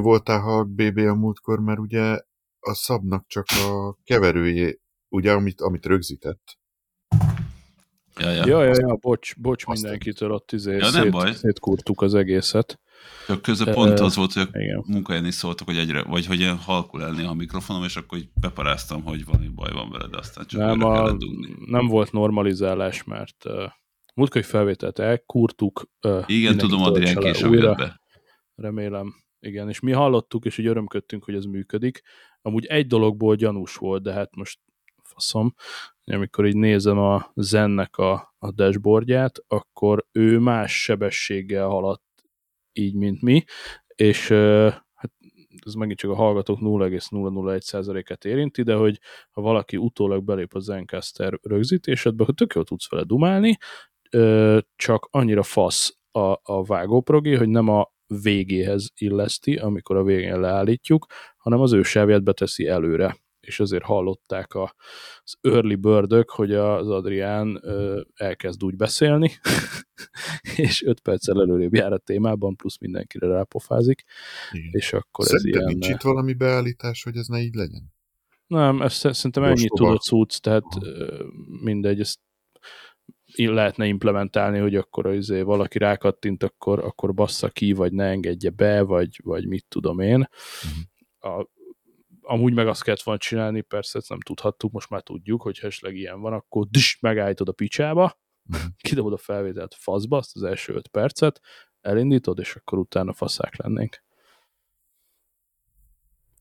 [0.00, 2.18] voltál ha BB a múltkor, mert ugye
[2.60, 6.60] a szabnak csak a keverőjé, ugye, amit, amit rögzített.
[8.16, 8.46] Ja, ja.
[8.46, 11.26] Ja, ja, ja, bocs, bocs Azt mindenkitől, ott izé Ja, nem baj.
[11.26, 12.80] szét, szétkurtuk az egészet.
[13.26, 16.56] Csak közben pont az volt, hogy a munkahelyen is szóltak, hogy egyre, vagy hogy ilyen
[16.56, 20.18] halkul el néha a mikrofonom, és akkor így beparáztam, hogy valami baj van vele, de
[20.18, 21.16] aztán csak Nem, a,
[21.66, 23.62] nem volt normalizálás, mert uh,
[24.14, 25.90] múltkori felvételt elkurtuk.
[26.02, 28.00] Uh, Igen, tudom, Adrián később újra, jött be.
[28.54, 29.21] remélem.
[29.46, 32.02] Igen, és mi hallottuk, és így örömködtünk, hogy ez működik.
[32.42, 34.60] Amúgy egy dologból gyanús volt, de hát most
[35.02, 35.54] faszom,
[36.04, 42.02] amikor így nézem a Zennek a, a dashboardját, akkor ő más sebességgel haladt
[42.72, 43.44] így, mint mi,
[43.94, 44.28] és
[44.94, 45.12] hát
[45.66, 51.38] ez megint csak a hallgatók 0,001%-et érinti, de hogy ha valaki utólag belép a Zencaster
[51.42, 53.56] rögzítésedbe, akkor tök jól tudsz vele dumálni,
[54.76, 57.91] csak annyira fasz a, a vágóprogi, hogy nem a
[58.22, 63.16] végéhez illeszti, amikor a végén leállítjuk, hanem az ő sávját beteszi előre
[63.46, 64.74] és azért hallották a,
[65.22, 69.30] az early birdök, hogy az Adrián ö, elkezd úgy beszélni,
[70.56, 74.02] és öt perccel előrébb jár a témában, plusz mindenkire rápofázik,
[74.52, 74.70] Igen.
[74.72, 75.78] és akkor Szerinted ez ilyen...
[75.78, 77.92] nincs itt valami beállítás, hogy ez ne így legyen?
[78.46, 79.84] Nem, ez sze- szerintem ennyi Ostoba.
[79.84, 81.24] tudott cucc, tehát ö,
[81.62, 82.18] mindegy, ezt
[83.36, 88.82] lehetne implementálni, hogy akkor izé, valaki rákattint, akkor, akkor bassza ki, vagy ne engedje be,
[88.82, 90.28] vagy, vagy mit tudom én.
[91.18, 91.46] A,
[92.20, 95.66] amúgy meg azt kellett volna csinálni, persze ezt nem tudhattuk, most már tudjuk, hogy ha
[95.66, 98.56] esetleg ilyen van, akkor dis, megállítod a picsába, Mhm.
[98.88, 101.40] kidobod a felvételt faszba, azt az első öt percet,
[101.80, 104.02] elindítod, és akkor utána faszák lennénk.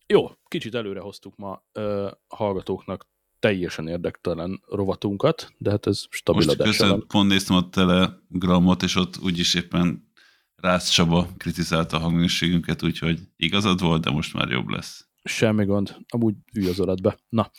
[0.07, 3.07] Jó, kicsit előre hoztuk ma ö, hallgatóknak
[3.41, 7.05] teljesen érdektelen rovatunkat, de hát ez stabil Most van.
[7.07, 10.09] pont néztem a telegramot, és ott úgyis éppen
[10.55, 15.05] Rász Csaba kritizálta a hangminőségünket, úgyhogy igazad volt, de most már jobb lesz.
[15.23, 17.15] Semmi gond, amúgy ülj az alatba.
[17.29, 17.51] Na,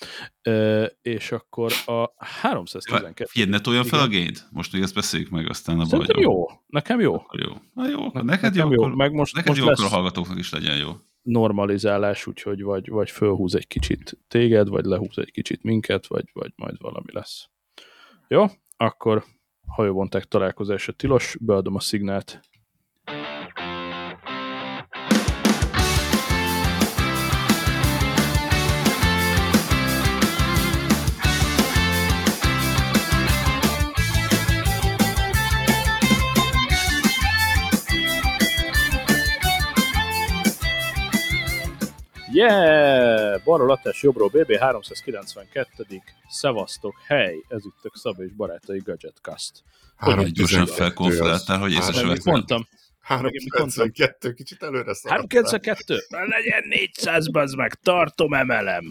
[0.42, 3.24] ö, és akkor a 312...
[3.28, 4.48] Figyelj, ne toljon fel a gént.
[4.50, 6.20] Most még ezt beszéljük meg, aztán a vagyok.
[6.20, 7.14] jó, nekem jó.
[7.14, 7.52] Akkor jó.
[7.74, 8.82] Na jó, akkor Ne- neked jó, nekem jó.
[8.82, 10.92] akkor, Meg most- neked most jó, akkor a lesz- hallgatóknak is legyen jó.
[11.22, 16.52] Normalizálás, úgyhogy vagy, vagy fölhúz egy kicsit téged, vagy lehúz egy kicsit minket, vagy, vagy
[16.56, 17.48] majd valami lesz.
[18.28, 18.44] Jó,
[18.76, 19.24] akkor
[19.66, 22.40] hajóvonták találkozása tilos, beadom a szignált.
[42.42, 43.42] Yeah!
[43.44, 45.86] Balról Latás, jobbról BB 392.
[46.28, 47.34] Szevasztok, hely!
[47.48, 49.62] Ezüttök Szabó és barátai Gadgetcast.
[49.96, 52.32] Hogy gyorsan 3.12 felkonferáltál, hogy észre sem Mit vettem.
[52.32, 52.66] mondtam?
[53.00, 55.26] 392, kicsit előre szaladtál.
[55.40, 55.98] 392?
[56.08, 58.84] Na, legyen 400, bazd meg, tartom, emelem.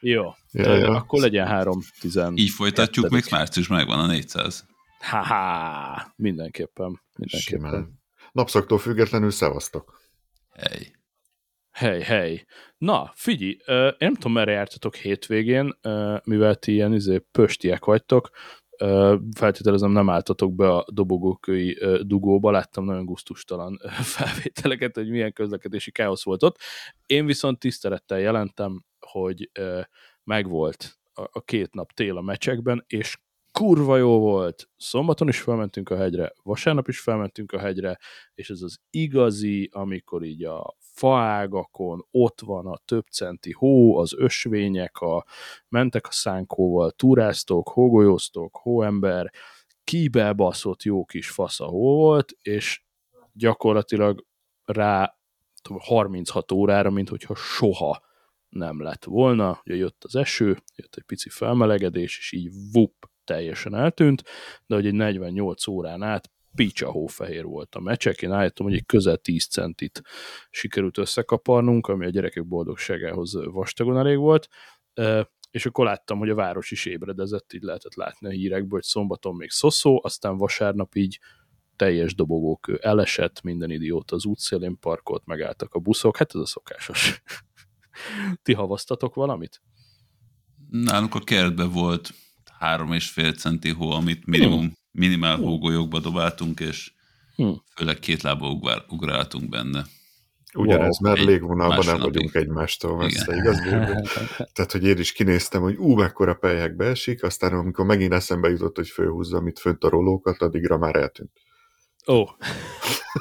[0.00, 0.90] Jó, Ja, ja, ja.
[0.94, 2.18] akkor legyen 310.
[2.34, 4.64] Így folytatjuk, még március megvan a 400.
[5.00, 7.70] Ha-ha, mindenképpen, mindenképpen.
[7.70, 8.00] Simán.
[8.32, 10.00] Napszaktól függetlenül szevasztok.
[10.52, 10.92] Hely.
[11.80, 12.44] Hely, hely.
[12.78, 15.78] Na, figyelj, én nem tudom, merre jártatok hétvégén,
[16.24, 18.30] mivel ti ilyen izé, pöstiek vagytok,
[19.36, 25.90] feltételezem nem álltatok be a dobogókői dugóba, láttam nagyon gusztustalan ö, felvételeket, hogy milyen közlekedési
[25.90, 26.58] káosz volt ott.
[27.06, 29.50] Én viszont tisztelettel jelentem, hogy
[30.24, 33.18] megvolt a, két nap tél a meccsekben, és
[33.52, 34.68] kurva jó volt.
[34.76, 37.98] Szombaton is felmentünk a hegyre, vasárnap is felmentünk a hegyre,
[38.34, 44.14] és ez az igazi, amikor így a faágakon ott van a több centi hó, az
[44.16, 45.24] ösvények, a,
[45.68, 49.32] mentek a szánkóval, túráztok, hógolyóztok, hóember,
[49.84, 52.82] kibelbaszott jó kis fasz a hó volt, és
[53.32, 54.26] gyakorlatilag
[54.64, 55.18] rá
[55.62, 58.02] tudom, 36 órára, mint hogyha soha
[58.48, 59.60] nem lett volna.
[59.64, 64.22] Ugye jött az eső, jött egy pici felmelegedés, és így vup, teljesen eltűnt,
[64.66, 68.22] de hogy egy 48 órán át picsa hófehér volt a mecsek.
[68.22, 70.02] Én állítom, hogy egy közel 10 centit
[70.50, 74.48] sikerült összekaparnunk, ami a gyerekek boldogságához vastagon elég volt.
[75.50, 79.34] És akkor láttam, hogy a város is ébredezett, így lehetett látni a hírekből, hogy szombaton
[79.34, 81.18] még szoszó, aztán vasárnap így
[81.76, 87.22] teljes dobogókő elesett, minden idióta az útszélén parkolt, megálltak a buszok, hát ez a szokásos.
[88.42, 89.62] Ti havasztatok valamit?
[90.70, 92.10] Nálunk a kertben volt
[92.60, 96.92] három és fél centi hó, amit minimum, minimál hógolyókba dobáltunk, és
[97.36, 97.50] Hm.
[97.76, 99.84] főleg két lába ugrál, ugráltunk benne.
[100.54, 101.12] Ugyanez, Wow.
[101.12, 103.58] mert légvonalban nem vagyunk egymástól messze, igaz?
[104.54, 108.76] Tehát, hogy én is kinéztem, hogy ú, mekkora pelyhekbe esik, aztán amikor megint eszembe jutott,
[108.76, 111.30] hogy fölhúzza, amit fönt a rolókat, addigra már eltűnt.
[112.06, 112.24] Ó,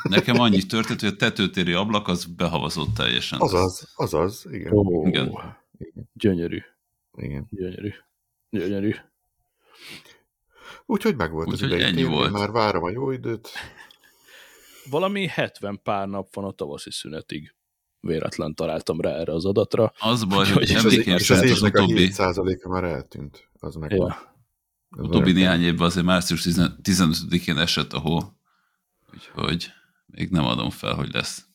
[0.09, 3.39] Nekem annyi történt, hogy a tetőtéri ablak az behavazott teljesen.
[3.39, 4.73] Azaz, azaz, igen.
[4.73, 5.37] ó, Igen.
[6.13, 6.61] gyönyörű,
[7.17, 7.47] igen.
[7.49, 7.89] gyönyörű,
[8.49, 8.91] gyönyörű.
[10.85, 12.31] Úgyhogy meg volt az Úgyhogy idei volt.
[12.31, 13.49] már várom a jó időt.
[14.89, 17.53] Valami 70 pár nap van a tavaszi szünetig.
[17.99, 19.93] Véletlen találtam rá erre az adatra.
[19.99, 23.49] Az baj, Úgyhogy- hogy az, emlékeim az szerint az évnek a utóbbi, 7%-a már eltűnt.
[23.59, 24.05] Az meg Ja.
[24.89, 26.45] az utóbbi néhány évben azért március
[26.83, 28.19] 15-én esett a hó,
[29.13, 29.71] úgyhogy
[30.05, 31.47] még nem adom fel, hogy lesz.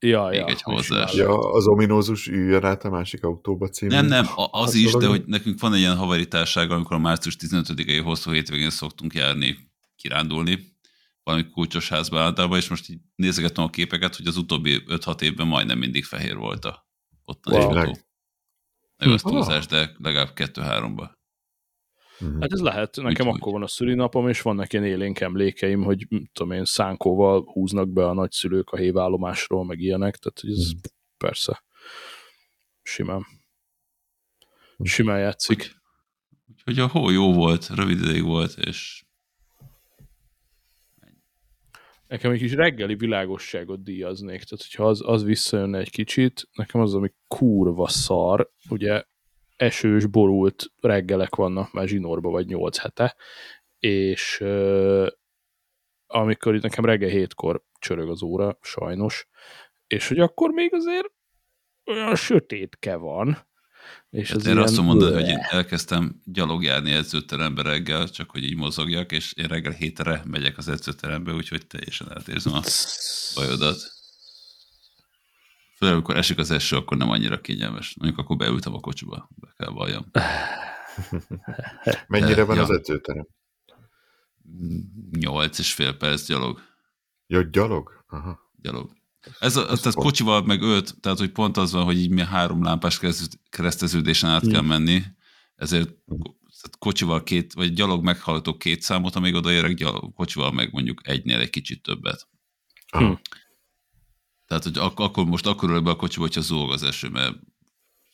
[0.00, 1.12] Ja, Még ja, egy hozzás.
[1.14, 3.94] Ja, az ominózus üljön át a másik autóba című.
[3.94, 8.00] Nem, nem, az is, de hogy nekünk van egy ilyen havaritársága, amikor a március 15-i
[8.04, 9.56] hosszú hétvégén szoktunk járni,
[9.96, 10.76] kirándulni,
[11.22, 15.46] valami kulcsos házba általában, és most így nézegetem a képeket, hogy az utóbbi 5-6 évben
[15.46, 16.86] majdnem mindig fehér volt a
[17.24, 17.76] ott Wow.
[17.76, 17.98] autó.
[18.96, 19.28] Ez Hm.
[19.28, 21.17] túlzás, de legalább 2-3-ba.
[22.20, 22.40] Mhm.
[22.40, 22.96] Hát ez lehet.
[22.96, 23.40] Nekem Úgyhogy.
[23.40, 28.06] akkor van a szülinapom, és vannak ilyen élénk emlékeim, hogy tudom én, szánkóval húznak be
[28.06, 30.78] a nagyszülők a hévállomásról, meg ilyenek, tehát hogy ez Mhm.
[31.16, 31.64] persze
[32.82, 33.26] simán.
[34.82, 35.76] Simán játszik.
[36.56, 39.02] Úgyhogy a hó jó volt, rövid ideig volt, és
[42.08, 46.94] Nekem egy kis reggeli világosságot díjaznék, tehát hogyha az, az visszajönne egy kicsit, nekem az,
[46.94, 49.02] ami kurva szar, ugye
[49.58, 53.16] esős, borult reggelek vannak már zsinórba vagy nyolc hete,
[53.78, 54.44] és
[56.06, 59.28] amikor itt nekem reggel hétkor csörög az óra, sajnos,
[59.86, 61.12] és hogy akkor még azért
[61.84, 63.46] olyan sötétke van,
[64.10, 64.64] és hát az erre ilyen...
[64.64, 69.72] azt mondani, hogy én elkezdtem gyalogjárni edzőterembe reggel, csak hogy így mozogjak, és én reggel
[69.72, 72.62] hétre megyek az edzőterembe, úgyhogy teljesen átérzem a
[73.34, 73.97] bajodat.
[75.78, 77.94] Főleg, amikor esik az eső, akkor nem annyira kényelmes.
[78.00, 80.04] Mondjuk akkor beültem a kocsiba, be kell valljam.
[82.08, 82.62] Mennyire van Ja.
[82.62, 83.26] az edzőterem?
[85.10, 86.60] Nyolc és fél perc gyalog.
[87.26, 88.04] Jó, gyalog?
[88.08, 88.38] Aha.
[88.60, 88.90] gyalog.
[89.38, 90.06] Ez a, Ez tehát pont.
[90.06, 94.30] kocsival meg öt, tehát hogy pont az van, hogy így mi három lámpás kereszt- kereszteződésen
[94.30, 95.02] át kell menni,
[95.54, 95.88] ezért
[96.60, 101.38] tehát kocsival két, vagy gyalog meghallgatok két számot, amíg odaérek, gyalog, kocsival meg mondjuk egynél
[101.40, 102.28] egy kicsit többet.
[102.88, 103.20] Aha.
[104.48, 107.36] Tehát, hogy ak- akkor most akkor ülök be a kocsiba, hogyha zúg az eső, mert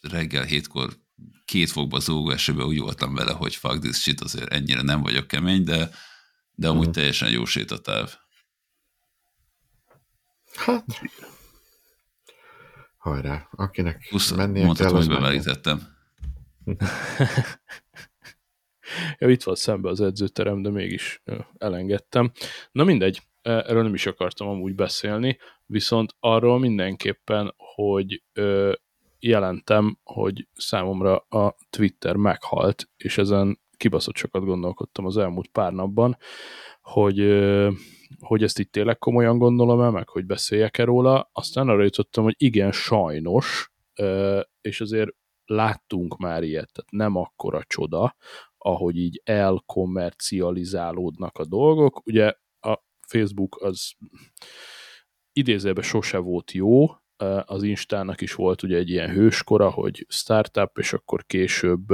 [0.01, 0.97] reggel hétkor
[1.45, 5.27] két fokba zúgó esőbe úgy voltam vele, hogy fuck this shit, azért ennyire nem vagyok
[5.27, 5.91] kemény, de,
[6.55, 6.93] de amúgy Mhm.
[6.93, 8.15] teljesen jó sétatáv.
[10.55, 10.85] Hát.
[12.97, 15.23] Hajrá, akinek Plusz mennie mondhatom, kell, hogy menjen.
[15.23, 15.89] bemelegítettem.
[19.19, 21.23] Ja, itt van szembe az edzőterem, de mégis
[21.59, 22.33] elengedtem.
[22.73, 28.73] Na mindegy, erről nem is akartam amúgy beszélni, viszont arról mindenképpen, hogy ö,
[29.19, 36.17] jelentem, hogy számomra a Twitter meghalt, és ezen kibaszott sokat gondolkodtam az elmúlt pár napban,
[36.81, 37.71] hogy, ö,
[38.21, 41.31] hogy ezt itt tényleg komolyan gondolom el, meg hogy beszéljek-e róla.
[41.33, 45.11] Aztán arra jutottam, hogy igen, sajnos, ö, és azért
[45.45, 48.17] láttunk már ilyet, tehát nem akkora csoda,
[48.59, 52.07] ahogy így elkommercializálódnak a dolgok.
[52.07, 52.35] Ugye
[53.15, 53.93] Facebook az
[55.33, 56.87] idézőben sose volt jó,
[57.45, 61.87] az Instának is volt ugye egy ilyen hőskora, hogy startup, és akkor később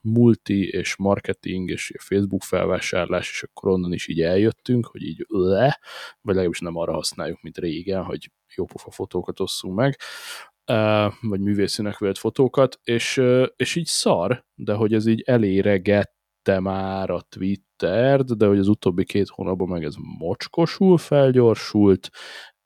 [0.00, 5.78] multi, és marketing, és Facebook felvásárlás, és akkor onnan is így eljöttünk, hogy így le,
[6.20, 9.96] vagy legalábbis nem arra használjuk, mint régen, hogy jópofa fotókat osszunk meg,
[11.20, 13.22] vagy művészinek vélt fotókat, és,
[13.56, 17.20] és így szar, de hogy ez így eléregette már a
[17.76, 22.10] Twittert, de hogy az utóbbi két hónapban meg ez mocskosul felgyorsult,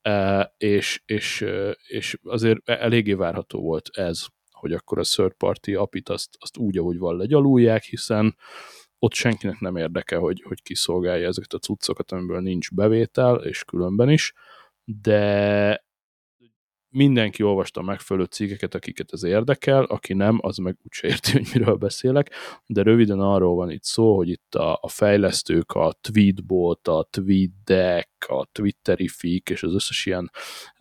[0.09, 5.73] Uh, és, és, uh, és azért eléggé várható volt ez, hogy akkor a third party
[5.75, 8.35] apit azt, azt úgy, ahogy van, legyalulják, hiszen
[8.99, 14.09] ott senkinek nem érdeke, hogy, hogy kiszolgálja ezeket a cuccokat, amiből nincs bevétel, és különben
[14.09, 14.33] is,
[14.83, 15.85] de
[16.89, 21.75] mindenki olvasta megfelelő cikkeket, akiket ez érdekel, aki nem, az meg úgyse érti, hogy miről
[21.75, 22.31] beszélek,
[22.65, 28.25] de röviden arról van itt szó, hogy itt a, a fejlesztők, a Tweetbot, a TweetDeck,
[28.27, 30.31] a Twitterific és az összes ilyen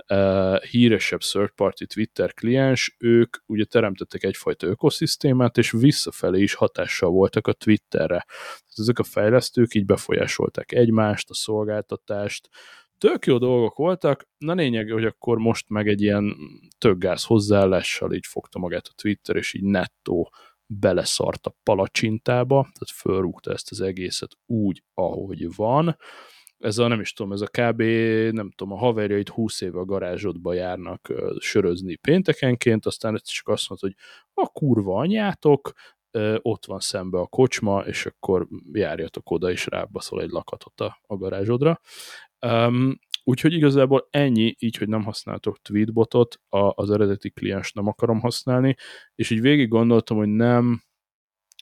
[0.08, 7.10] uh, híresebb third party Twitter kliens, ők ugye teremtettek egyfajta ökoszisztémát, és visszafelé is hatással
[7.10, 8.24] voltak a Twitterre.
[8.26, 12.48] Tehát ezek a fejlesztők így befolyásolták egymást, a szolgáltatást,
[12.99, 16.37] tök jó dolgok voltak, na lényeg, hogy akkor most meg egy ilyen
[16.78, 20.33] tök gáz hozzáállással így fogta magát a Twitter, és így nettó
[20.67, 25.97] beleszart a palacsintába, tehát fölrúgta ezt az egészet úgy, ahogy van.
[26.59, 27.83] Ez a, nem is tudom, ez a kb.
[28.33, 33.69] nem tudom, a haverjaid 20 éve a garázsodba járnak sörözni péntekenként, aztán ez csak azt
[33.69, 33.97] mondta, hogy
[34.45, 35.73] a kurva anyátok,
[36.43, 41.17] ott van szembe a kocsma, és akkor járjatok oda, és rábaszol egy lakatot a, a
[41.17, 41.81] garázsodra.
[42.47, 48.21] Um, úgyhogy igazából ennyi, így, hogy nem használtok tweetbotot, a, az eredeti kliens nem akarom
[48.21, 48.76] használni,
[49.14, 50.83] és így végig gondoltam, hogy nem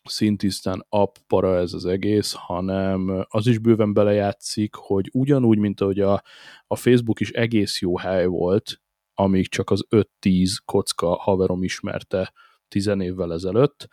[0.05, 6.01] szintisztán app para ez az egész, hanem az is bőven belejátszik, hogy ugyanúgy, mint ahogy
[6.01, 6.23] a,
[6.67, 8.81] a Facebook is egész jó hely volt,
[9.15, 12.33] amíg csak az 5-10 kocka haverom ismerte
[12.69, 13.89] 10 évvel ezelőtt,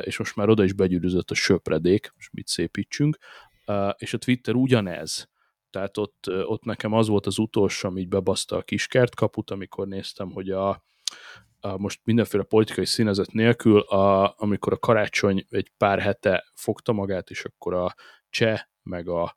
[0.00, 3.18] és most már oda is begyűrűzött a söpredék, most mit szépítsünk,
[3.96, 5.28] és a Twitter ugyanez.
[5.70, 9.86] Tehát ott, ott nekem az volt az utolsó, ami így bebaszta a kiskert kaput, amikor
[9.86, 10.68] néztem, hogy a,
[11.60, 17.30] a most mindenféle politikai színezet nélkül, a, amikor a karácsony egy pár hete fogta magát,
[17.30, 17.94] és akkor a
[18.30, 19.34] cseh, meg a,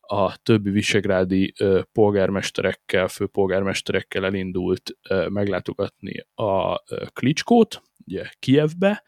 [0.00, 9.02] a többi visegrádi ö, polgármesterekkel, főpolgármesterekkel elindult ö, meglátogatni a ö, Klicskót, ugye Kievbe,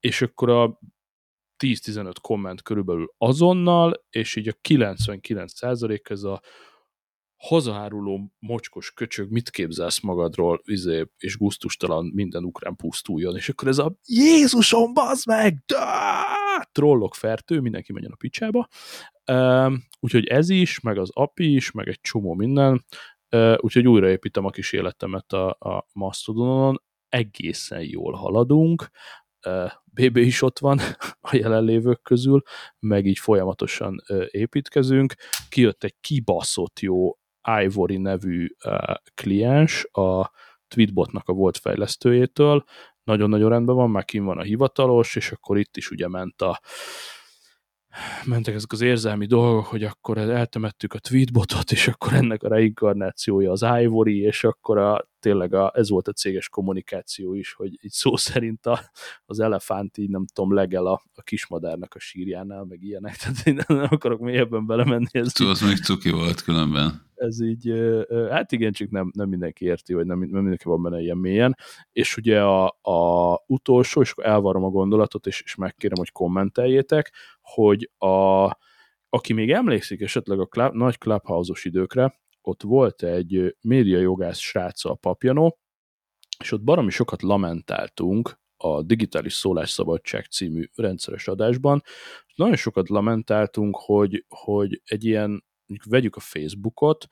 [0.00, 0.78] és akkor a
[1.58, 6.40] 10-15 komment körülbelül azonnal, és így a 99% ez a
[7.36, 13.78] hazaháruló mocskos köcsög, mit képzelsz magadról, izé, és guztustalan minden ukrán pusztuljon, és akkor ez
[13.78, 15.62] a Jézusom, bazd meg!
[15.66, 15.84] Da!
[16.72, 18.68] Trollok fertő, mindenki menjen a picsába.
[19.32, 22.84] Uh, úgyhogy ez is, meg az API is, meg egy csomó minden,
[23.30, 28.90] uh, úgyhogy újraépítem a kis életemet a, a Mastodonon, egészen jól haladunk,
[29.84, 30.78] BB is ott van
[31.20, 32.42] a jelenlévők közül,
[32.78, 35.14] meg így folyamatosan építkezünk.
[35.48, 37.18] Kijött egy kibaszott jó
[37.62, 38.48] Ivory nevű
[39.14, 40.30] kliens a
[40.68, 42.64] Tweetbotnak a volt fejlesztőjétől,
[43.04, 46.60] nagyon-nagyon rendben van, már kim van a hivatalos, és akkor itt is ugye ment a
[48.24, 53.50] mentek ezek az érzelmi dolgok, hogy akkor eltemettük a tweetbotot, és akkor ennek a reinkarnációja
[53.50, 57.90] az Ivory, és akkor a, tényleg a, ez volt a céges kommunikáció is, hogy így
[57.90, 58.80] szó szerint a,
[59.26, 63.60] az elefánt így nem tudom, legel a, a kismadárnak a sírjánál, meg ilyenek, tehát én
[63.66, 65.06] nem akarok mélyebben belemenni.
[65.12, 67.04] Ez Tudod, az még cuki volt különben.
[67.14, 67.72] Ez így,
[68.30, 71.56] hát igen, csak nem, nem mindenki érti, vagy nem, nem mindenki van benne ilyen mélyen,
[71.92, 77.12] és ugye a, a utolsó, és akkor elvarom a gondolatot, és, és megkérem, hogy kommenteljétek,
[77.40, 78.44] hogy a,
[79.08, 82.14] aki még emlékszik esetleg a club, nagy clubhouse időkre,
[82.46, 85.58] ott volt egy médiajogász sráca a papjanó,
[86.38, 91.82] és ott baromi sokat lamentáltunk a Digitális Szólásszabadság című rendszeres adásban.
[92.34, 95.44] Nagyon sokat lamentáltunk, hogy, hogy egy ilyen,
[95.84, 97.06] vegyük a Facebookot,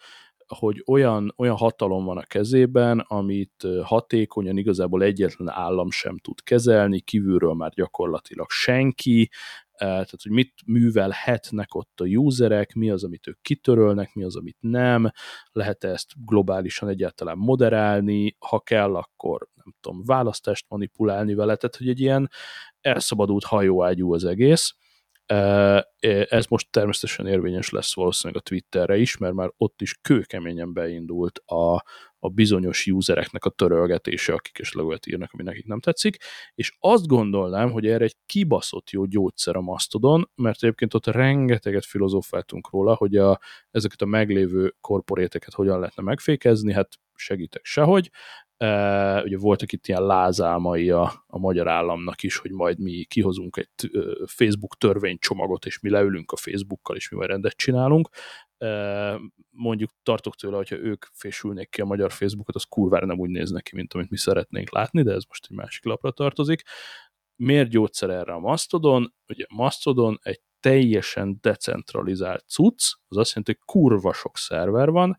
[0.46, 7.00] hogy olyan, olyan hatalom van a kezében, amit hatékonyan igazából egyetlen állam sem tud kezelni,
[7.00, 9.30] kívülről már gyakorlatilag senki,
[9.76, 14.56] tehát hogy mit művelhetnek ott a userek, mi az, amit ők kitörölnek, mi az, amit
[14.60, 15.10] nem,
[15.52, 21.88] lehet ezt globálisan egyáltalán moderálni, ha kell, akkor nem tudom, választást manipulálni vele, tehát hogy
[21.88, 22.30] egy ilyen
[22.80, 24.74] elszabadult hajóágyú az egész,
[26.28, 31.38] ez most természetesen érvényes lesz valószínűleg a Twitterre is, mert már ott is kőkeményen beindult
[31.38, 31.74] a,
[32.18, 36.16] a bizonyos usereknek a törölgetése, akik esetleg olyat írnak, ami nekik nem tetszik,
[36.54, 41.84] és azt gondolnám, hogy erre egy kibaszott jó gyógyszer a Mastodon, mert egyébként ott rengeteget
[41.84, 43.40] filozófáltunk róla, hogy a,
[43.70, 48.10] ezeket a meglévő korporéteket hogyan lehetne megfékezni, hát segítek sehogy,
[49.24, 53.90] ugye voltak itt ilyen lázálmai a, a magyar államnak is, hogy majd mi kihozunk egy
[54.26, 58.08] Facebook törvénycsomagot, és mi leülünk a Facebookkal, és mi majd rendet csinálunk.
[59.50, 63.50] Mondjuk tartok tőle, hogyha ők fésülnék ki a magyar Facebookot, az kurvára nem úgy néz
[63.50, 66.62] neki, mint amit mi szeretnénk látni, de ez most egy másik lapra tartozik.
[67.36, 69.14] Miért gyógyszer erre a Mastodon?
[69.28, 75.16] Ugye Mastodon egy teljesen decentralizált cucc, az azt jelenti, hogy kurva sok szerver van,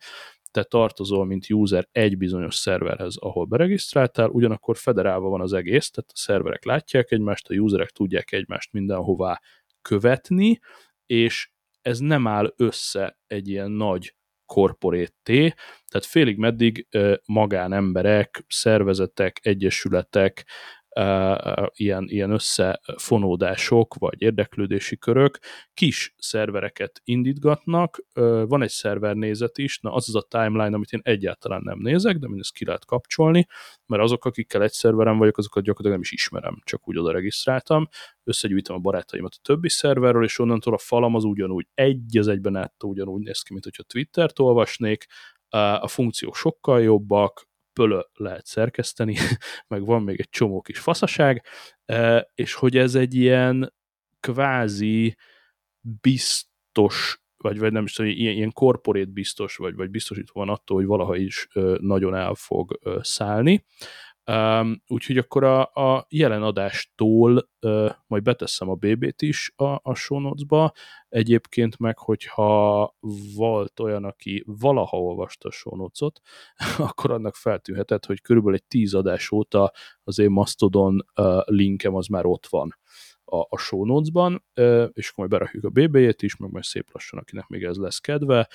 [0.56, 6.10] te tartozol, mint user egy bizonyos szerverhez, ahol beregisztráltál, ugyanakkor federálva van az egész, tehát
[6.14, 9.42] a szerverek látják egymást, a userek tudják egymást mindenhová
[9.82, 10.60] követni,
[11.06, 11.50] és
[11.82, 15.54] ez nem áll össze egy ilyen nagy korporétté,
[15.88, 16.88] tehát félig meddig
[17.26, 20.48] magánemberek, szervezetek, egyesületek,
[21.74, 25.40] ilyen, ilyen összefonódások, vagy érdeklődési körök
[25.74, 28.04] kis szervereket indítgatnak,
[28.48, 32.28] van egy szervernézet is, na az az a timeline, amit én egyáltalán nem nézek, de
[32.28, 33.48] mindezt ki lehet kapcsolni,
[33.86, 37.88] mert azok, akikkel egy szerveren vagyok, azokat gyakorlatilag nem is ismerem, csak úgy oda regisztráltam,
[38.24, 42.56] összegyűjtöm a barátaimat a többi szerverről, és onnantól a falam az ugyanúgy egy az egyben
[42.56, 45.06] át ugyanúgy néz ki, mint hogyha Twittert olvasnék,
[45.80, 47.48] a funkciók sokkal jobbak,
[47.79, 49.15] pölö lehet szerkeszteni,
[49.67, 51.46] meg van még egy csomó kis faszaság,
[51.86, 53.74] e, és hogy ez egy ilyen
[54.20, 55.17] kvázi
[56.01, 60.77] biztos, vagy, vagy nem is tudom, ilyen, ilyen korporét biztos, vagy, vagy biztosítva van attól,
[60.77, 61.48] hogy valaha is
[61.79, 63.65] nagyon el fog szállni.
[64.32, 69.94] Um, úgyhogy akkor a, a jelen adástól uh, majd beteszem a BB-t is a, a
[69.94, 70.74] show notes-ba.
[71.10, 72.96] Egyébként meg, hogyha
[73.36, 76.20] volt olyan, aki valaha olvasta a show notes-ot,
[76.89, 79.72] akkor annak feltűnhetett, hogy körülbelül egy tíz adás óta
[80.03, 82.77] az én Mastodon uh, linkem az már ott van
[83.25, 84.46] a, a show notes-ban,
[84.94, 88.00] és akkor majd berakjuk a BB-jét is, meg majd szép lassan, akinek még ez lesz
[88.00, 88.50] kedve.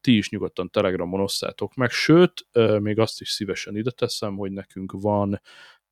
[0.00, 2.46] Ti is nyugodtan Telegramon osszátok meg, sőt,
[2.80, 5.40] még azt is szívesen ide teszem, hogy nekünk van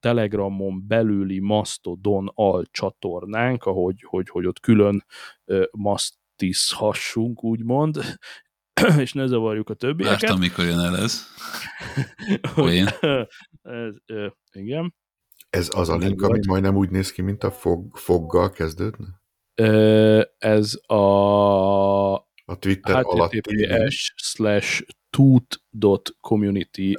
[0.00, 5.04] Telegramon belüli Mastodon alcsatornánk, ahogy hogy, hogy ott külön
[5.70, 8.00] masztizhassunk, úgymond,
[8.98, 10.20] és ne zavarjuk a többieket.
[10.20, 11.26] Vártam, mikor jön el ez.
[12.54, 12.84] Hogy,
[13.62, 13.94] ez,
[14.52, 14.94] igen.
[15.54, 19.06] Ez az a link, ami majdnem úgy néz ki, mint a fog, foggal kezdődne?
[20.38, 22.14] Ez a
[22.46, 26.96] a Twitter https slash toot.community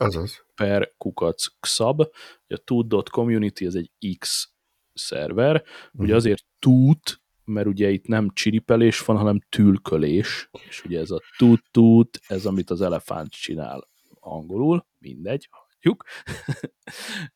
[0.56, 2.02] per kukac xab.
[2.48, 4.50] A toot.community ez egy X
[4.94, 5.56] szerver.
[5.56, 6.16] Ugye uh-huh.
[6.16, 12.20] azért toot, mert ugye itt nem csiripelés van, hanem tülkölés, és ugye ez a toot-toot,
[12.28, 13.88] ez amit az elefánt csinál
[14.20, 15.50] angolul, mindegy,
[15.86, 16.04] hagyjuk.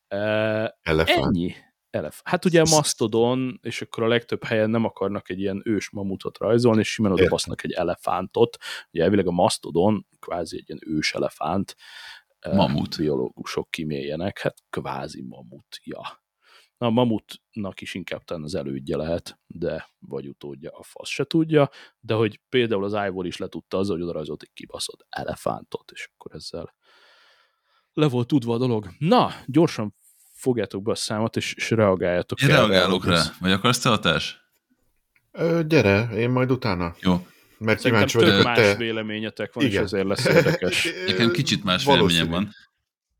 [0.82, 1.26] Elefánt.
[1.26, 1.54] Ennyi.
[1.90, 2.20] Elef.
[2.24, 6.38] Hát ugye a Mastodon, és akkor a legtöbb helyen nem akarnak egy ilyen ős mamutot
[6.38, 8.56] rajzolni, és simán oda basznak egy elefántot.
[8.92, 11.76] Ugye elvileg a Mastodon kvázi egy ilyen ős elefánt.
[12.52, 12.96] Mamut.
[12.96, 16.00] Biológusok kiméljenek, hát kvázi mamut, ja.
[16.78, 21.24] Na, a mamutnak is inkább talán az elődje lehet, de vagy utódja, a fasz se
[21.24, 25.90] tudja, de hogy például az Ivor is letudta azzal, hogy oda rajzolt egy kibaszott elefántot,
[25.90, 26.74] és akkor ezzel
[27.92, 28.90] le volt tudva a dolog.
[28.98, 29.94] Na, gyorsan
[30.34, 33.22] fogjátok be a számot, és, és reagáljatok Én reagálok rá.
[33.40, 34.38] Vagy akarsz te hatás?
[35.32, 36.94] Ö, gyere, én majd utána.
[37.00, 37.26] Jó.
[37.58, 38.76] Mert Szerintem kíváncsi vagyok, más te...
[38.76, 39.82] véleményetek van, Igen.
[39.82, 40.88] és ezért lesz érdekes.
[41.06, 42.54] Nekem kicsit más véleményem van.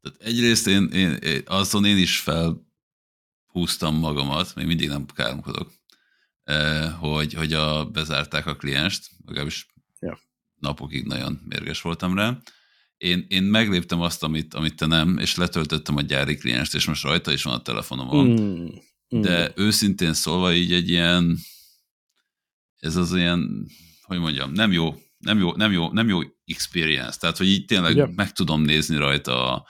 [0.02, 5.70] Tehát egyrészt én, én, én, azon én is felhúztam magamat, még mindig nem káromkodok,
[7.00, 9.66] hogy, hogy a, bezárták a klienst, legalábbis
[10.00, 10.18] ja.
[10.58, 12.38] napokig nagyon mérges voltam rá,
[13.00, 17.02] én, én megléptem azt, amit, amit te nem, és letöltöttem a gyári klienst, és most
[17.02, 18.26] rajta is van a telefonomon.
[18.26, 18.66] Mm,
[19.16, 19.20] mm.
[19.20, 21.38] De őszintén szólva így egy ilyen,
[22.76, 23.66] ez az ilyen,
[24.02, 27.18] hogy mondjam, nem jó, nem jó, nem jó, nem jó experience.
[27.18, 28.14] Tehát, hogy így tényleg yeah.
[28.14, 29.66] meg tudom nézni rajta, a,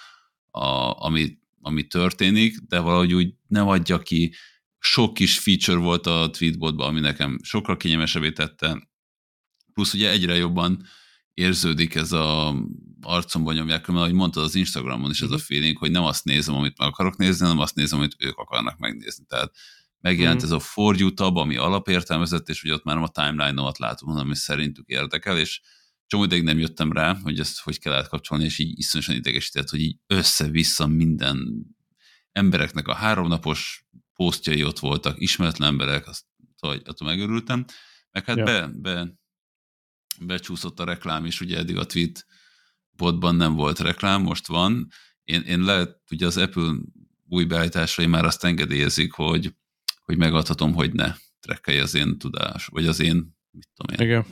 [0.61, 4.35] a, ami, ami történik, de valahogy úgy nem adja ki.
[4.78, 8.88] Sok kis feature volt a tweetbotban, ami nekem sokkal kényelmesebbé tette.
[9.72, 10.87] Plusz ugye egyre jobban
[11.35, 12.54] érződik ez a
[13.02, 15.42] arcomban nyomják, mert ahogy mondtad az Instagramon is ez a mhm.
[15.42, 18.78] feeling, hogy nem azt nézem, amit meg akarok nézni, hanem azt nézem, amit ők akarnak
[18.78, 19.24] megnézni.
[19.28, 19.56] Tehát
[20.00, 20.44] megjelent mm.
[20.44, 24.24] ez a For You tab, ami alapértelmezett, és hogy ott már a timeline-omat látom, hanem
[24.24, 25.60] ami szerintük érdekel, és
[26.06, 29.80] csomó ideig nem jöttem rá, hogy ezt hogy kell átkapcsolni, és így iszonyosan idegesített, hogy
[29.80, 31.66] így össze-vissza minden
[32.32, 33.84] embereknek a háromnapos
[34.14, 36.24] posztjai ott voltak, ismeretlen emberek, azt,
[36.58, 37.64] hogy attól megörültem,
[38.10, 38.44] meg hát ja.
[38.44, 39.18] be, be
[40.20, 42.26] becsúszott a reklám is, ugye eddig a tweet
[43.00, 44.88] botban nem volt reklám, most van.
[45.24, 46.72] Én, én lehet, ugye az Apple
[47.28, 49.54] új beállításai már azt engedélyezik, hogy,
[50.04, 54.26] hogy megadhatom, hogy ne trekkelje az én tudás, vagy az én, mit tudom én, Igen.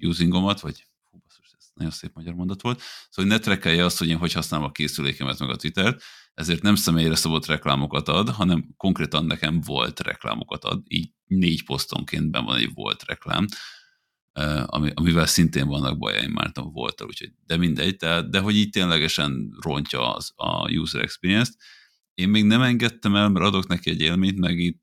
[0.00, 4.08] usingomat, vagy hú, basszus, ez nagyon szép magyar mondat volt, szóval ne trekkelje azt, hogy
[4.08, 6.02] én hogy használom a készülékemet, meg a Twittert,
[6.34, 12.30] ezért nem személyre szabott reklámokat ad, hanem konkrétan nekem volt reklámokat ad, így négy posztonként
[12.30, 13.46] ben van egy volt reklám,
[14.66, 19.56] ami, amivel szintén vannak bajaim már volt, úgyhogy, de mindegy, de, de hogy így ténylegesen
[19.60, 21.56] rontja az, a user experience-t.
[22.14, 24.82] Én még nem engedtem el, mert adok neki egy élményt, meg itt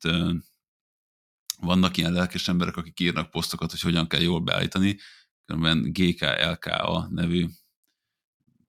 [1.60, 4.98] vannak ilyen lelkes emberek, akik írnak posztokat, hogy hogyan kell jól beállítani,
[5.44, 7.46] különben GKLKA nevű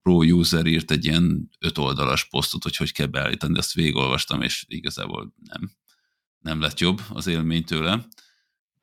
[0.02, 4.66] pro user írt egy ilyen öt oldalas posztot, hogy hogy kell beállítani, ezt végigolvastam, és
[4.68, 5.72] igazából nem,
[6.40, 8.08] nem lett jobb az élmény tőle.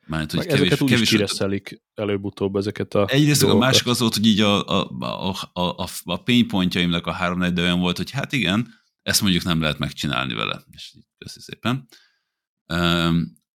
[0.06, 3.62] Mert, hogy kevés, ezeket úgy kevés, kireszelik előbb-utóbb ezeket a Egyrészt dolgokat.
[3.62, 7.12] a másik az volt, hogy így a, a, a, a, a, a pain pointjaimnak a
[7.12, 10.64] három de olyan volt, hogy hát igen, ezt mondjuk nem lehet megcsinálni vele.
[10.70, 11.88] És így köszi szépen.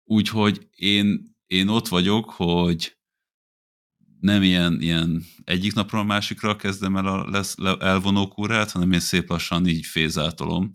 [0.04, 2.98] Úgyhogy én, én ott vagyok, hogy
[4.20, 9.00] nem ilyen, ilyen egyik napról a másikra kezdem el a lesz, elvonó kúrát, hanem én
[9.00, 10.70] szép lassan így fézátolom.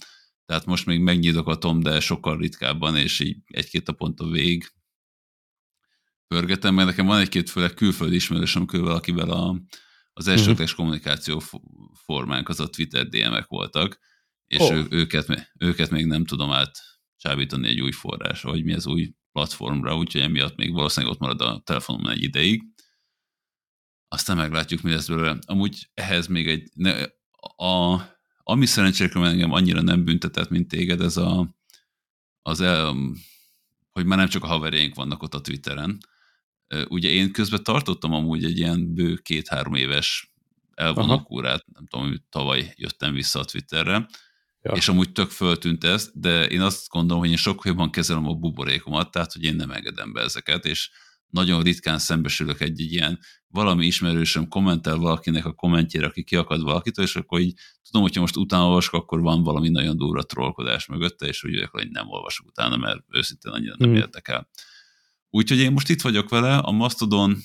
[0.47, 4.73] Tehát most még megnyitogatom, de sokkal ritkábban, és így egy-két naponta végig
[6.29, 9.61] pörgetem, mert nekem van egy-két főleg külföldi ismerősöm kővel, akivel a,
[10.13, 10.77] az elsődleges uh-huh.
[10.77, 11.43] kommunikáció
[12.05, 13.99] formánk az a Twitter DM-ek voltak,
[14.47, 14.75] és oh.
[14.75, 16.79] ő, őket, őket még nem tudom át
[17.17, 21.41] csábítani egy új forrásra, vagy mi az új platformra, úgyhogy emiatt még valószínűleg ott marad
[21.41, 22.63] a telefonom egy ideig.
[24.09, 25.39] Aztán meglátjuk, mi lesz belőle.
[25.47, 27.03] Amúgy ehhez még egy, ne,
[27.57, 28.03] a,
[28.43, 31.57] Ami szerencsére engem annyira nem büntetett, mint téged, ez a,
[32.43, 32.97] az el,
[33.91, 35.99] hogy már nem csak a haverjaink vannak ott a Twitteren.
[36.89, 40.33] Ugye én közben tartottam amúgy egy ilyen bő két-három éves
[40.75, 44.09] elvonókúrát, nem tudom, hogy tavaly jöttem vissza a Twitterre,
[44.63, 44.73] ja.
[44.73, 48.35] és amúgy tök föltűnt ez, de én azt gondolom, hogy én sokkal jobban kezelem a
[48.35, 50.91] buborékomat, tehát hogy én nem engedem be ezeket, és
[51.31, 57.05] nagyon ritkán szembesülök egy, egy ilyen valami ismerősöm kommentel valakinek a kommentjére, aki kiakad valakitől,
[57.05, 61.27] és akkor így tudom, hogyha most utána olvasok, akkor van valami nagyon durva trollkodás mögötte,
[61.27, 63.99] és úgy hogy nem olvasok utána, mert őszintén annyira nem hmm.
[63.99, 64.49] érdekel.
[65.37, 67.37] Úgyhogy én most itt vagyok vele, a Mastodon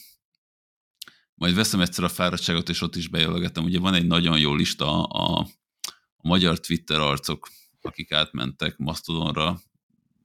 [1.33, 3.63] majd veszem egyszer a fáradtságot, és ott is bejelögetem.
[3.63, 7.47] Ugye van egy nagyon jó lista a, a magyar Twitter arcok,
[7.81, 9.59] akik átmentek Mastodonra.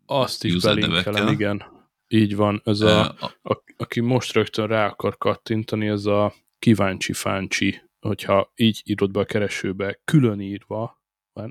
[0.06, 1.62] Azt is belinkelem, igen.
[2.08, 2.60] Így van.
[2.64, 3.04] Ez a,
[3.42, 9.20] a, aki most rögtön rá akar kattintani, ez a kíváncsi fáncsi, hogyha így írod be
[9.20, 11.02] a keresőbe, külön írva,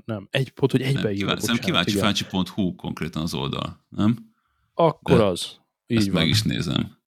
[0.04, 1.36] nem, egy pont, hogy egybeírva.
[1.40, 4.32] Nem, kíváncsi fáncsi.hu konkrétan az oldal, nem?
[4.74, 5.62] Akkor De az.
[5.86, 6.20] Így ezt van.
[6.20, 7.02] meg is nézem.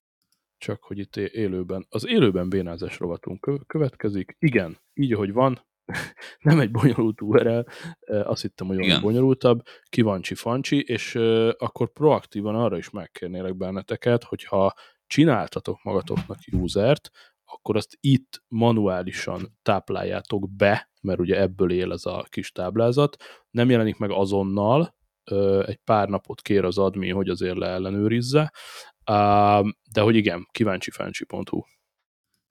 [0.57, 4.35] Csak hogy itt élőben, az élőben bénázás rovatunk következik.
[4.39, 5.65] Igen, így ahogy van,
[6.49, 7.59] nem egy bonyolult URL,
[8.05, 11.15] azt hittem, hogy olyan bonyolultabb, kivancsi fancsi, és
[11.57, 14.73] akkor proaktívan arra is megkérnélek benneteket, hogyha
[15.07, 17.09] csináltatok magatoknak usert,
[17.45, 23.15] akkor azt itt manuálisan tápláljátok be, mert ugye ebből él ez a kis táblázat.
[23.49, 24.95] Nem jelenik meg azonnal,
[25.65, 28.53] egy pár napot kér az admin, hogy azért leellenőrizze,
[29.91, 31.61] de hogy igen, kíváncsi-fáncsi.hu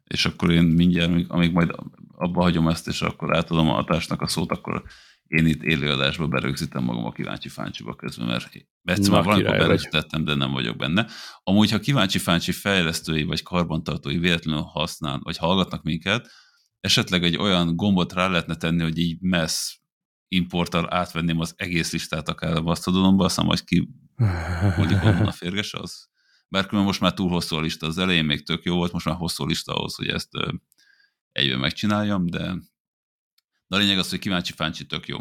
[0.06, 1.70] és akkor én mindjárt, amíg, amíg majd
[2.16, 4.82] abba hagyom ezt, és akkor átadom a hatásnak a szót, akkor
[5.26, 8.50] én itt élőadásba berögzítem magam a kíváncsi fáncsiba közben, mert
[8.84, 11.06] egyszer már valamikor berögzítettem, de nem vagyok benne.
[11.42, 16.30] Amúgy, ha kíváncsi fáncsi fejlesztői vagy karbantartói véletlenül használ, vagy hallgatnak minket,
[16.80, 19.74] esetleg egy olyan gombot rá lehetne tenni, hogy így messz
[20.36, 23.88] importtal átvenném az egész listát akár a Mastodonba, aztán majd ki
[25.24, 26.08] a férges, az
[26.48, 29.16] bár most már túl hosszú a lista, az elején még tök jó volt, most már
[29.16, 30.28] hosszú a lista ahhoz, hogy ezt
[31.32, 32.54] egyben megcsináljam, de,
[33.66, 35.18] de a lényeg az, hogy kíváncsi fáncsi tök jó.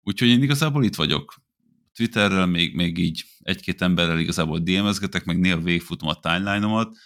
[0.00, 1.34] Úgyhogy én igazából itt vagyok.
[1.94, 6.96] Twitterrel még, még így egy-két emberrel igazából DM-ezgetek, meg néha végfutom a timeline-omat,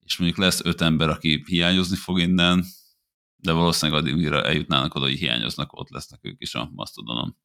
[0.00, 2.64] és mondjuk lesz öt ember, aki hiányozni fog innen,
[3.42, 7.36] de valószínűleg addig, mire eljutnának oda, hogy hiányoznak, ott lesznek ők is a Mastodonon.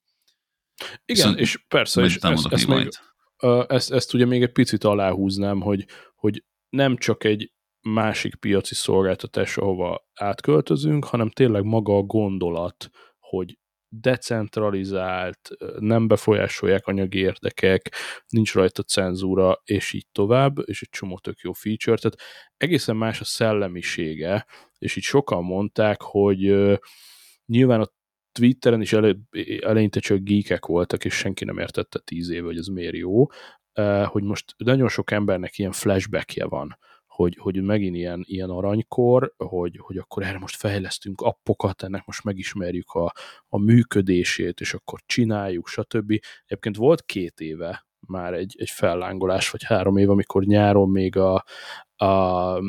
[0.79, 2.89] Igen, Viszont és persze, és ezt, ezt, még,
[3.67, 9.57] ezt, ezt ugye még egy picit aláhúznám, hogy, hogy nem csak egy másik piaci szolgáltatás,
[9.57, 13.57] ahova átköltözünk, hanem tényleg maga a gondolat, hogy
[13.89, 17.91] decentralizált, nem befolyásolják anyagi érdekek,
[18.27, 22.19] nincs rajta cenzúra, és így tovább, és egy csomó tök jó feature, tehát
[22.57, 24.45] egészen más a szellemisége,
[24.77, 26.39] és így sokan mondták, hogy
[27.45, 27.91] nyilván a
[28.31, 29.15] Twitteren is ele,
[29.59, 33.25] eleinte csak geekek voltak, és senki nem értette tíz éve, hogy ez miért jó,
[34.05, 36.77] hogy most nagyon sok embernek ilyen flashbackje van,
[37.17, 42.23] hogy, hogy megint ilyen, ilyen aranykor, hogy, hogy akkor erre most fejlesztünk appokat, ennek most
[42.23, 43.13] megismerjük a,
[43.47, 46.19] a működését, és akkor csináljuk, stb.
[46.45, 51.43] Egyébként volt két éve már egy, egy fellángolás, vagy három év, amikor nyáron még a,
[51.95, 52.61] a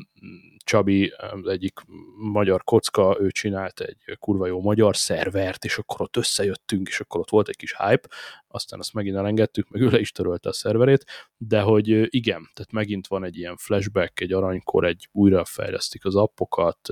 [0.68, 1.12] Csabi,
[1.44, 1.80] egyik
[2.16, 7.20] magyar kocka, ő csinált egy kurva jó magyar szervert, és akkor ott összejöttünk, és akkor
[7.20, 8.08] ott volt egy kis hype,
[8.48, 11.04] aztán azt megint elengedtük, meg ő le is törölte a szerverét,
[11.36, 16.88] de hogy igen, tehát megint van egy ilyen flashback, egy aranykor, egy újrafejlesztik az appokat,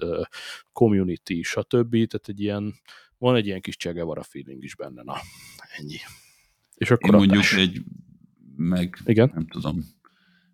[0.72, 1.90] community, stb.
[1.90, 2.74] Tehát egy ilyen,
[3.18, 5.16] van egy ilyen kis Csegevara feeling is benne, na,
[5.78, 5.98] ennyi.
[6.74, 7.82] És akkor Én mondjuk egy
[8.56, 9.30] meg, igen?
[9.34, 9.84] nem tudom,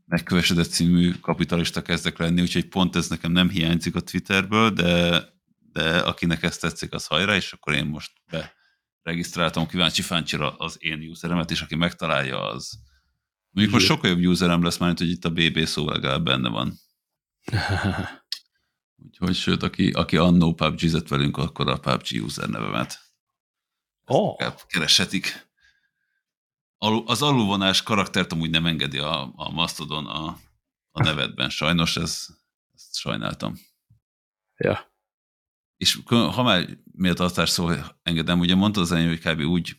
[0.04, 5.24] megkövesedett című kapitalista kezdek lenni, úgyhogy pont ez nekem nem hiányzik a Twitterből, de,
[5.72, 8.52] de akinek ezt tetszik, az hajrá, és akkor én most be
[9.02, 12.70] regisztráltam kíváncsi fáncsira az én useremet, és aki megtalálja, az
[13.50, 16.78] mondjuk most sokkal jobb userem lesz, mert hogy itt a BB szó legalább benne van.
[19.04, 22.98] Úgyhogy sőt, aki, aki annó PUBG-zett velünk, akkor a PUBG user nevemet.
[24.06, 24.36] Oh.
[24.66, 25.51] Kereshetik
[26.84, 30.26] az alulvonás karaktert amúgy nem engedi a, a Mastodon a,
[30.90, 31.50] a nevedben.
[31.50, 32.26] Sajnos ez,
[32.74, 33.54] ezt sajnáltam.
[34.56, 34.90] Ja.
[35.76, 37.68] És ha már miért tartás szó
[38.02, 39.40] engedem, ugye mondta az elején, hogy kb.
[39.40, 39.76] úgy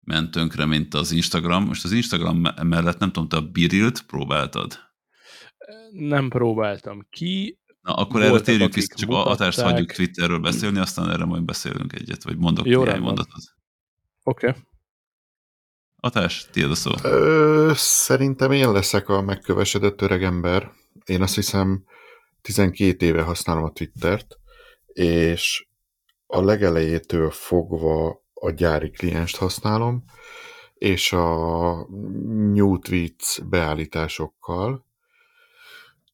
[0.00, 1.64] ment tönkre, mint az Instagram.
[1.64, 4.78] Most az Instagram mellett nem tudom, te a Birilt próbáltad?
[5.90, 7.58] Nem próbáltam ki.
[7.80, 9.38] Na, akkor erre térjük vissza, csak mutatták.
[9.38, 13.42] hatást hagyjuk Twitterről beszélni, aztán erre majd beszélünk egyet, vagy mondok Jó, néhány mondatot.
[14.22, 14.48] Oké.
[14.48, 14.62] Okay.
[16.02, 16.90] Atás, tiéd a szó.
[17.02, 20.72] Ö, szerintem én leszek a megkövesedett öreg ember.
[21.04, 21.84] Én azt hiszem
[22.42, 24.38] 12 éve használom a Twittert,
[24.92, 25.66] és
[26.26, 30.04] a legelejétől fogva a gyári klienst használom,
[30.74, 31.86] és a
[32.52, 34.86] New Tweets beállításokkal,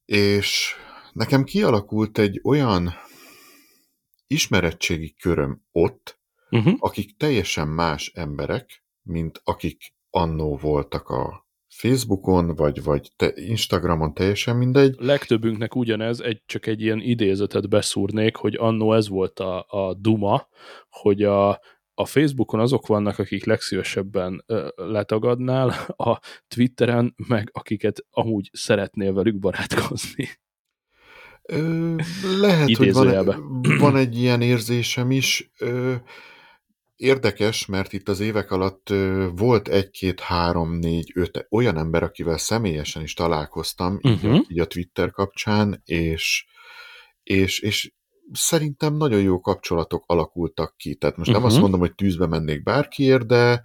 [0.05, 0.75] és
[1.13, 2.93] nekem kialakult egy olyan
[4.27, 6.19] ismerettségi köröm ott,
[6.49, 6.73] uh-huh.
[6.79, 14.55] akik teljesen más emberek, mint akik annó voltak a Facebookon, vagy, vagy te Instagramon, teljesen
[14.55, 14.95] mindegy.
[14.99, 20.47] Legtöbbünknek ugyanez, egy, csak egy ilyen idézetet beszúrnék, hogy annó ez volt a, a duma,
[20.89, 21.49] hogy a,
[21.93, 29.39] a Facebookon azok vannak, akik legszívesebben ö, letagadnál, a Twitteren meg akiket amúgy szeretnél velük
[29.39, 30.29] barátkozni.
[31.43, 31.95] Ö,
[32.39, 35.51] lehet, hogy van, van egy ilyen érzésem is.
[35.59, 35.95] Ö,
[36.97, 38.93] Érdekes, mert itt az évek alatt
[39.35, 44.35] volt egy-két, három, négy, öt olyan ember, akivel személyesen is találkoztam, uh-huh.
[44.35, 46.45] így, így a Twitter kapcsán, és,
[47.23, 47.93] és, és
[48.31, 50.95] szerintem nagyon jó kapcsolatok alakultak ki.
[50.95, 51.43] Tehát most uh-huh.
[51.43, 53.61] nem azt mondom, hogy tűzbe mennék bárkiért, de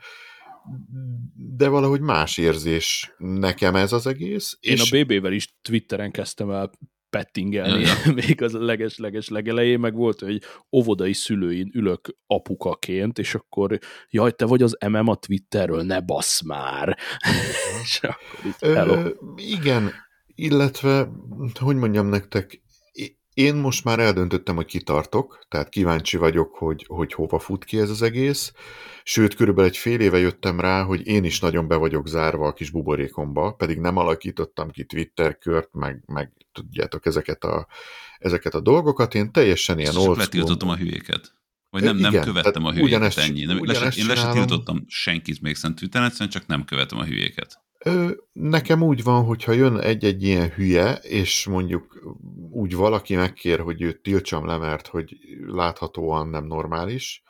[1.35, 4.57] de valahogy más érzés nekem ez az egész.
[4.61, 4.93] Én és...
[4.93, 6.71] a BB-vel is Twitteren kezdtem el
[7.13, 8.13] pettingelni, ja.
[8.27, 13.79] még az leges-leges legelején, meg volt, hogy óvodai szülőin ülök apukaként, és akkor
[14.11, 16.99] jaj, te vagy az MM a Twitterről, ne bassz már!
[17.83, 19.93] és akkor így, Ö, igen,
[20.35, 21.09] illetve,
[21.61, 22.62] hogy mondjam nektek,
[23.35, 27.91] én most már eldöntöttem, hogy kitartok, tehát kíváncsi vagyok, hogy, hogy hova fut ki ez
[27.91, 28.53] az egész.
[29.05, 32.53] Sőt, körülbelül egy fél éve jöttem rá, hogy én is nagyon be vagyok zárva a
[32.53, 37.67] kis buborékomba, pedig nem alakítottam ki Twitter kört, meg, meg tudjátok ezeket a,
[38.19, 39.15] ezeket a dolgokat.
[39.15, 41.35] Én teljesen ilyen old letiltottam a hülyéket.
[41.71, 43.45] Vagy nem, Igen, nem követtem a hülyéket, ugyanezt, ennyi.
[43.45, 47.05] Nem, ugyanezt én le sem tiltottam senkit még szent Twitteren, egyszerűen csak nem követem a
[47.05, 47.61] hülyéket.
[48.33, 52.15] Nekem úgy van, hogyha jön egy-egy ilyen hülye, és mondjuk
[52.51, 55.17] úgy valaki megkér, hogy őt tiltsam le, mert hogy
[55.47, 57.23] láthatóan nem normális,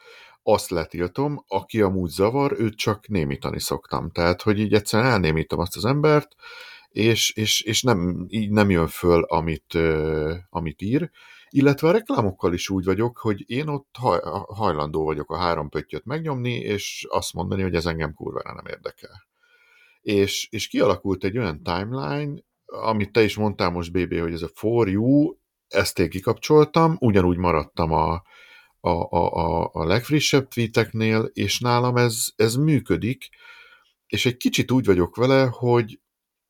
[0.43, 4.11] azt letiltom, aki amúgy zavar, őt csak némítani szoktam.
[4.11, 6.35] Tehát, hogy így egyszerűen elnémítom azt az embert,
[6.89, 9.79] és, és, és nem, így nem jön föl, amit,
[10.51, 11.11] amit ír.
[11.49, 16.05] Illetve a reklámokkal is úgy vagyok, hogy én ott haj, hajlandó vagyok a három pöttyöt
[16.05, 19.31] megnyomni, és azt mondani, hogy ez engem kurvára nem érdekel
[20.03, 24.51] és, és kialakult egy olyan timeline, amit te is mondtál most, BB, hogy ez a
[24.55, 25.37] for you,
[25.69, 28.23] ezt én kikapcsoltam, ugyanúgy maradtam a,
[28.81, 33.29] a, a, a, a legfrissebb tweeteknél, és nálam ez, ez működik,
[34.07, 36.01] és egy kicsit úgy vagyok vele, hogy,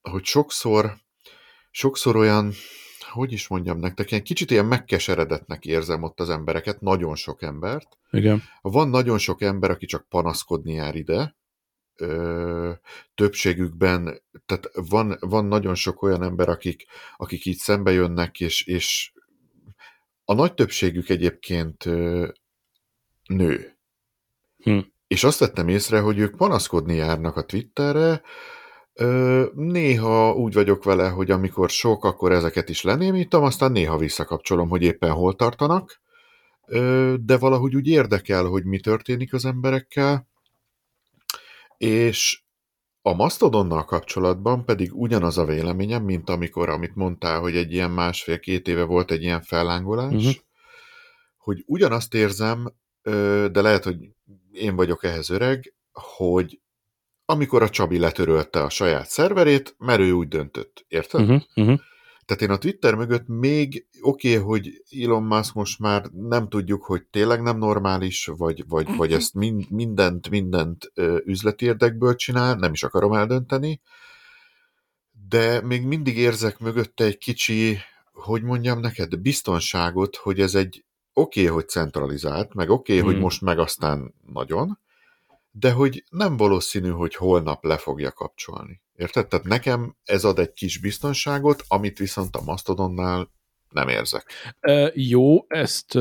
[0.01, 0.97] hogy sokszor,
[1.71, 2.53] sokszor olyan,
[3.11, 7.99] hogy is mondjam nektek, ilyen kicsit ilyen megkeseredetnek érzem ott az embereket, nagyon sok embert.
[8.11, 8.43] Igen.
[8.61, 11.37] Van nagyon sok ember, aki csak panaszkodni jár ide,
[11.97, 12.73] ö,
[13.15, 19.13] többségükben, tehát van, van nagyon sok olyan ember, akik, akik így szembe jönnek, és, és
[20.25, 22.29] a nagy többségük egyébként ö,
[23.29, 23.77] nő.
[24.57, 24.79] Hm.
[25.07, 28.23] És azt vettem észre, hogy ők panaszkodni járnak a Twitterre,
[28.95, 34.69] Ö, néha úgy vagyok vele, hogy amikor sok, akkor ezeket is lenémítom, aztán néha visszakapcsolom,
[34.69, 36.01] hogy éppen hol tartanak,
[36.67, 40.29] ö, de valahogy úgy érdekel, hogy mi történik az emberekkel,
[41.83, 42.43] és
[43.03, 48.69] a Mastodonnal kapcsolatban pedig ugyanaz a véleményem, mint amikor, amit mondtál, hogy egy ilyen másfél-két
[48.69, 50.33] éve volt egy ilyen fellángolás, uh-huh.
[51.37, 52.75] hogy ugyanazt érzem,
[53.53, 53.97] de lehet, hogy
[54.53, 56.61] én vagyok ehhez öreg, hogy
[57.25, 61.21] amikor a Csabi letörölte a saját szerverét, mert ő úgy döntött, érted?
[61.21, 61.81] Uh-huh, uh-huh.
[62.27, 66.85] Tehát én a Twitter mögött még oké, okay, hogy Elon Musk most már nem tudjuk,
[66.85, 70.93] hogy tényleg nem normális, vagy, vagy, vagy ezt mind, mindent, mindent
[71.25, 73.81] üzleti érdekből csinál, nem is akarom eldönteni,
[75.29, 77.79] de még mindig érzek mögötte egy kicsi,
[78.13, 83.13] hogy mondjam neked, biztonságot, hogy ez egy oké, okay, hogy centralizált, meg oké, okay, hmm.
[83.13, 84.79] hogy most meg aztán nagyon,
[85.53, 88.83] de hogy nem valószínű, hogy holnap le fogja kapcsolni.
[88.97, 89.29] Érted?
[89.29, 93.31] Tehát nekem ez ad egy kis biztonságot, amit viszont a Mastodonnál
[93.73, 94.31] nem érzek.
[94.61, 96.01] E, jó, ezt e,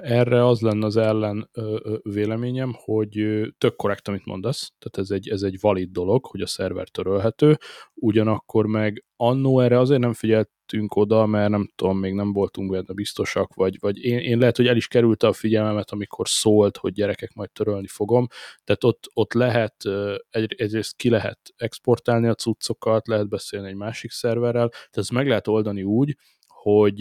[0.00, 1.62] erre az lenne az ellen e,
[2.02, 6.46] véleményem, hogy tök korrekt, amit mondasz, tehát ez egy, ez egy valid dolog, hogy a
[6.46, 7.58] szerver törölhető,
[7.94, 10.12] ugyanakkor meg annó erre azért nem
[10.66, 14.56] figyeltünk oda, mert nem tudom, még nem voltunk benne biztosak, vagy, vagy én, én lehet,
[14.56, 18.26] hogy el is kerülte a figyelmemet, amikor szólt, hogy gyerekek, majd törölni fogom,
[18.64, 19.76] tehát ott, ott lehet,
[20.30, 25.28] egy, egyrészt ki lehet exportálni a cuccokat, lehet beszélni egy másik szerverrel, tehát ezt meg
[25.28, 26.16] lehet oldani úgy,
[26.64, 26.96] hogy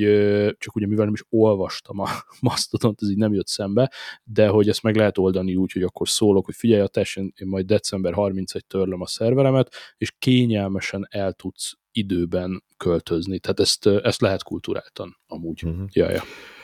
[0.58, 2.08] csak ugye mivel nem is olvastam a
[2.42, 3.92] Mastodont, ez így nem jött szembe,
[4.24, 7.48] de hogy ezt meg lehet oldani úgy, hogy akkor szólok, hogy figyelj a tessen, én
[7.48, 13.40] majd december 31 törlöm a szerveremet, és kényelmesen el tudsz időben költözni.
[13.40, 15.64] Tehát ezt, ezt lehet kulturáltan amúgy.
[15.64, 15.88] Uh-huh.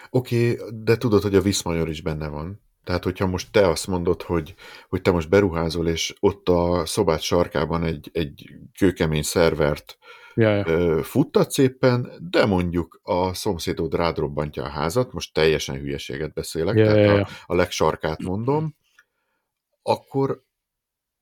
[0.10, 2.62] Oké, okay, de tudod, hogy a Viszmajor is benne van.
[2.84, 4.56] Tehát, hogyha most te azt mondod, hogy,
[4.90, 9.98] hogy te most beruházol, és ott a szobát sarkában egy, egy kőkemény szervert
[10.34, 11.04] Ja, ja.
[11.04, 16.86] futtatsz éppen, de mondjuk a szomszédod rád robbantja a házat, most teljesen hülyeséget beszélek, Ja,
[16.86, 17.28] tehát ja, a, ja.
[17.46, 18.76] a legsarkát mondom,
[19.82, 20.44] akkor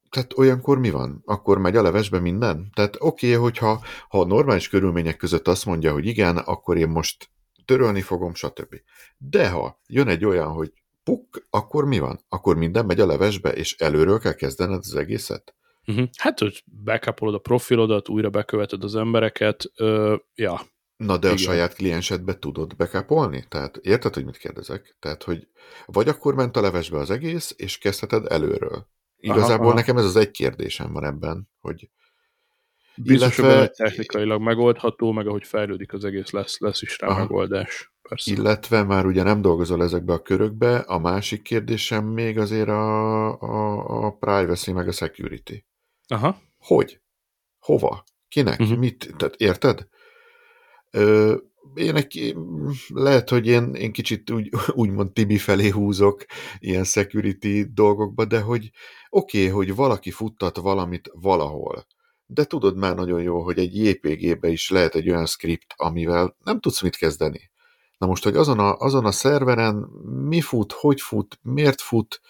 [0.09, 1.21] tehát olyankor mi van?
[1.25, 2.71] Akkor megy a levesbe minden?
[2.73, 7.29] Tehát oké, okay, hogyha ha normális körülmények között azt mondja, hogy igen, akkor én most
[7.65, 8.75] törölni fogom, stb.
[9.17, 10.73] De ha jön egy olyan, hogy
[11.07, 12.19] puk, akkor mi van?
[12.29, 15.55] Akkor minden megy a levesbe, és előről kell kezdened az egészet?
[15.85, 16.07] Uh-huh.
[16.17, 20.61] Hát, hogy backupolod a profilodat, újra beköveted az embereket, ö, ja.
[20.97, 21.43] Na, de a Igen.
[21.43, 23.45] saját kliensedbe tudod backupolni?
[23.49, 24.95] Tehát érted, hogy mit kérdezek?
[24.99, 25.47] Tehát, hogy
[25.85, 28.87] vagy akkor ment a levesbe az egész, és kezdheted előről.
[29.17, 29.73] Igazából Aha, aha.
[29.73, 31.89] nekem ez az egy kérdésem van ebben, hogy
[33.01, 37.19] Biztos, Illetve- technikailag megoldható, meg ahogy fejlődik az egész, lesz, lesz is rá Aha.
[37.19, 37.91] megoldás.
[38.01, 38.31] Persze.
[38.31, 44.05] Illetve már ugye nem dolgozol ezekbe a körökbe, a másik kérdésem még azért a, a,
[44.05, 45.63] a privacy meg a security.
[46.07, 46.41] Aha.
[46.57, 47.01] Hogy?
[47.59, 48.03] Hova?
[48.27, 48.59] Kinek?
[48.59, 48.77] Uh-huh.
[48.77, 49.13] Mit?
[49.17, 49.87] Tehát érted?
[50.91, 51.35] Ö,
[51.75, 52.35] én egy,
[52.87, 54.49] lehet, hogy én, én kicsit úgy,
[54.81, 56.25] úgymond Tibi felé húzok
[56.59, 58.71] ilyen security dolgokba, de hogy
[59.09, 61.85] oké, okay, hogy valaki futtat valamit valahol,
[62.27, 66.59] de tudod már nagyon jó, hogy egy JPG-be is lehet egy olyan script, amivel nem
[66.59, 67.51] tudsz mit kezdeni.
[67.97, 72.21] Na most, hogy azon a, azon a szerveren mi fut, hogy fut, miért fut,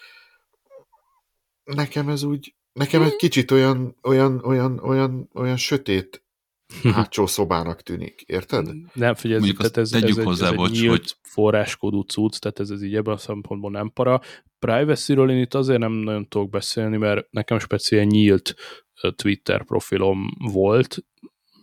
[1.64, 6.22] nekem ez úgy, nekem egy kicsit olyan, olyan, olyan, olyan, olyan sötét
[6.82, 8.68] hátsó szobának tűnik, érted?
[8.92, 12.00] Nem, figyelj, Mondjuk tehát ez, tegyük ez, egy, hozzá, ez egy bocs, nyílt hogy- forráskódú
[12.02, 14.20] cucc, tehát ez, ez így ebben a szempontból nem para.
[14.58, 18.54] Privacy-ről én itt azért nem nagyon tudok beszélni, mert nekem speciál nyílt
[19.16, 20.98] Twitter profilom volt,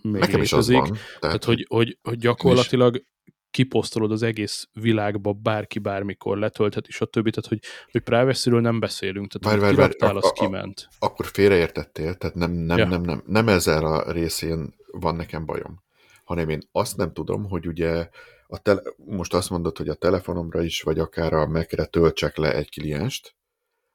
[0.02, 0.84] még Nekem is az van.
[0.84, 3.04] Tehát, Tehát, hogy, hogy, hogy gyakorlatilag
[3.52, 7.30] kiposztolod az egész világba, bárki bármikor letöltheti, stb.
[7.30, 7.60] Tehát, hogy,
[7.92, 9.32] hogy privacy-ről nem beszélünk.
[9.32, 10.88] Tehát, várj, várj, kiraktál, az a- a- kiment.
[11.00, 12.84] akkor félreértettél, tehát nem, nem, Ja.
[12.84, 12.90] ja.
[12.90, 15.84] nem, nem, nem ezzel a részén van nekem bajom,
[16.24, 18.10] hanem én azt nem tudom, hogy ugye
[18.48, 22.54] a tele, most azt mondod, hogy a telefonomra is, vagy akár a Mac-re töltsek le
[22.54, 23.36] egy klienst,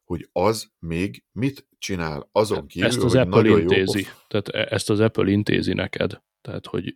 [0.05, 3.99] hogy az még mit csinál azon kívül, ezt az hogy Apple nagyon intézi.
[3.99, 6.23] jó pof- Tehát e- ezt az Apple intézi neked.
[6.41, 6.95] Tehát, hogy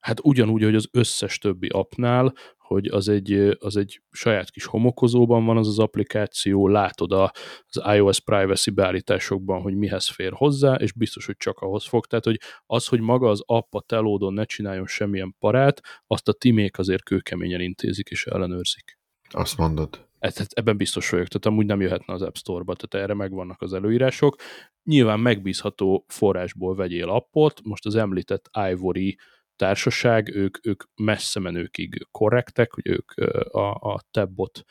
[0.00, 5.44] hát ugyanúgy, hogy az összes többi appnál, hogy az egy, az egy saját kis homokozóban
[5.44, 7.32] van az az applikáció, látod a,
[7.68, 12.06] az iOS privacy beállításokban, hogy mihez fér hozzá, és biztos, hogy csak ahhoz fog.
[12.06, 16.32] Tehát, hogy az, hogy maga az app a telódon ne csináljon semmilyen parát, azt a
[16.32, 18.98] timék azért kőkeményen intézik és ellenőrzik.
[19.30, 20.08] Azt mondod.
[20.18, 23.72] Ez- Ebben biztos vagyok, tehát amúgy nem jöhetne az App Store-ba, tehát erre megvannak az
[23.72, 24.36] előírások.
[24.84, 29.18] Nyilván megbízható forrásból vegyél appot, most az említett Ivory
[29.60, 33.12] társaság, ők, ők messze menőkig korrektek, hogy ők
[33.50, 34.64] a, a Tabbot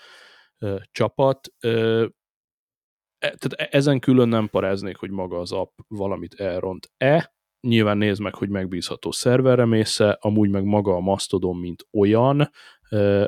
[0.57, 1.53] ö, csapat.
[3.19, 7.33] E- tehát e- ezen külön nem paráznék, hogy maga az app valamit elront-e,
[7.67, 12.49] nyilván nézd meg, hogy megbízható szerverre mész amúgy meg maga a Mastodon, mint olyan,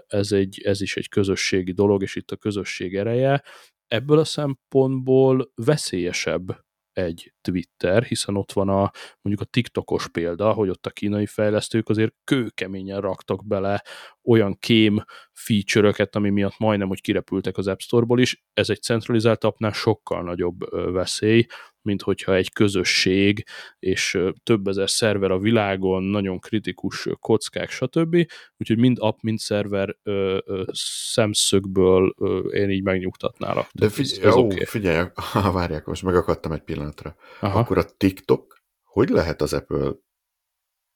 [0.07, 3.43] ez, egy, ez is egy közösségi dolog, és itt a közösség ereje.
[3.87, 6.65] Ebből a szempontból veszélyesebb
[7.01, 11.89] egy Twitter, hiszen ott van a mondjuk a TikTokos példa, hogy ott a kínai fejlesztők
[11.89, 13.83] azért kőkeményen raktak bele
[14.23, 18.43] olyan kém feature-öket, ami miatt majdnem, hogy kirepültek az App Store-ból is.
[18.53, 21.45] Ez egy centralizált appnál sokkal nagyobb veszély,
[21.81, 23.43] mint hogyha egy közösség
[23.79, 28.15] és több ezer szerver a világon, nagyon kritikus kockák, stb.
[28.57, 30.63] Úgyhogy mind app, mind szerver ö, ö,
[31.11, 33.67] szemszögből ö, én így megnyugtatnálak.
[33.73, 34.63] De Tehát ez- ó, oké.
[34.63, 37.15] figyelj, ha várják, most megakadtam egy pillanatra.
[37.39, 37.59] Aha.
[37.59, 39.91] Akkor a TikTok, hogy lehet az Apple,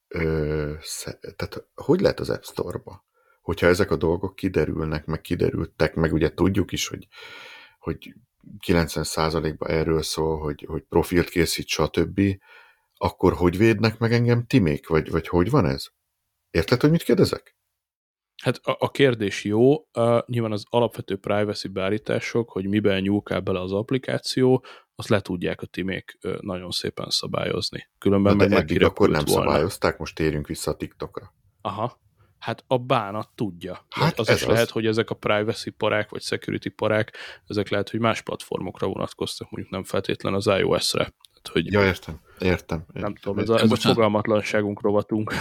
[0.08, 3.04] ö, sze, tehát hogy lehet az App Store-ba?
[3.41, 7.08] Hogyha ezek a dolgok kiderülnek, meg kiderültek, meg ugye tudjuk is, hogy,
[7.80, 8.13] hogy
[8.67, 12.21] 90%-ban erről szól, hogy, hogy profilt készít, stb.,
[12.95, 15.88] akkor hogy védnek meg engem timék, vagy, vagy hogy van ez?
[16.51, 17.55] Érted, hogy mit kérdezek?
[18.43, 23.60] Hát a, a kérdés jó, uh, nyilván az alapvető privacy beállítások, hogy miben nyúlkál bele
[23.60, 27.88] az applikáció, azt le tudják a timék uh, nagyon szépen szabályozni.
[27.97, 29.41] Különben Na, meg de eddig akkor nem volna.
[29.41, 31.34] szabályozták, most térjünk vissza a TikTokra.
[31.62, 31.99] Aha.
[32.45, 33.85] Hát a bánat tudja.
[33.89, 34.48] Hát Hát az ez is az.
[34.48, 37.17] lehet, hogy ezek a privacy parák, vagy security parák,
[37.48, 41.04] ezek lehet, hogy más platformokra vonatkoztak, mondjuk nem feltétlen az iOS-re.
[41.41, 42.85] Tehát, hogy Ja, értem, értem.
[42.93, 43.15] nem értem.
[43.21, 43.96] tudom, ez a, ez a Bocsánat.
[43.98, 45.33] fogalmatlanságunk rovatunk.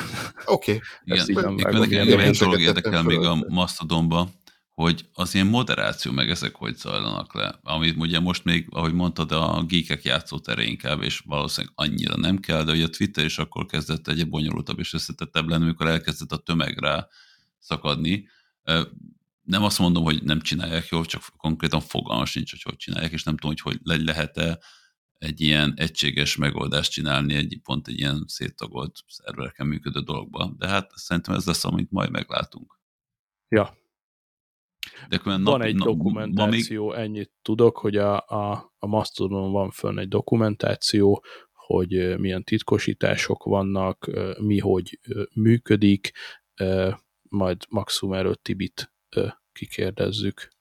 [0.46, 0.72] Oké,
[1.04, 1.80] Igen, Ezt így nem vágom.
[1.80, 4.28] nekem egy dolog érdekel még a Mastodonba,
[4.74, 7.58] hogy az ilyen moderáció meg ezek hogy zajlanak le.
[7.62, 12.64] Amit ugye most még, ahogy mondtad, a geekek játszótere inkább, és valószínűleg annyira nem kell,
[12.64, 16.36] de ugye a Twitter is akkor kezdett egy bonyolultabb és összetettebb lenni, amikor elkezdett a
[16.36, 17.08] tömeg rá
[17.58, 18.28] szakadni.
[19.42, 23.22] Nem azt mondom, hogy nem csinálják jól, csak konkrétan fogalmas nincs, hogy hogy csinálják, és
[23.22, 24.58] nem tudom, hogy hogy lehet-e
[25.18, 30.54] egy ilyen egységes megoldást csinálni egy pont egy ilyen széttagolt szervereken működő dologba.
[30.58, 32.78] De hát szerintem ez lesz, amit majd meglátunk.
[33.48, 33.82] Ja.
[35.08, 36.98] De van nap, egy nap, dokumentáció, még...
[36.98, 44.10] ennyit tudok, hogy a, a, a Mastodon van fönn egy dokumentáció, hogy milyen titkosítások vannak,
[44.40, 45.00] mi hogy
[45.34, 46.12] működik,
[47.28, 48.92] majd maximum erről Tibit
[49.52, 50.52] kikérdezzük.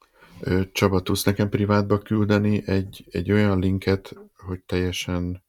[0.72, 4.16] Csaba, tudsz nekem privátba küldeni egy, egy olyan linket,
[4.46, 5.44] hogy teljesen,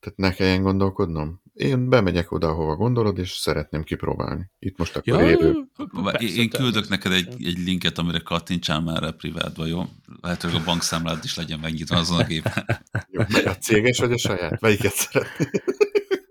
[0.00, 1.42] tehát ne kelljen gondolkodnom?
[1.56, 4.50] Én bemegyek oda, ahova gondolod, és szeretném kipróbálni.
[4.58, 5.64] Itt most akkor ja, élő.
[6.02, 9.84] Persze, én küldök neked egy, egy linket, amire kattintsál már a privátba, jó?
[10.20, 12.64] Lehet, hogy a bankszámlád is legyen megnyitva azon a gépen.
[13.10, 14.60] Jó, a céges vagy a saját?
[14.60, 15.50] Melyiket szeretnél?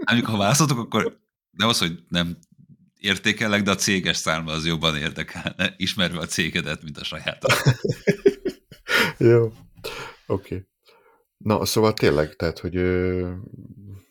[0.04, 1.20] Amikor ha választotok, akkor
[1.52, 2.38] nem az, hogy nem
[3.00, 7.54] értékelek, de a céges számla az jobban érdekelne, ismerve a cégedet, mint a sajátot.
[9.18, 9.54] Jó, oké.
[10.26, 10.68] Okay.
[11.38, 12.76] Na, szóval tényleg, tehát, hogy...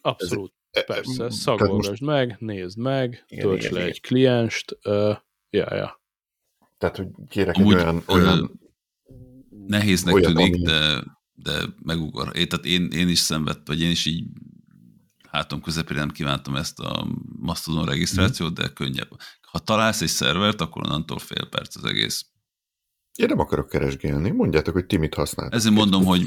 [0.01, 2.03] Abszolút, ez, persze, szagolgasd most...
[2.03, 3.91] meg, nézd meg, igen, tölts igen, le igen.
[3.91, 5.17] egy klienst, uh,
[5.51, 6.03] ja, ja.
[6.79, 8.03] Tehát, hogy kérek Amúgy, egy olyan...
[8.07, 8.61] olyan
[9.67, 10.63] nehéznek olyan, tűnik, ami...
[10.63, 12.37] de, de megugor.
[12.37, 14.25] É, tehát én, én is szenvedtem, vagy én is így
[15.35, 17.07] hátom közepére nem kívántam ezt a
[17.39, 18.55] Mastodon regisztrációt, mm.
[18.55, 19.09] de könnyebb.
[19.41, 22.27] Ha találsz egy szervert, akkor onnantól fél perc az egész.
[23.15, 24.31] Én nem akarok keresgélni.
[24.31, 25.55] Mondjátok, hogy ti mit használtok.
[25.55, 26.27] Ezért mondom, hogy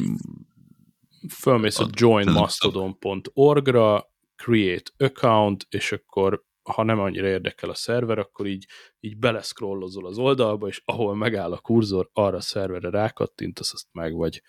[1.29, 8.65] fölmész a joinmastodon.org-ra, create account, és akkor ha nem annyira érdekel a szerver, akkor így,
[8.99, 14.13] így beleszkrollozol az oldalba, és ahol megáll a kurzor, arra a szerverre rákattintasz, azt meg
[14.13, 14.41] vagy.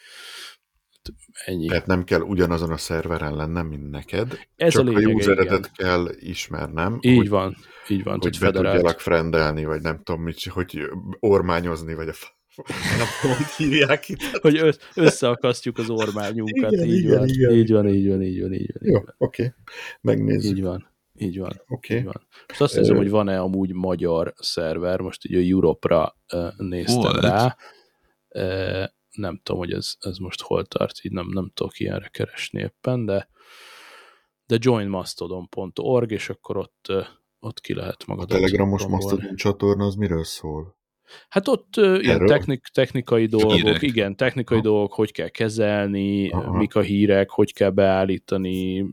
[1.44, 1.66] Ennyi.
[1.66, 4.38] Tehát nem kell ugyanazon a szerveren lennem, mint neked.
[4.56, 5.70] Ez csak a, lényeg, a useredet igen.
[5.72, 6.98] kell ismernem.
[7.00, 7.56] Így hogy, van,
[7.88, 8.18] így van.
[8.20, 8.74] Hogy be federált.
[8.74, 12.14] tudjalak frendelni, vagy nem tudom, mit, hogy ormányozni, vagy a
[13.36, 14.22] hogy hívják itt.
[14.22, 17.28] Hogy összeakasztjuk az ormányunkat, igen, így, igen, van.
[17.28, 17.52] Igen.
[17.52, 18.92] így van, így van, így van, így van.
[18.92, 19.54] Jó, oké, okay.
[20.00, 20.56] megnézzük.
[20.56, 20.90] Így van.
[21.14, 21.62] Így van.
[21.68, 21.96] Okay.
[21.96, 22.26] Így van.
[22.48, 27.20] Most azt nézem, hogy van-e amúgy magyar szerver, most így a Europe-ra uh, néztem Volt.
[27.20, 27.56] rá.
[28.28, 32.60] Uh, nem tudom, hogy ez, ez most hol tart, így nem, nem tudok ilyenre keresni
[32.60, 33.28] éppen, de
[34.48, 36.92] de joinmastodon.org, és akkor ott,
[37.38, 38.30] ott ki lehet magad.
[38.30, 40.77] A telegramos Mastodon csatorna az miről szól?
[41.28, 43.82] Hát ott uh, ilyen technik, technikai dolgok, hírek.
[43.82, 44.62] igen, technikai ha.
[44.62, 46.56] dolgok, hogy kell kezelni, Aha.
[46.56, 48.86] mik a hírek, hogy kell beállítani,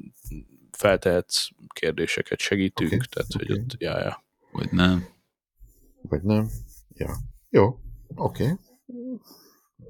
[0.71, 3.07] feltehetsz kérdéseket, segítünk, okay.
[3.09, 3.47] tehát okay.
[3.47, 4.23] hogy ott, ja, ja.
[4.51, 5.05] Vagy nem.
[6.01, 6.49] Vagy nem.
[6.93, 7.15] Ja.
[7.49, 7.79] Jó,
[8.15, 8.43] oké.
[8.43, 8.55] Okay.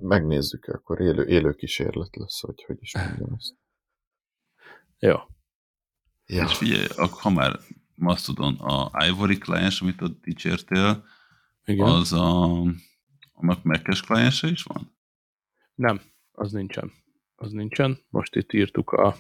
[0.02, 3.56] Megnézzük, akkor élő, élő kísérlet lesz, hogy hogy is mondjam ezt.
[5.00, 5.16] Jó.
[6.26, 6.44] Ja.
[6.44, 6.88] És figyelj,
[7.22, 7.60] ha már
[7.96, 11.06] Mastodon a Ivory client, amit ott dicsértél,
[11.66, 11.88] igen.
[11.88, 12.44] az a,
[13.32, 14.98] annak Mac-es kliense is van?
[15.76, 16.02] Nem,
[16.32, 16.92] az nincsen.
[17.36, 17.98] Az nincsen.
[18.10, 19.16] Most itt írtuk a,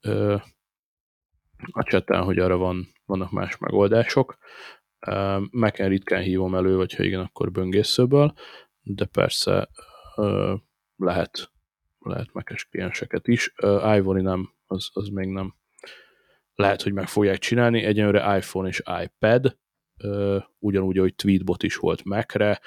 [0.00, 0.36] ö,
[1.70, 4.38] a cseten, hogy arra van, vannak más megoldások.
[5.50, 8.34] Mac-en ritkán hívom elő, vagy ha igen, akkor böngészőből,
[8.82, 9.68] de persze
[10.16, 10.54] ö,
[10.96, 11.52] lehet,
[11.98, 13.52] lehet Mac-es klienseket is.
[13.56, 15.54] Ö, Ivory nem, az, az még nem.
[16.54, 17.82] Lehet, hogy meg fogják csinálni.
[17.82, 19.58] Egyenlőre iPhone és iPad,
[20.58, 22.60] ugyanúgy, hogy Tweetbot is volt Mac-re,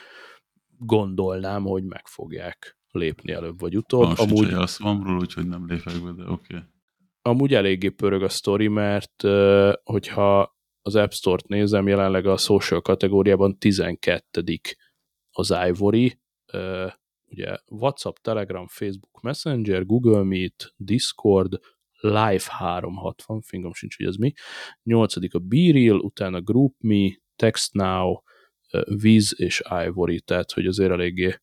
[0.78, 4.08] gondolnám, hogy meg fogják lépni előbb vagy utóbb.
[4.08, 6.56] Most amúgy, van róla, úgyhogy nem lépek be, de oké.
[6.56, 6.68] Okay.
[7.22, 9.22] Amúgy eléggé pörög a sztori, mert
[9.84, 14.44] hogyha az App Store-t nézem, jelenleg a social kategóriában 12
[15.32, 16.20] az Ivory,
[17.30, 21.60] ugye WhatsApp, Telegram, Facebook Messenger, Google Meet, Discord,
[22.08, 24.34] Live 360, fingom sincs, hogy ez mi.
[24.84, 28.22] Nyolcadik a BeReal, utána GroupMe, TextNow,
[29.02, 31.36] Viz és Ivory, tehát hogy azért eléggé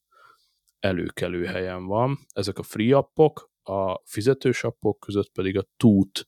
[0.78, 2.18] előkelő helyen van.
[2.32, 6.26] Ezek a free appok, a fizetős appok között pedig a Toot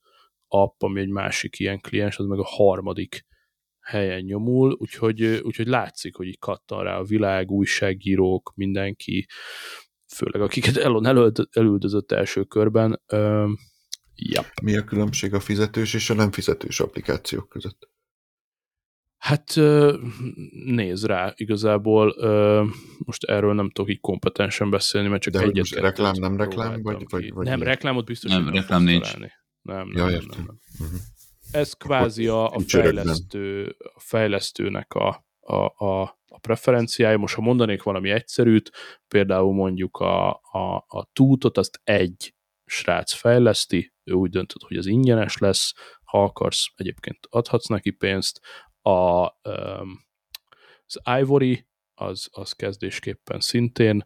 [0.48, 3.24] app, ami egy másik ilyen kliens, az meg a harmadik
[3.80, 9.26] helyen nyomul, úgyhogy, úgyhogy látszik, hogy így kattan rá a világ, újságírók, mindenki,
[10.14, 11.06] főleg akiket Elon
[11.50, 13.02] elüldözött első körben,
[14.16, 14.46] Yep.
[14.62, 17.88] Mi a különbség a fizetős és a nem fizetős applikációk között?
[19.16, 19.54] Hát
[20.64, 22.14] nézd rá, igazából
[22.98, 26.82] most erről nem tudok így kompetensen beszélni, mert csak De egyet reklám, nem reklám?
[26.82, 29.16] Vagy, vagy, vagy nem, reklámot biztos, nem, reklám nincs.
[29.16, 29.30] Nem,
[29.62, 30.60] nem, ja, nem, nem, nem.
[30.78, 30.98] Uh-huh.
[31.50, 37.18] Ez kvázi a, a, fejlesztő, a fejlesztőnek a, a, a, a preferenciája.
[37.18, 38.70] Most ha mondanék valami egyszerűt,
[39.08, 44.86] például mondjuk a, a, a tútot, azt egy srác fejleszti, ő úgy döntött, hogy az
[44.86, 48.40] ingyenes lesz, ha akarsz, egyébként adhatsz neki pénzt.
[48.82, 49.24] A,
[50.86, 54.04] az Ivory az, az kezdésképpen szintén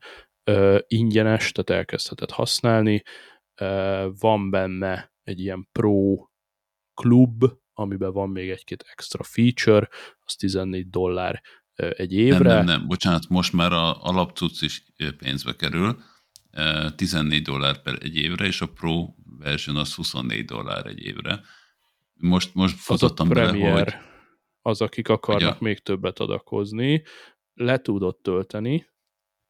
[0.86, 3.02] ingyenes, tehát elkezdheted használni.
[4.18, 6.14] Van benne egy ilyen pro
[6.94, 9.88] klub, amiben van még egy-két extra feature,
[10.20, 11.42] az 14 dollár
[11.74, 12.54] egy évre.
[12.54, 14.84] Nem, nem, nem, bocsánat, most már a alapcucc is
[15.18, 16.02] pénzbe kerül,
[16.96, 19.06] 14 dollár per egy évre, és a Pro
[19.38, 21.40] version az 24 dollár egy évre.
[22.14, 23.94] Most, most futottam bele, hogy...
[24.62, 25.64] Az, akik akarnak a...
[25.64, 27.02] még többet adakozni,
[27.54, 28.86] le tudod tölteni,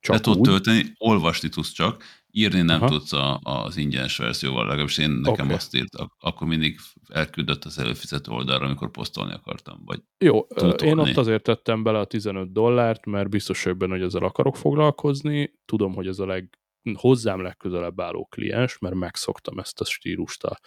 [0.01, 2.90] csak le tudod tölteni, olvasni tudsz csak, írni nem Aha.
[2.90, 5.57] tudsz a, az ingyenes verzióval, legalábbis én nekem okay.
[5.57, 6.78] azt írt, akkor mindig
[7.09, 10.86] elküldött az előfizető oldalra, amikor posztolni akartam, vagy Jó, tudolni.
[10.86, 15.53] én ott azért tettem bele a 15 dollárt, mert biztos ebben, hogy ezzel akarok foglalkozni,
[15.64, 16.59] tudom, hogy ez a leg
[16.94, 20.58] hozzám legközelebb álló kliens, mert megszoktam ezt a stílust a,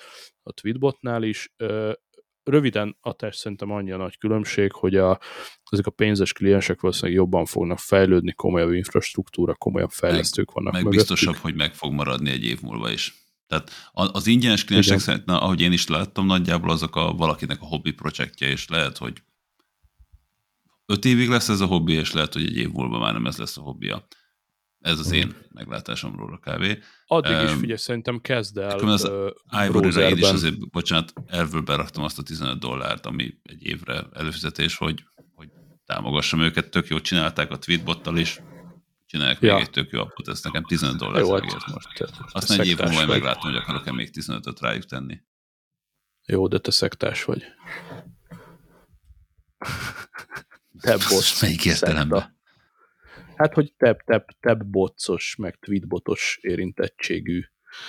[0.44, 1.54] a Tweetbotnál is.
[2.44, 5.20] Röviden a test szerintem annyi a nagy különbség, hogy a,
[5.72, 11.08] ezek a pénzes kliensek valószínűleg jobban fognak fejlődni, komolyabb infrastruktúra, komolyabb fejlesztők vannak meg mögöttük.
[11.08, 13.14] biztosabb, hogy meg fog maradni egy év múlva is.
[13.48, 17.66] Tehát az ingyenes kliensek szerint, na, ahogy én is láttam, nagyjából azok a valakinek a
[17.66, 19.24] hobbi projektje, és lehet, hogy
[20.86, 23.38] öt évig lesz ez a hobbi, és lehet, hogy egy év múlva már nem ez
[23.38, 24.08] lesz a hobbija.
[24.84, 26.80] Ez az én meglátásomról a kávé.
[27.06, 29.30] Addig um, is figyelj, szerintem kezd el az uh,
[29.66, 34.78] ivory én is azért, bocsánat, elvől beraktam azt a 15 dollárt, ami egy évre előfizetés,
[34.78, 35.04] hogy,
[35.36, 35.50] hogy
[35.86, 38.42] támogassam őket, tök jó csinálták a tweetbottal is,
[39.06, 39.54] csinálják ja.
[39.54, 41.88] még egy tök jó appot, ez nekem 15 dollár jó, hát, most.
[41.98, 45.22] Te, Aztán egy év múlva meglátom, hogy akarok-e még 15-öt rájuk tenni.
[46.26, 47.44] Jó, de te szektás vagy.
[50.82, 51.42] Te bot.
[51.42, 52.42] Melyik értelemben?
[53.36, 57.42] Hát, hogy teb, teb, teb botsos, meg tweetbotos érintettségű.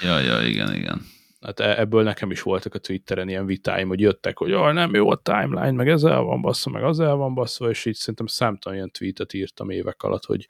[0.03, 1.01] Ja, ja, igen, igen.
[1.41, 4.95] Hát e, ebből nekem is voltak a Twitteren ilyen vitáim, hogy jöttek, hogy oh, nem
[4.95, 7.95] jó a timeline, meg ez el van basszva, meg az el van basszva, és így
[7.95, 10.49] szerintem számtalan ilyen tweetet írtam évek alatt, hogy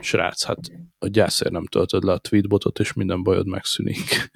[0.00, 0.58] srác, hát
[0.98, 4.30] a gyászért nem töltöd le a tweetbotot, és minden bajod megszűnik.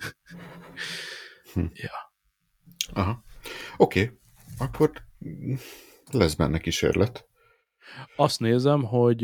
[1.52, 1.64] Hm.
[1.84, 2.12] ja.
[2.92, 3.24] Aha.
[3.76, 4.18] Oké, okay.
[4.58, 4.90] akkor
[6.10, 7.29] lesz benne kísérlet.
[8.16, 9.22] Azt nézem, hogy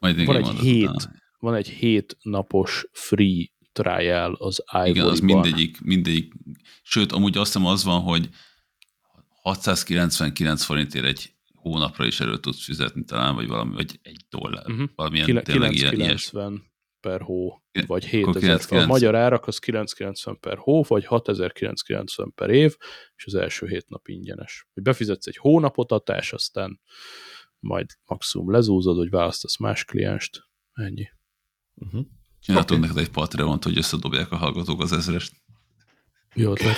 [0.00, 5.80] Majd van, egy hét, van egy hét napos free trial az ivory Igen, az mindegyik,
[5.80, 6.32] mindegyik,
[6.82, 8.28] sőt, amúgy azt hiszem az van, hogy
[9.42, 14.70] 699 forintért egy hónapra is erről tudsz fizetni talán, vagy valami, vagy egy dollár.
[14.70, 14.88] Uh-huh.
[14.94, 16.71] Valamilyen Kile- tényleg 990 ilyen,
[17.02, 18.60] per hó, vagy 7000.
[18.70, 22.76] A magyar árak az 990 per hó, vagy 6990 per év,
[23.16, 24.68] és az első hét nap ingyenes.
[24.74, 26.80] Hogy befizetsz egy hónapot adás, aztán
[27.58, 31.08] majd maximum lezúzod, hogy választasz más klienst, ennyi.
[31.74, 32.06] Uh-huh.
[32.40, 32.90] Csináltunk okay.
[32.90, 35.32] neked egy Patreon-t, hogy összedobják a hallgatók az ezrest.
[36.34, 36.76] Jó ötlet.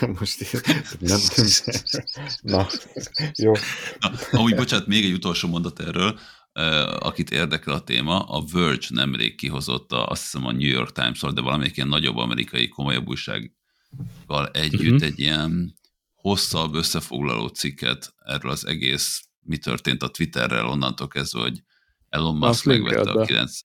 [0.18, 0.52] Most
[1.00, 2.26] nem, nem.
[2.40, 2.66] Na,
[3.34, 3.52] jó.
[3.98, 6.18] Na, amúgy bocsánat, még egy utolsó mondat erről,
[6.98, 11.32] akit érdekel a téma, a Verge nemrég kihozott, a, azt hiszem a New York Times-ról,
[11.32, 15.02] de valamelyik ilyen nagyobb amerikai komolyabb újsággal együtt uh-huh.
[15.02, 15.74] egy ilyen
[16.14, 21.62] hosszabb összefoglaló cikket erről az egész mi történt a Twitterrel onnantól kezdve, hogy
[22.08, 23.58] Elon Musk megvette a 9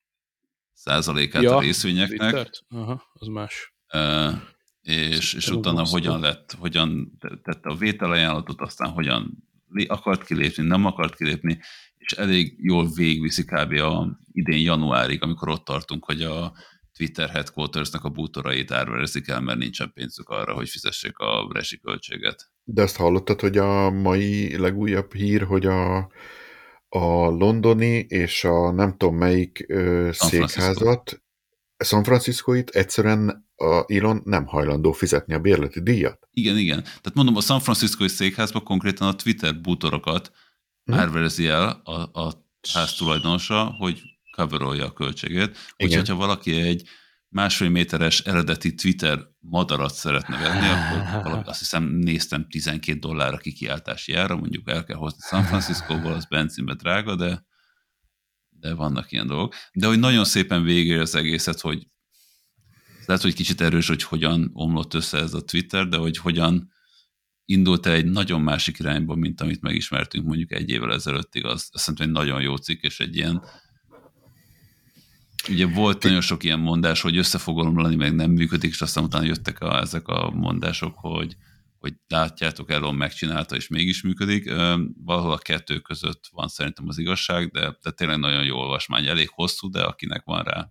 [0.74, 2.64] százalékát ja, a részvényeknek.
[2.70, 3.74] Aha, az más.
[3.94, 4.34] Uh,
[4.82, 9.50] és, és utána hogyan lett, hogyan tette a vételajánlatot, aztán hogyan
[9.88, 11.60] akart kilépni, nem akart kilépni,
[12.02, 13.72] és elég jól végviszi kb.
[13.72, 16.54] a idén januárig, amikor ott tartunk, hogy a
[16.98, 22.52] Twitter headquartersnak a bútorait árverezik el, mert nincsen pénzük arra, hogy fizessék a resi költséget.
[22.64, 25.98] De azt hallottad, hogy a mai legújabb hír, hogy a,
[26.90, 31.22] a londoni és a nem tudom melyik ö, San székházat,
[31.84, 36.28] San Franciscoit egyszerűen a Elon nem hajlandó fizetni a bérleti díjat.
[36.32, 36.84] Igen, igen.
[36.84, 40.32] Tehát mondom, a San Franciscoi székházban konkrétan a Twitter bútorokat
[40.92, 41.00] hm?
[41.00, 45.58] árverezi el a, a ház tulajdonosa, hogy coverolja a költségét.
[45.78, 46.90] Úgyhogy, ha valaki egy
[47.28, 53.38] másfél méteres eredeti Twitter madarat szeretne venni, akkor valami, azt hiszem néztem 12 dollár a
[53.38, 57.46] kikiáltási ára, mondjuk el kell hozni San Francisco-ból, az benzinbe drága, de,
[58.50, 59.54] de vannak ilyen dolgok.
[59.74, 61.88] De hogy nagyon szépen végér az egészet, hogy
[63.06, 66.71] lehet, hogy kicsit erős, hogy hogyan omlott össze ez a Twitter, de hogy hogyan
[67.52, 72.00] indult el egy nagyon másik irányba, mint amit megismertünk mondjuk egy évvel ezelőttig, az, azt
[72.00, 73.42] egy nagyon jó cikk, és egy ilyen
[75.50, 79.26] Ugye volt nagyon sok ilyen mondás, hogy össze omlani, meg nem működik, és aztán utána
[79.26, 81.36] jöttek a, ezek a mondások, hogy,
[81.80, 84.54] hogy látjátok, Elon megcsinálta, és mégis működik.
[85.04, 89.30] Valahol a kettő között van szerintem az igazság, de, de tényleg nagyon jó olvasmány, elég
[89.30, 90.70] hosszú, de akinek van rá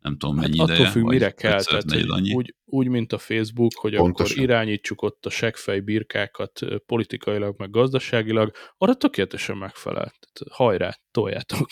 [0.00, 0.90] nem tudom Hát mennyi attól ideje.
[0.90, 2.32] függ, vagy mire kell, tehát annyi.
[2.34, 4.32] úgy, úgy, mint a Facebook, hogy Pontosan.
[4.36, 10.12] akkor irányítsuk ott a seggfej birkákat politikailag, meg gazdaságilag, arra tökéletesen megfelel.
[10.20, 11.66] Tehát hajrá, toljátok.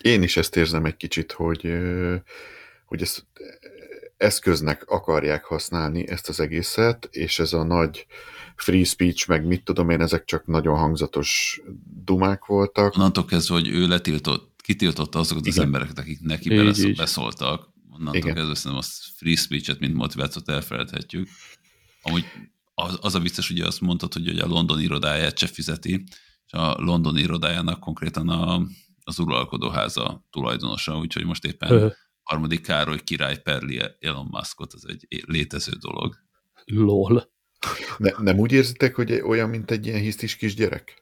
[0.00, 1.72] Én is ezt érzem egy kicsit, hogy,
[2.84, 3.26] hogy ezt
[4.16, 8.06] eszköznek akarják használni ezt az egészet, és ez a nagy
[8.56, 11.60] free speech, meg mit tudom én, ezek csak nagyon hangzatos
[12.04, 12.94] dumák voltak.
[12.96, 15.64] Onnantól kezdve, hogy ő letiltott, kitiltotta azokat az Igen.
[15.66, 16.96] embereket, akik neki Így, belesz, így.
[16.96, 18.34] beszóltak, onnantól Igen.
[18.34, 21.28] kezdve szerintem a free speech-et, mint motivációt elfelejthetjük.
[22.02, 22.24] Amúgy
[22.74, 26.04] az, az a vicces, ugye azt mondtad, hogy ugye a London irodáját se fizeti,
[26.46, 28.66] és a London irodájának konkrétan a,
[29.02, 31.88] az uralkodóháza tulajdonosa, úgyhogy most éppen Ö,
[32.22, 36.16] harmadik Károly király perli Elon Muskot, ez egy létező dolog.
[36.64, 37.32] Lol.
[37.96, 40.99] Ne, nem úgy érzitek, hogy olyan, mint egy ilyen hisztis kisgyerek?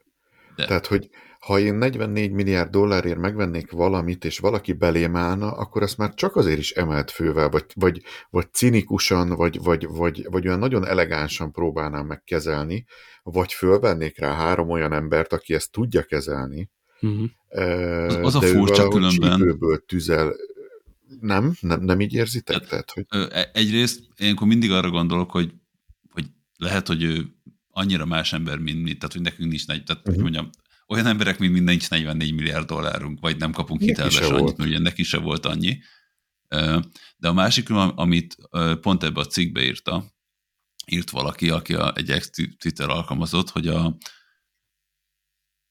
[0.58, 0.66] De.
[0.66, 1.08] Tehát, hogy
[1.40, 6.36] ha én 44 milliárd dollárért megvennék valamit, és valaki belém állna, akkor azt már csak
[6.36, 11.52] azért is emelt fővel, vagy, vagy, vagy cinikusan, vagy, vagy, vagy, vagy olyan nagyon elegánsan
[11.52, 12.84] próbálnám megkezelni,
[13.22, 17.30] vagy fölvennék rá három olyan embert, aki ezt tudja kezelni, Uh-huh.
[18.08, 19.36] Az- az a furcsa különben.
[19.36, 20.34] csípőből tüzel.
[21.20, 21.52] Nem?
[21.60, 22.56] Nem, nem így érzitek?
[22.66, 25.52] Tehát- Tehát, hogy e- Egyrészt én akkor mindig arra gondolok, hogy,
[26.10, 26.24] hogy
[26.56, 27.24] lehet, hogy ő
[27.78, 30.22] annyira más ember, mint mi, tehát hogy nekünk nincs, negy, tehát, uh-huh.
[30.22, 30.50] Mondjam,
[30.86, 34.70] olyan emberek, mint mi, nincs 44 milliárd dollárunk, vagy nem kapunk hitelbe se annyit, mert
[34.70, 35.78] ugye neki se volt annyi.
[37.16, 38.36] De a másik, amit
[38.80, 40.04] pont ebbe a cikkbe írta,
[40.86, 43.96] írt valaki, aki a, egy ex-Twitter alkalmazott, hogy a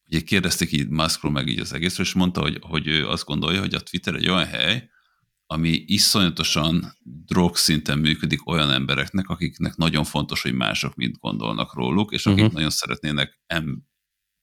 [0.10, 3.60] ugye kérdezték így Muskról meg így az egészről, és mondta, hogy, hogy ő azt gondolja,
[3.60, 4.89] hogy a Twitter egy olyan hely,
[5.50, 12.26] ami iszonyatosan drogszinten működik olyan embereknek, akiknek nagyon fontos, hogy mások mit gondolnak róluk, és
[12.26, 12.54] akik uh-huh.
[12.54, 13.84] nagyon szeretnének em,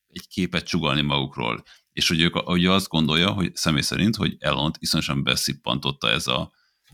[0.08, 1.62] egy képet csugalni magukról.
[1.92, 6.52] És hogy, ők, hogy azt gondolja, hogy személy szerint, hogy Elont iszonyatosan beszippantotta ez a,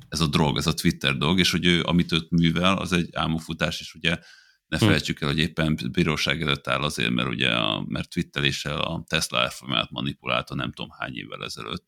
[0.09, 3.09] ez a drog, ez a Twitter dolog, és hogy ő, amit őt művel, az egy
[3.13, 4.19] álmofutás, és ugye
[4.67, 4.85] ne Hm.
[4.85, 9.39] felejtsük el, hogy éppen bíróság előtt áll azért, mert ugye a, mert twitteléssel a Tesla
[9.39, 11.85] árfolyamát manipulálta nem tudom hány évvel ezelőtt.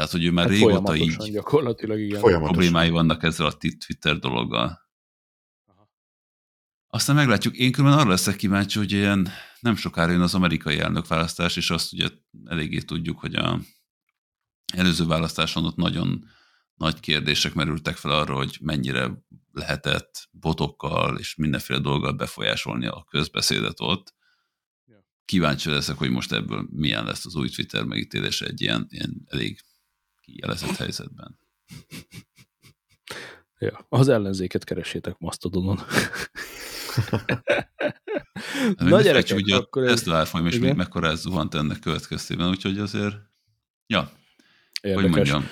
[0.00, 2.20] Tehát, hogy ő már Hát régóta így gyakorlatilag, igen.
[2.20, 4.88] Problémái vannak ezzel a Twitter dologgal.
[5.66, 5.90] Aha.
[6.88, 7.56] Aztán meglátjuk.
[7.56, 9.28] Én különben arra leszek kíváncsi, hogy ilyen
[9.60, 12.08] nem sokára jön az amerikai elnökválasztás, és azt ugye
[12.44, 13.60] eléggé tudjuk, hogy a
[14.72, 16.28] előző választáson ott nagyon
[16.74, 23.80] nagy kérdések merültek fel arra, hogy mennyire lehetett botokkal és mindenféle dolggal befolyásolni a közbeszédet
[23.80, 24.14] ott.
[25.24, 29.60] Kíváncsi leszek, hogy most ebből milyen lesz az új Twitter megítélése egy ilyen, ilyen elég
[30.30, 31.38] kijelezett helyzetben.
[33.58, 33.86] Ja.
[33.88, 35.78] Az ellenzéket keresétek Mastodonon.
[38.76, 40.60] Na, gyerekek, ugye akkor a ez Tesla árfolyam igen.
[40.60, 43.16] még mekkora zuhant ennek következtében, úgyhogy azért,
[43.86, 44.12] ja,
[44.82, 45.10] hogy érdekes.
[45.10, 45.44] mondjam,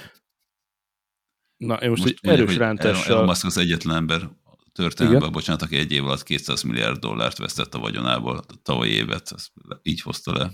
[1.57, 3.25] Na, én most, most egy erős hogy Elon rántással...
[3.25, 7.75] Musk az egyetlen ember a történelemben, bocsánat, aki egy év alatt 200 milliárd dollárt vesztett
[7.75, 9.53] a vagyonából, a tavalyi évet, ezt
[9.83, 10.53] így hozta le.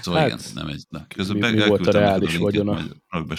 [0.00, 0.84] Szóval Hát, igen, nem egy...
[0.88, 2.80] Na, közben mi- mi volt a reális vagyona?
[3.08, 3.36] Rak be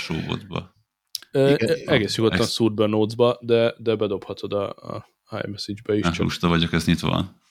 [1.31, 5.07] Igen, ö, egész nyugodtan szúrt be a notes-ba, de, de bedobhatod a, a
[5.45, 6.03] iMessage-be is.
[6.03, 7.41] Hát, Csak lusta vagyok, ez nyitva van.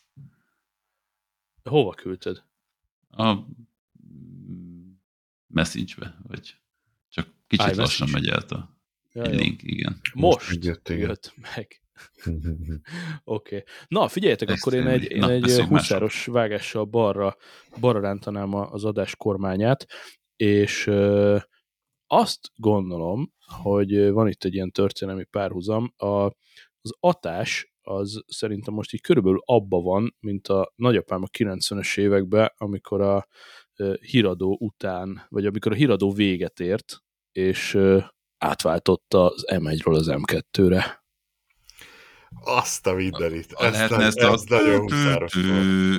[1.65, 2.43] hova küldted?
[3.11, 3.37] A
[5.47, 6.57] message-be, vagy
[7.09, 7.81] csak kicsit iMessage.
[7.83, 8.77] lassan megy át a
[9.13, 10.01] Ja, link, igen.
[10.15, 11.09] Most megjött, igen.
[11.09, 11.82] jött meg.
[13.25, 13.57] Oké.
[13.57, 13.63] Okay.
[13.89, 17.37] Na, figyeljetek, akkor én egy, én Na, egy huszáros vágással balra,
[17.81, 19.87] balra rántanám az adás kormányát,
[20.37, 21.37] és ö,
[22.07, 23.33] azt gondolom,
[23.63, 25.93] hogy van itt egy ilyen történelmi párhuzam.
[25.97, 26.25] A,
[26.81, 32.53] az atás az szerintem most így körülbelül abba van, mint a nagyapám a 90-es években,
[32.57, 33.27] amikor a
[33.77, 36.99] ö, híradó után, vagy amikor a híradó véget ért,
[37.33, 37.99] és ö,
[38.39, 41.02] átváltotta az M1-ről az M2-re.
[42.45, 43.53] Azt a mindenit.
[43.53, 45.35] Ha Ez, lehetne nagy, ezt a nagyon huszáros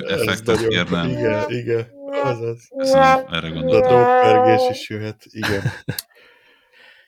[0.06, 1.08] effektet kérnem.
[1.08, 1.86] Igen, igen.
[2.22, 2.68] Azaz.
[2.78, 3.88] Köszönöm, erre A gondoltam.
[3.90, 5.62] dogpergés is jöhet, igen.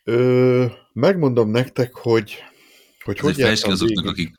[0.04, 2.44] Ö, megmondom nektek, hogy
[3.04, 4.34] hogy, hogy fejtsd ki jártam azoknak, akik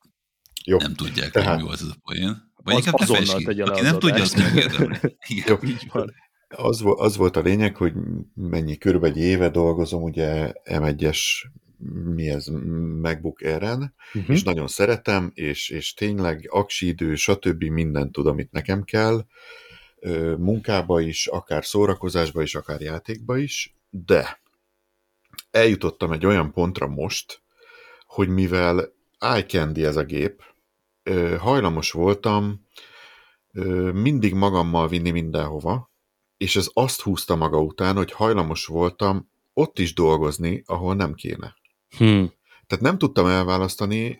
[0.65, 2.51] Jó, nem tudják, Tehát- hogy mi volt ez a poén.
[2.63, 3.61] Vagy Az inkább ne ki.
[3.61, 4.53] Aki az nem tudja, az adást.
[4.53, 4.97] megérdemli.
[5.37, 5.59] Igen.
[5.63, 6.13] Így van.
[6.47, 7.93] Az, az volt a lényeg, hogy
[8.33, 11.19] mennyi, körülbelül egy éve dolgozom, ugye M1-es,
[12.15, 12.47] mi ez,
[13.01, 14.35] MacBook Air-en, Uh-huh.
[14.35, 17.63] és nagyon szeretem, és, és tényleg aksi idő, stb.
[17.63, 19.25] mindent tud, amit nekem kell,
[20.37, 24.39] munkába is, akár szórakozásba is, akár játékba is, de
[25.51, 27.41] eljutottam egy olyan pontra most,
[28.05, 30.43] hogy mivel eye candy ez a gép,
[31.37, 32.65] hajlamos voltam
[33.93, 35.91] mindig magammal vinni mindenhova,
[36.37, 41.55] és ez azt húzta maga után, hogy hajlamos voltam ott is dolgozni, ahol nem kéne.
[41.97, 42.23] Hm.
[42.67, 44.19] Tehát nem tudtam elválasztani,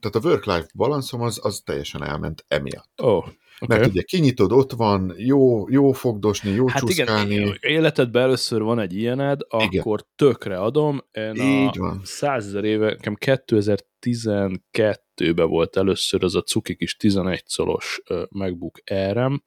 [0.00, 2.90] tehát a work-life balanszom az, az teljesen elment emiatt.
[2.96, 3.26] Oh,
[3.60, 3.78] Okay.
[3.78, 7.34] Mert ugye kinyitod, ott van, jó, jó fogdosni, jó hát csúszkálni.
[7.34, 10.06] Igen, életedben először van egy ilyened, akkor igen.
[10.16, 11.00] tökre adom.
[11.12, 12.00] Én Így a van.
[12.04, 19.42] Százezer éve, nekem 2012-ben volt először az a cuki kis 11 szolos MacBook Air-em.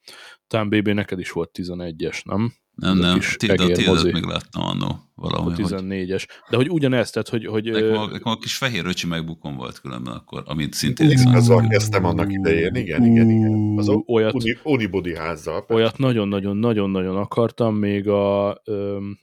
[0.46, 2.52] Talán BB neked is volt 11-es, nem?
[2.78, 4.12] Nem, nem, kis tiéd, a egér tiédet mozi.
[4.12, 5.52] még láttam annó valahol.
[5.52, 6.26] A 14-es.
[6.50, 7.46] De hogy ugyanezt, tehát hogy...
[7.46, 7.64] hogy
[8.12, 11.36] Nekem a, kis fehér öcsi megbukom volt különben akkor, amit szintén Xbox.
[11.36, 13.74] azzal kezdtem annak idején, igen, igen, igen.
[13.78, 15.64] Az olyat, uni, unibody házzal.
[15.68, 19.18] olyat nagyon-nagyon-nagyon-nagyon akartam, még a öm,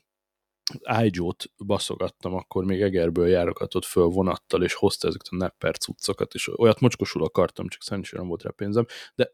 [1.04, 6.60] iJoe-t baszogattam, akkor még Egerből járogatott föl vonattal, és hozta ezeket a nepper cuccokat, és
[6.60, 8.86] olyat mocskosul akartam, csak szerencsére nem volt rá pénzem,
[9.16, 9.32] de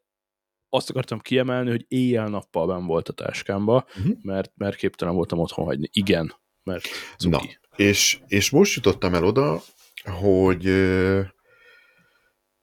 [0.74, 4.12] azt akartam kiemelni, hogy éjjel-nappal ben volt a táskámba, Mhm.
[4.22, 5.90] mert, mert képtelen voltam otthon hagyni.
[5.92, 6.86] Igen, mert
[7.18, 7.42] Na,
[7.76, 9.62] és, és most jutottam el oda,
[10.04, 10.72] hogy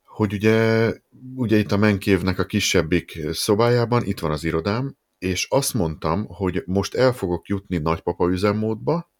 [0.04, 0.92] hogy ugye,
[1.34, 6.62] ugye itt a menkévnek a kisebbik szobájában, itt van az irodám, és azt mondtam, hogy
[6.66, 9.12] most el fogok jutni nagypapa üzemmódba,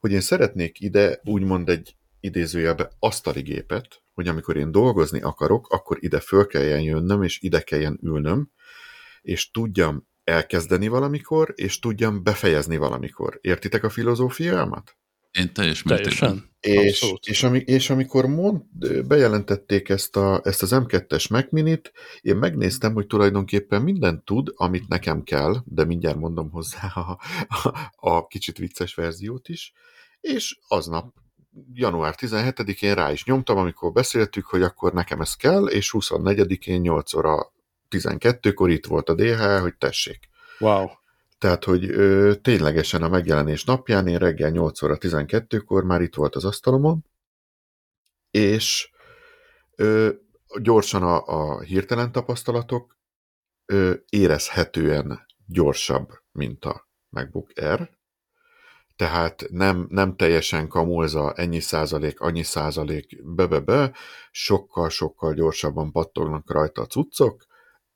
[0.00, 5.96] hogy én szeretnék ide úgymond egy idézőjelbe asztali gépet, hogy amikor én dolgozni akarok, akkor
[6.00, 8.50] ide föl kelljen jönnöm, és ide kelljen ülnöm,
[9.22, 13.38] és tudjam elkezdeni valamikor, és tudjam befejezni valamikor.
[13.40, 14.96] Értitek a filozófiámat?
[15.30, 16.18] Én teljes mértékben.
[16.18, 16.50] Teljesen.
[16.60, 17.26] És, Abszolút.
[17.26, 18.62] és, ami, és amikor mond,
[19.06, 24.88] bejelentették ezt, a, ezt az M2-es Mac Minit, én megnéztem, hogy tulajdonképpen mindent tud, amit
[24.88, 29.72] nekem kell, de mindjárt mondom hozzá a, a, a kicsit vicces verziót is,
[30.20, 31.14] és aznap,
[31.72, 37.14] január 17-én rá is nyomtam, amikor beszéltük, hogy akkor nekem ez kell, és 24-én 8
[37.14, 37.52] óra
[37.90, 40.28] 12-kor itt volt a DHL, hogy tessék.
[40.58, 40.86] Wow.
[41.38, 46.34] Tehát, hogy ö, ténylegesen a megjelenés napján, én reggel 8 óra 12-kor már itt volt
[46.34, 47.04] az asztalomon,
[48.30, 48.90] és
[49.76, 50.10] ö,
[50.60, 52.96] gyorsan a, a hirtelen tapasztalatok
[53.66, 57.97] ö, érezhetően gyorsabb, mint a MacBook Air,
[58.98, 63.92] tehát nem, nem teljesen kamulza ennyi százalék, annyi százalék, be-be-be,
[64.30, 67.44] sokkal-sokkal gyorsabban pattognak rajta a cuccok,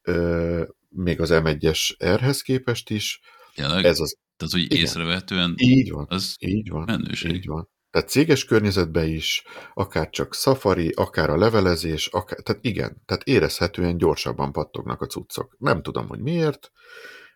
[0.02, 3.20] ö, még az M1-es R-hez képest is.
[3.54, 3.84] Tényleg?
[3.84, 4.78] Ez az, Tehát, hogy igen.
[4.78, 6.82] észrevehetően így van, az így van.
[6.86, 7.34] menőség.
[7.34, 7.68] Így van.
[7.90, 9.42] Tehát céges környezetben is,
[9.74, 15.56] akár csak Safari, akár a levelezés, akár, tehát igen, tehát érezhetően gyorsabban pattognak a cuccok.
[15.58, 16.70] Nem tudom, hogy miért.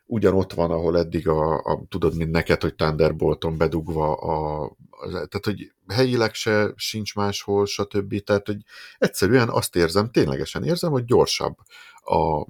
[0.09, 5.45] Ugyanott van, ahol eddig a, a tudod, mint neked, hogy Thunderbolton bedugva a, az, tehát,
[5.45, 8.25] hogy helyileg se sincs máshol, stb.
[8.25, 8.63] Tehát, hogy
[8.99, 11.57] egyszerűen azt érzem, ténylegesen érzem, hogy gyorsabb
[12.01, 12.47] a,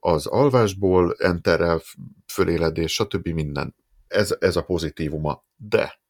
[0.00, 1.80] az alvásból, enterrel,
[2.26, 3.28] föléledés, stb.
[3.28, 3.74] minden.
[4.06, 5.44] Ez, ez a pozitívuma.
[5.56, 6.00] De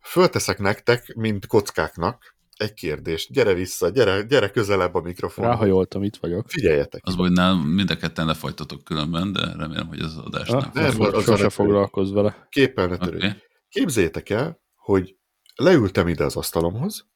[0.00, 3.32] fölteszek nektek, mint kockáknak, egy kérdést.
[3.32, 5.44] Gyere vissza, gyere, gyere közelebb a mikrofon.
[5.44, 6.48] Ráhajoltam, itt vagyok.
[6.48, 7.00] Figyeljetek.
[7.04, 10.70] Az, hogy nálam mind a ketten lefagytatok különben, de remélem, hogy az adás Ah, nem.
[10.74, 11.48] nem, nem, az sose repülő.
[11.48, 12.46] foglalkozz vele.
[12.50, 13.26] Képpel ne törődj.
[13.26, 13.36] Oké.
[13.68, 15.16] Képzeljétek el, hogy
[15.56, 17.06] leültem ide az asztalomhoz,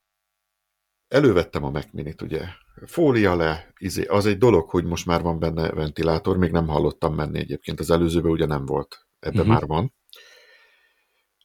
[1.09, 2.43] elővettem a Mac Minit, ugye,
[2.87, 7.15] fólia le, izé, az egy dolog, hogy most már van benne ventilátor, még nem hallottam
[7.15, 9.49] menni egyébként, az előzőben ugye nem volt, ebben Mhm.
[9.53, 9.95] már van.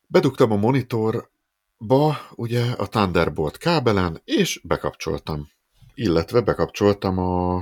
[0.08, 0.56] Bedugtam a
[1.84, 5.50] monitorba, ugye, a Thunderbolt kábelen, és bekapcsoltam.
[5.94, 7.56] Illetve bekapcsoltam a,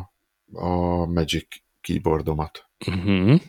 [0.54, 1.48] a Magic
[1.82, 2.70] keyboardomat.
[2.88, 3.42] Uh-huh.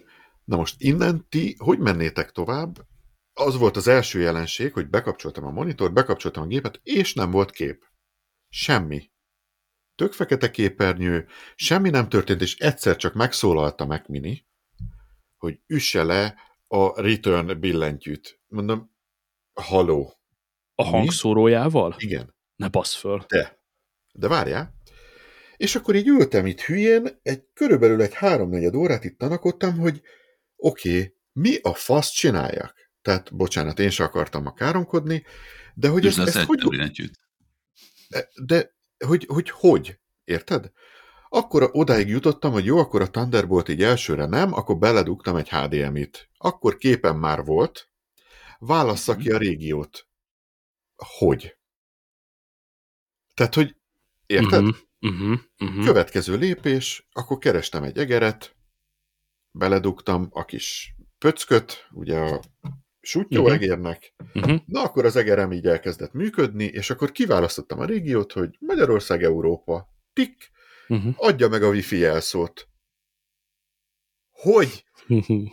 [0.44, 2.86] Na most innen ti hogy mennétek tovább?
[3.32, 7.50] Az volt az első jelenség, hogy bekapcsoltam a monitort, bekapcsoltam a gépet, és nem volt
[7.50, 7.84] kép.
[8.48, 9.10] Semmi.
[9.94, 14.46] Tök fekete képernyő, semmi nem történt, és egyszer csak megszólalt a Mac Mini,
[15.36, 16.34] hogy üsse le
[16.68, 18.40] a return billentyűt.
[18.48, 18.90] Mondom,
[19.52, 20.21] haló.
[20.74, 21.94] A hangszórójával?
[21.98, 22.34] Igen.
[22.56, 23.24] Ne bassz föl.
[23.28, 23.60] De.
[24.12, 24.74] De várjál.
[25.56, 30.00] És akkor így ültem itt hülyén, egy körülbelül egy háromnegyed órát itt tanakodtam, hogy
[30.56, 32.74] oké, okay, mi a fasz csináljak?
[33.02, 35.24] Tehát, bocsánat, én se akartam a káromkodni,
[35.74, 37.18] de hogy ezt egy hogy, billentyűt.
[38.44, 38.74] de
[39.06, 40.00] hogy, hogy hogy?
[40.24, 40.70] Érted?
[41.28, 46.28] Akkor odáig jutottam, hogy jó, akkor a Thunderbolt így elsőre nem, akkor beledugtam egy HDMI-t.
[46.36, 47.90] Akkor képen már volt,
[48.58, 50.06] válassza ki a régiót.
[51.04, 51.56] Hogy?
[53.34, 53.76] Tehát, hogy
[54.26, 54.62] érted?
[54.64, 54.76] Uh-huh.
[55.00, 55.38] Uh-huh.
[55.58, 55.84] Uh-huh.
[55.84, 58.56] Következő lépés, akkor kerestem egy egeret,
[59.50, 62.40] beledugtam a kis pöcköt, ugye a
[63.00, 63.52] sutyó Mhm.
[63.52, 64.60] egérnek, Uh-huh.
[64.66, 69.88] na akkor az egerem így elkezdett működni, és akkor kiválasztottam a régiót, hogy Magyarország, Európa,
[70.12, 70.50] tik,
[70.88, 71.14] Uh-huh.
[71.16, 72.68] adja meg a wifi jelszót.
[74.30, 74.84] Hogy?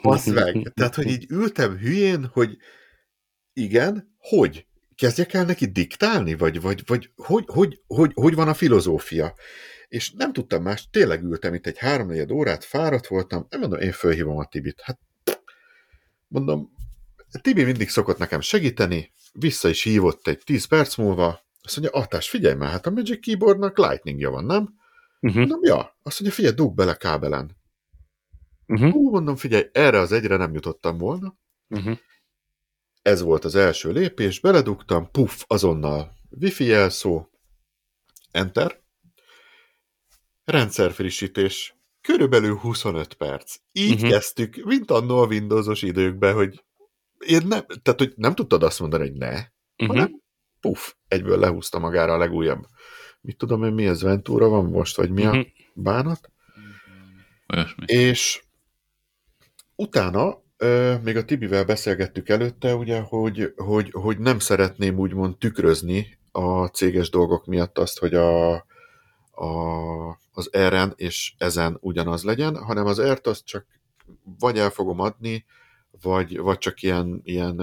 [0.01, 0.55] Basz meg.
[0.75, 2.57] Tehát, hogy így ültem hülyén, hogy
[3.53, 4.67] igen, hogy?
[4.99, 6.35] Kezdjek el neki diktálni?
[6.35, 9.35] Vagy, vagy, vagy hogy, hogy, hogy, hogy van a filozófia?
[9.87, 13.91] És nem tudtam más, tényleg ültem itt egy három órát, fáradt voltam, nem mondom, én
[13.91, 14.81] fölhívom a Tibit.
[14.81, 14.99] Hát
[16.27, 16.71] mondom,
[17.41, 22.29] Tibi mindig szokott nekem segíteni, vissza is hívott egy 10 perc múlva, azt mondja, Atás,
[22.29, 24.73] figyelj már, hát a Magic Keyboardnak lightningja van, nem?
[25.19, 25.39] Uh-huh.
[25.39, 25.97] Mondom, ja.
[26.03, 27.57] Azt mondja, figyelj, dugd bele kábelen.
[28.67, 28.91] Uh-huh.
[28.91, 31.37] Hú, mondom, figyelj, erre az egyre nem jutottam volna.
[31.67, 31.97] Uh-huh.
[33.01, 37.29] Ez volt az első lépés, beledugtam, puff, azonnal wifi jelszó,
[38.31, 38.81] enter,
[40.45, 43.55] rendszerfrissítés, körülbelül 25 perc.
[43.71, 44.09] Így uh-huh.
[44.09, 46.63] kezdtük, mint annó a Windowsos időkben, hogy
[47.19, 49.87] én nem, tehát, hogy nem tudtad azt mondani, hogy ne, uh-huh.
[49.87, 50.21] hanem
[50.59, 52.65] puff, egyből lehúzta magára a legújabb.
[53.21, 55.39] Mit tudom én, mi ez, Ventura van most, vagy mi uh-huh.
[55.39, 56.31] a bánat?
[57.53, 57.85] Olyasmi.
[57.85, 58.43] És
[59.75, 60.43] utána,
[61.03, 67.10] még a Tibivel beszélgettük előtte, ugye, hogy, hogy, hogy nem szeretném úgymond tükrözni a céges
[67.10, 68.53] dolgok miatt azt, hogy a,
[69.32, 73.66] a, az r és ezen ugyanaz legyen, hanem az r azt csak
[74.39, 75.45] vagy el fogom adni,
[76.01, 77.57] vagy, vagy csak ilyen, ilyen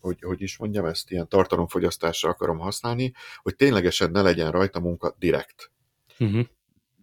[0.00, 5.14] hogy, hogy is mondjam ezt, ilyen tartalomfogyasztásra akarom használni, hogy ténylegesen ne legyen rajta munka
[5.18, 5.70] direkt.
[6.18, 6.46] Uh-huh.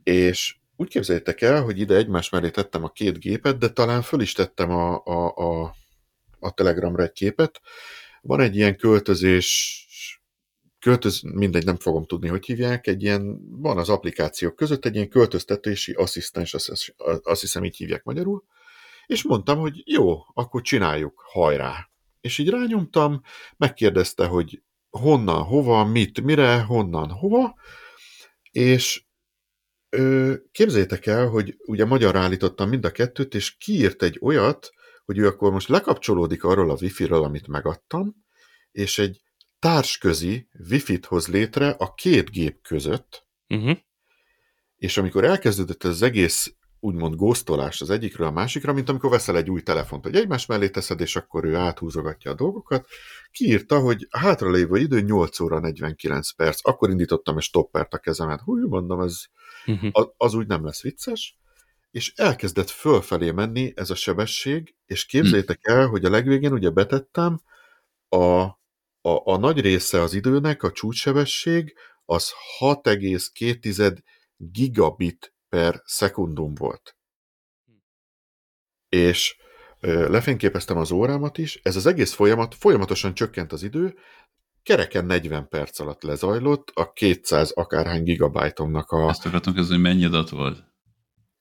[0.03, 4.21] És úgy képzeljétek el, hogy ide egymás mellé tettem a két gépet, de talán föl
[4.21, 5.75] is tettem a, a, a,
[6.39, 7.61] a Telegramra egy képet.
[8.21, 9.75] Van egy ilyen költözés,
[10.79, 15.09] költöz, mindegy, nem fogom tudni, hogy hívják, egy ilyen, van az applikációk között egy ilyen
[15.09, 18.43] költöztetési asszisztens, azt, azt hiszem így hívják magyarul,
[19.05, 21.89] és mondtam, hogy jó, akkor csináljuk, hajrá.
[22.21, 23.21] És így rányomtam,
[23.57, 27.55] megkérdezte, hogy honnan, hova, mit, mire, honnan, hova,
[28.51, 29.05] és
[30.51, 34.69] képzeljétek el, hogy ugye magyarra állítottam mind a kettőt, és kiírt egy olyat,
[35.05, 38.15] hogy ő akkor most lekapcsolódik arról a wifi-ről, amit megadtam,
[38.71, 39.21] és egy
[39.59, 43.77] társközi wifi-t hoz létre a két gép között, uh-huh.
[44.75, 49.49] és amikor elkezdődött az egész úgymond góztolás az egyikről a másikra, mint amikor veszel egy
[49.49, 52.87] új telefont, hogy egymás mellé teszed, és akkor ő áthúzogatja a dolgokat.
[53.31, 56.59] Kiírta, hogy hátralévő idő 8 óra 49 perc.
[56.67, 58.41] Akkor indítottam egy stoppert a kezemet.
[58.41, 59.15] Hú, mondom, ez,
[59.67, 60.13] uh-huh.
[60.17, 61.37] az, úgy nem lesz vicces.
[61.91, 67.41] És elkezdett fölfelé menni ez a sebesség, és képzeljétek el, hogy a legvégén ugye betettem
[68.09, 68.41] a,
[69.01, 73.97] a, a nagy része az időnek, a csúcssebesség, az 6,2
[74.37, 76.97] gigabit per szekundum volt.
[78.89, 79.37] És
[79.79, 83.97] lefényképeztem az órámat is, ez az egész folyamat, folyamatosan csökkent az idő,
[84.67, 89.09] kereken 40 perc alatt lezajlott a 200 akárhány gigabájtomnak a...
[89.09, 90.63] Ezt akartam kezdeni, hogy mennyi adat volt?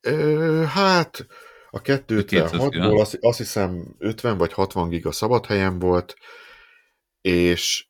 [0.00, 1.26] Ö, hát
[1.70, 6.14] a 256-ból azt, azt hiszem 50 vagy 60 giga szabad helyen volt,
[7.20, 7.86] és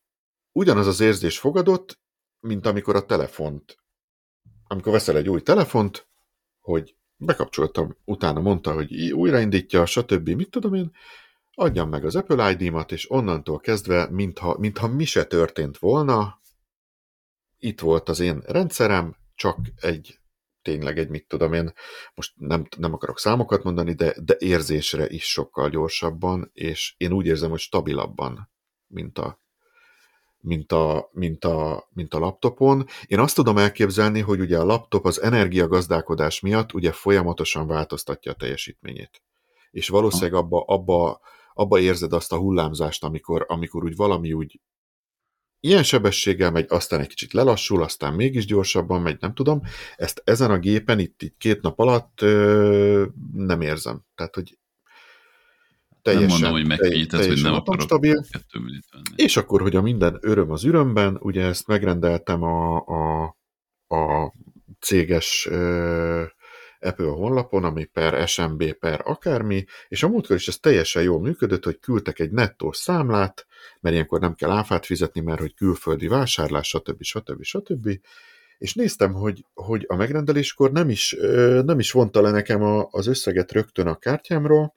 [0.52, 1.98] ugyanaz az érzés fogadott,
[2.40, 3.78] mint amikor a telefont
[4.66, 6.08] amikor veszel egy új telefont,
[6.60, 10.28] hogy bekapcsoltam, utána mondta, hogy újraindítja, stb.
[10.28, 10.92] Mit tudom én,
[11.58, 16.40] adjam meg az Apple ID-mat, és onnantól kezdve, mintha, mintha mi se történt volna,
[17.58, 20.18] itt volt az én rendszerem, csak egy,
[20.62, 21.72] tényleg egy, mit tudom én,
[22.14, 27.26] most nem, nem akarok számokat mondani, de, de érzésre is sokkal gyorsabban, és én úgy
[27.26, 28.50] érzem, hogy stabilabban,
[28.86, 29.44] mint a
[30.40, 32.86] mint a, mint, a, mint a laptopon.
[33.06, 38.34] Én azt tudom elképzelni, hogy ugye a laptop az energiagazdálkodás miatt ugye folyamatosan változtatja a
[38.34, 39.22] teljesítményét.
[39.70, 41.20] És valószínűleg abba, abba,
[41.58, 44.60] abba érzed azt a hullámzást, amikor, amikor úgy valami úgy
[45.60, 49.62] ilyen sebességgel megy, aztán egy kicsit lelassul, aztán mégis gyorsabban megy, nem tudom.
[49.96, 54.02] Ezt ezen a gépen itt, itt két nap alatt ö, nem érzem.
[54.14, 54.58] Tehát, hogy
[56.02, 58.24] teljesen, nem mondom, hogy megkényített, hogy nem akarok stabil.
[59.16, 63.22] És akkor, hogy a minden öröm az ürömben, ugye ezt megrendeltem a, a,
[63.96, 64.32] a
[64.80, 66.22] céges uh,
[66.80, 71.64] Apple honlapon, ami per SMB per akármi, és a múltkor is ez teljesen jól működött,
[71.64, 73.46] hogy küldtek egy nettós számlát,
[73.80, 77.02] mert ilyenkor nem kell áfát fizetni, mert hogy külföldi vásárlás, stb.
[77.02, 77.42] stb.
[77.42, 77.88] stb.
[78.58, 81.16] És néztem, hogy, hogy a megrendeléskor nem is,
[81.64, 84.74] nem is vonta le nekem a, az összeget rögtön a kártyámról,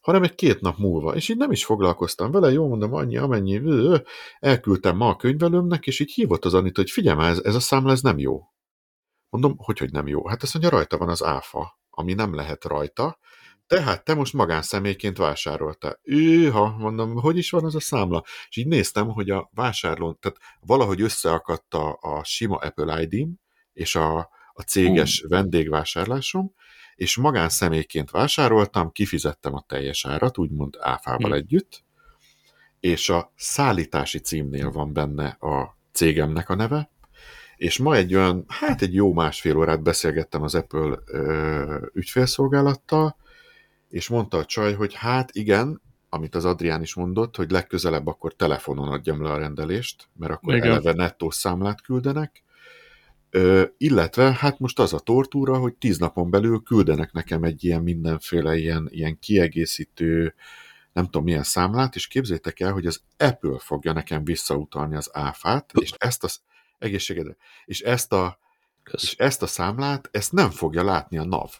[0.00, 1.14] hanem egy két nap múlva.
[1.14, 3.60] És így nem is foglalkoztam vele, jó mondom, annyi, amennyi,
[4.40, 7.92] elküldtem ma a könyvelőmnek, és így hívott az Anit, hogy figyelj ez, ez a számla,
[7.92, 8.42] ez nem jó.
[9.30, 10.28] Mondom, hogy, hogy nem jó?
[10.28, 13.18] Hát azt mondja, rajta van az áfa, ami nem lehet rajta,
[13.66, 16.00] tehát te most magánszemélyként vásároltál.
[16.02, 18.24] Őha, mondom, hogy is van az a számla?
[18.48, 23.28] És így néztem, hogy a vásárlón, tehát valahogy összeakadt a, a sima Apple id
[23.72, 24.18] és a,
[24.52, 25.30] a céges uh.
[25.30, 26.52] vendégvásárlásom,
[26.94, 31.36] és magánszemélyként vásároltam, kifizettem a teljes árat, úgymond áfával Hm.
[31.36, 31.84] együtt,
[32.80, 36.90] és a szállítási címnél van benne a cégemnek a neve,
[37.60, 43.16] és ma egy olyan, hát egy jó másfél órát beszélgettem az Apple ö, ügyfélszolgálattal,
[43.88, 48.34] és mondta a csaj, hogy hát igen, amit az Adrián is mondott, hogy legközelebb akkor
[48.34, 50.70] telefonon adjam le a rendelést, mert akkor Igen.
[50.70, 52.42] eleve nettó számlát küldenek,
[53.30, 57.82] Ö, illetve hát most az a tortúra, hogy tíz napon belül küldenek nekem egy ilyen
[57.82, 60.34] mindenféle ilyen, ilyen kiegészítő,
[60.92, 65.70] nem tudom milyen számlát, és képzétek el, hogy az Apple fogja nekem visszautalni az áfát,
[65.80, 66.28] és ezt a
[66.80, 68.38] egészségedre, és ezt a,
[68.92, 71.50] és ezt a számlát, ezt nem fogja látni a NAV.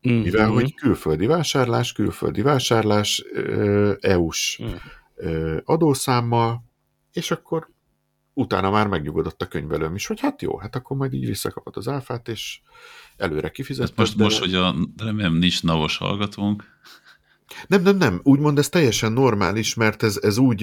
[0.00, 0.14] Mhm.
[0.14, 3.24] Mivel, hogy külföldi vásárlás, külföldi vásárlás,
[4.00, 4.62] EU-s
[5.14, 6.64] ö, adószámmal,
[7.12, 7.68] és akkor
[8.32, 11.88] utána már megnyugodott a könyvelőm is, hogy hát jó, hát akkor majd így visszakapod az
[11.88, 12.60] áfát, és
[13.16, 13.98] előre Ez kifizetted.
[13.98, 16.64] most, de- most, hogy a, remélem nincs navos hallgatónk,
[17.66, 20.58] Nem, nem, nem, úgymond ez teljesen normális, mert ez, ez úgy,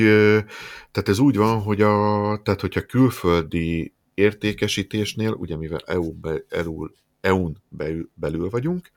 [0.91, 6.87] tehát ez úgy van, hogy a, tehát hogyha külföldi értékesítésnél, ugye mivel EU be, EU,
[7.21, 8.91] EU-n belül, belül vagyunk,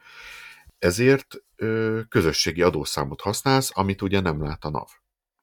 [0.79, 4.89] ezért ö, közösségi adószámot használsz, amit ugye nem lát a NAV.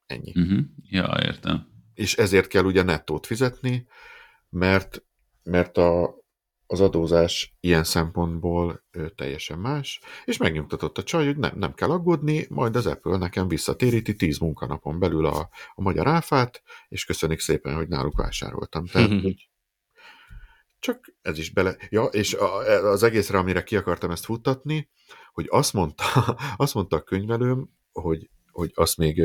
[0.06, 0.32] Ennyi.
[0.36, 0.58] uh-huh.
[0.88, 1.66] ja, értem.
[1.94, 3.86] és ezért kell ugye nettót fizetni,
[4.48, 5.02] mert,
[5.42, 6.14] mert a,
[6.66, 12.46] az adózás ilyen szempontból teljesen más, és megnyugtatott a csaj, hogy nem, nem kell aggódni,
[12.48, 17.74] majd az Apple nekem visszatéríti 10 munkanapon belül a, a magyar áfát, és köszönik szépen,
[17.74, 18.86] hogy náluk vásároltam.
[18.86, 19.48] Tehát, hogy
[20.78, 21.76] csak ez is bele...
[21.88, 22.56] Ja, és a,
[22.90, 24.90] az egészre, amire ki akartam ezt futtatni,
[25.32, 26.04] hogy azt mondta,
[26.56, 29.16] azt mondta a könyvelőm, hogy, hogy azt még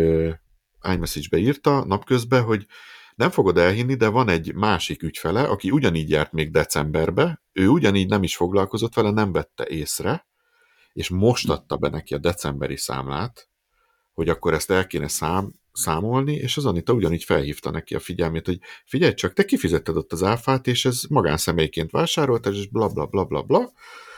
[0.81, 2.65] iMessage-be írta napközben, hogy
[3.15, 8.07] nem fogod elhinni, de van egy másik ügyfele, aki ugyanígy járt még decemberbe, ő ugyanígy
[8.07, 10.27] nem is foglalkozott vele, nem vette észre,
[10.93, 13.49] és most adta be neki a decemberi számlát,
[14.13, 18.45] hogy akkor ezt el kéne szám, számolni, és az Anita ugyanígy felhívta neki a figyelmét,
[18.45, 23.05] hogy figyelj csak, te kifizetted ott az áfát, és ez magánszemélyként vásároltad, és bla bla
[23.05, 23.71] bla bla bla,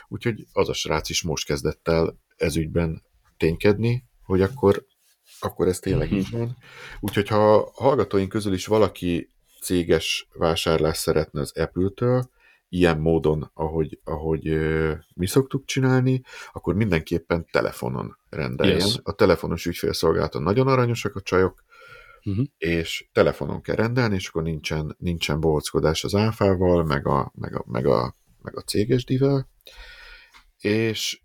[0.07, 3.03] úgyhogy az a srác is most kezdett el ezügyben
[3.37, 4.85] ténykedni, hogy akkor,
[5.45, 6.57] akkor ez tényleg így van.
[6.99, 9.31] Úgyhogy ha a hallgatóink közül is valaki
[9.61, 12.29] céges vásárlás szeretne az Apple-től,
[12.69, 14.57] ilyen módon, ahogy, ahogy
[15.15, 16.21] mi szoktuk csinálni,
[16.51, 18.77] akkor mindenképpen telefonon rendeljen.
[18.77, 18.99] Yes.
[19.03, 21.63] A telefonos ügyfélszolgálaton nagyon aranyosak a csajok,
[22.23, 22.41] Mhm.
[22.57, 27.63] és telefonon kell rendelni, és akkor nincsen, nincsen bohockodás az áfával, meg a, meg a,
[27.67, 29.49] meg a, meg a céges divel.
[30.59, 31.21] És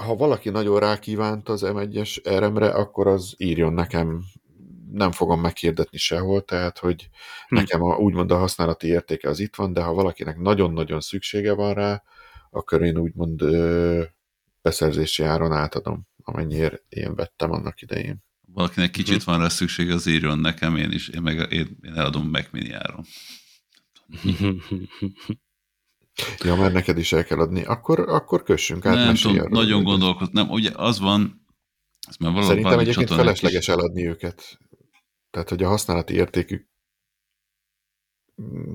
[0.00, 4.22] ha valaki nagyon rákívánt az M1-es RM-re, akkor az írjon nekem,
[4.92, 7.08] nem fogom meghirdetni sehol, tehát, hogy
[7.48, 7.54] Hm.
[7.54, 11.74] nekem a, úgymond a használati értéke az itt van, de ha valakinek nagyon-nagyon szüksége van
[11.74, 12.02] rá,
[12.50, 14.02] akkor én úgymond ö,
[14.62, 18.24] beszerzési áron átadom, amennyiért én vettem annak idején.
[18.54, 19.30] Valakinek kicsit Mhm.
[19.30, 22.72] van rá szüksége, az írjon nekem, én is, én, meg, én, én eladom Mac mini
[22.72, 23.04] áron.
[26.44, 28.94] Ja, mert neked is el kell adni, akkor, akkor kössünk át.
[28.94, 29.48] nem tudom, arról.
[29.50, 30.32] nagyon gondolkozom.
[30.32, 31.46] Nem, ugye az van,
[32.08, 34.58] ez már valami, Szerintem egyébként felesleges is- eladni őket.
[35.30, 36.70] Tehát, hogy a használati értékük
[38.42, 38.72] Mm,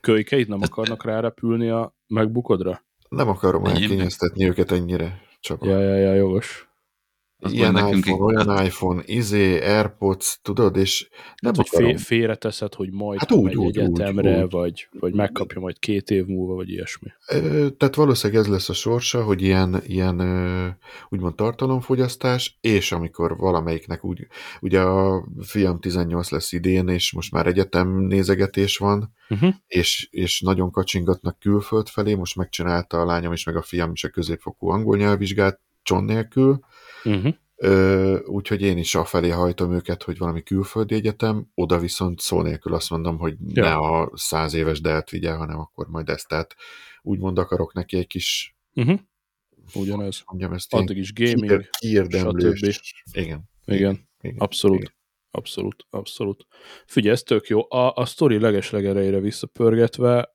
[0.00, 2.84] Kölykeid nem akarnak rárepülni a megbukodra?
[3.08, 5.66] nem akarom elkényeztetni őket ennyire, Csaba.
[5.68, 6.68] Ja, ja, ja, jogos.
[7.44, 11.08] Az Ilyen nekünk iPhone, egy- olyan iPhone, izé, Airpods, tudod, és
[11.40, 11.96] nem Hát, hogy akarom.
[11.96, 14.50] fé, félreteszed, hogy majd Hát úgy, úgy, egyetemre, úgy, úgy.
[14.50, 17.08] vagy, vagy megkapja majd két év múlva, vagy ilyesmi.
[17.76, 20.16] Tehát valószínűleg ez lesz a sorsa, hogy ilyen, ilyen
[21.08, 24.26] úgymond tartalomfogyasztás, és amikor valamelyiknek úgy,
[24.60, 29.54] ugye a fiam 18 lesz idén, és most már egyetem nézegetés van, Uh-huh.
[29.66, 34.04] és, és nagyon kacsingatnak külföld felé, most megcsinálta a lányom is, meg a fiam is
[34.04, 36.60] a középfokú angol nyelvvizsgát cson nélkül,
[37.04, 37.34] Uh-huh.
[37.56, 42.74] Ö, úgyhogy én is afelé hajtom őket, hogy valami külföldi egyetem, oda viszont szó nélkül
[42.74, 43.62] azt mondom, hogy Ja.
[43.64, 46.28] ne a száz éves delt vigye, hanem akkor majd ezt.
[46.28, 46.54] Tehát
[47.02, 48.98] úgymond akarok neki egy kis, Uh-huh.
[49.74, 50.22] Ugyanez.
[50.26, 51.38] mondjam ezt, Addig is gaming.
[51.46, 52.60] kiér- kiérdemlős.
[53.12, 53.42] Igen.
[53.64, 54.08] Igen.
[54.20, 54.38] igen.
[54.38, 54.78] Abszolút.
[54.80, 54.92] Igen.
[55.30, 56.46] Abszolút, abszolút.
[56.86, 57.66] Figyelj, ez tök jó.
[57.68, 60.34] A, a sztori legeslegerejére visszapörgetve,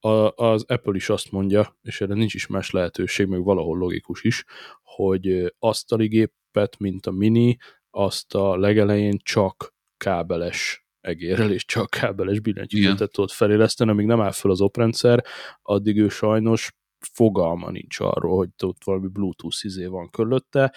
[0.00, 4.22] a, az Apple is azt mondja, és erre nincs is más lehetőség, meg valahol logikus
[4.22, 4.44] is,
[4.82, 7.56] hogy asztali gépet, mint a Mini,
[7.90, 14.32] azt a legelején csak kábeles egérrel és csak kábeles billentyűzetet tudod feléleszteni, amíg nem áll
[14.32, 15.24] fel az oprendszer,
[15.62, 16.72] addig ő sajnos
[17.12, 20.74] fogalma nincs arról, hogy ott valami Bluetooth izé van körülötte,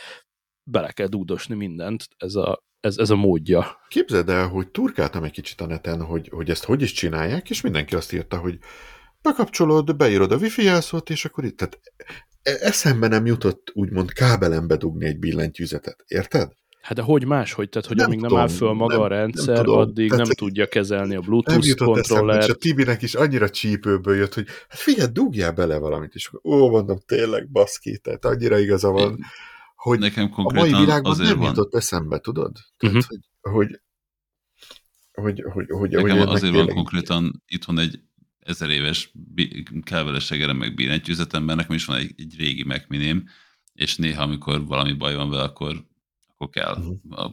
[0.71, 3.81] bele kell dúdosni mindent, ez a, ez, ez a módja.
[3.87, 7.61] Képzeld el, hogy turkáltam egy kicsit a neten, hogy, hogy ezt hogy is csinálják, és
[7.61, 8.59] mindenki azt írta, hogy
[9.23, 11.79] bekapcsolod, beírod a wifi jelszót, és akkor itt, tehát
[12.41, 16.51] e- eszembe nem jutott úgymond kábelembe dugni egy billentyűzetet, érted?
[16.81, 17.69] Hát de hogy máshogy?
[17.69, 19.77] Tehát, hogy Nem amíg nem tudom, áll föl maga nem- a nem rendszer, tudom.
[19.77, 22.59] addig Tehát, nem hogy tudja kezelni a Nem Bluetooth eszembe, és a kontrollert.
[22.59, 26.99] Tibinek is annyira csípőből jött, hogy hát figyelj, dugjál bele valamit, és akkor, ó, mondom,
[27.05, 29.19] tényleg baszki, tehát annyira igaza van,
[29.75, 32.51] hogy Nekem a mai világban azért nem van, jutott eszembe, tudod?
[32.77, 33.03] Tehát, Mhm.
[33.55, 33.79] hogy,
[35.11, 37.99] hogy, hogy, hogy, hogy, hogy nekem ennek azért van konkrétan itthon egy
[38.45, 39.13] ezer éves
[39.83, 43.23] kábeles segerem meg billentyűzetem, mert nekem is van egy, egy régi Mac miném,
[43.73, 45.85] és néha, amikor valami baj van vele, akkor,
[46.27, 47.13] akkor kell Mhm.
[47.13, 47.23] a,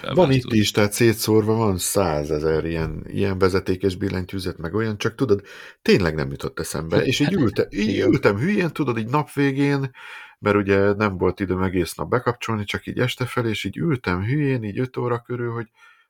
[0.00, 5.14] a Van itt is, tehát szétszórva van százezer ilyen, ilyen vezetékes billentyűzet, meg olyan, csak
[5.14, 5.42] tudod,
[5.82, 8.08] tényleg nem jutott eszembe, és így, ülte, így igen.
[8.08, 9.90] ültem hülyén, tudod, így nap végén,
[10.38, 14.22] mert ugye nem volt időm egész nap bekapcsolni, csak így este felé, és így ültem
[14.22, 15.68] hülyén, így 5 óra körül, hogy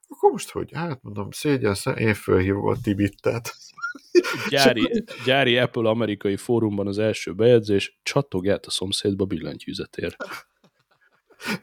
[0.09, 0.70] akkor most hogy?
[0.72, 3.57] Hát mondom, szégyen, én fölhívom a Tibit, tehát
[4.49, 10.16] Gyári, gyári Apple amerikai fórumban az első bejegyzés, csattog át a szomszédba billentyűzetért.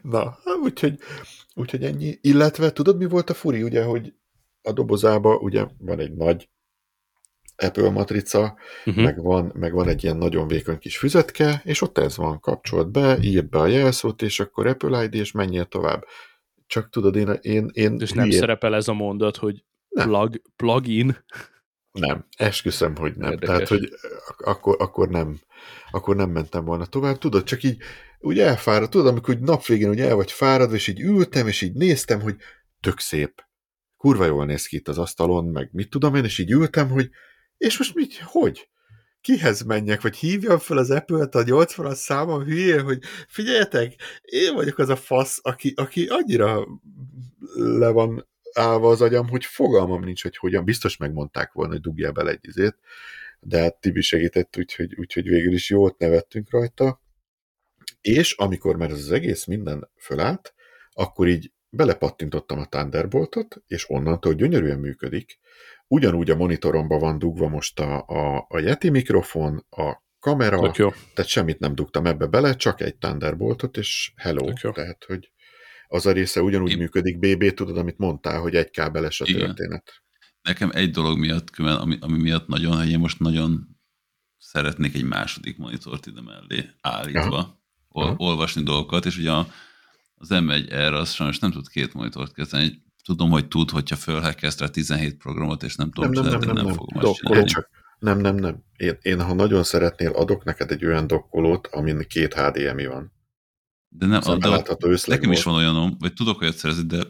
[0.02, 0.98] Na, úgyhogy,
[1.54, 2.18] úgyhogy ennyi.
[2.20, 4.14] Illetve tudod, mi volt a furi, ugye, hogy
[4.62, 6.48] a dobozába ugye van egy nagy
[7.56, 9.04] Apple matrica, Uh-huh.
[9.04, 12.90] meg, van, meg van egy ilyen nagyon vékony kis füzetke, és ott ez van, kapcsolt
[12.90, 16.04] be, írd be a jelszót, és akkor Apple ID, és menjél tovább.
[16.66, 20.08] Csak tudod, én, én, én És nem hülyén- szerepel ez a mondat, hogy Nem.
[20.08, 21.16] plug, plugin.
[21.92, 23.30] Nem, esküszöm, hogy nem.
[23.30, 23.54] Érdekes.
[23.54, 23.88] Tehát, hogy
[24.28, 25.40] ak- akkor, akkor nem
[25.90, 27.18] akkor nem mentem volna tovább.
[27.18, 27.76] Tudod, csak így
[28.20, 31.62] úgy elfáradt, tudod, amikor úgy nap végén úgy el vagy fáradva, és így ültem, és
[31.62, 32.36] így néztem, hogy
[32.80, 33.44] tök szép.
[33.96, 37.10] Kurva jól néz ki itt az asztalon, meg mit tudom én, és így ültem, hogy
[37.56, 38.68] és most mit, hogy?
[39.20, 44.78] Kihez menjek, vagy hívjam fel az Apple-t a 80-as számom hülyén, hogy figyeljetek, én vagyok
[44.78, 46.66] az a fasz, aki, aki annyira
[47.54, 50.64] le van állva az agyam, hogy fogalmam nincs, hogy hogyan.
[50.64, 52.76] Biztos megmondták volna, hogy dugjál bele egy izét,
[53.40, 57.00] de hát Tibi segített, úgyhogy, úgyhogy végül is jót nevettünk rajta.
[58.00, 60.54] És amikor már ez az egész minden fölállt,
[60.92, 65.38] akkor így belepattintottam a Thunderboltot, és onnantól gyönyörűen működik.
[65.86, 70.90] Ugyanúgy a monitoromba van dugva most a, a, a Yeti mikrofon, a kamera, Tök jó.
[70.90, 74.52] tehát semmit nem dugtam ebbe bele, csak egy Thunderboltot, és hello.
[74.52, 75.30] Tehát, hogy
[75.92, 79.40] az a része ugyanúgy Én- működik, BB, tudod, amit mondtál, hogy egy kábeles a Igen.
[79.40, 80.02] történet.
[80.42, 83.68] Nekem egy dolog miatt, külön, ami, ami miatt nagyon, hogy én most nagyon
[84.38, 87.60] szeretnék egy második monitort ide mellé állítva, Aha.
[87.88, 88.14] ol, Aha.
[88.18, 89.46] olvasni dolgokat, és ugye a,
[90.14, 92.82] az M1R az sajnos nem tud két monitort kezdeni.
[93.04, 96.54] Tudom, hogy tud, hogyha fölhekkezt rá 17 programot, és nem tudom Nem, nem, nem, nem,
[96.54, 97.48] nem, nem, fogom csinálni.
[97.48, 97.68] Csak
[97.98, 98.64] nem, nem, nem.
[98.76, 103.12] Én, én, ha nagyon szeretnél, adok neked egy olyan dokkolót, amin két HDMI van.
[103.92, 104.48] De nem, Szóval de
[105.06, 105.44] nekem is volt.
[105.44, 107.02] van olyanom, vagy tudok olyat szerezni, de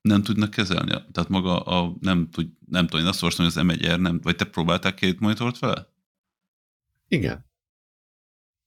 [0.00, 0.90] nem tudnak kezelni.
[0.90, 4.36] Tehát maga a, nem, tud, nem tudom, én azt olvastam, hogy az M1R nem, vagy
[4.36, 5.88] te próbáltál két monitort vele?
[7.08, 7.44] Igen.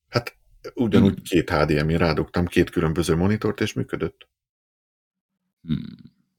[0.10, 0.38] Hát
[0.74, 1.24] ugyanúgy Hmm.
[1.24, 4.28] két HDMI rádugtam, két különböző monitort, és működött.
[5.62, 5.84] Hmm.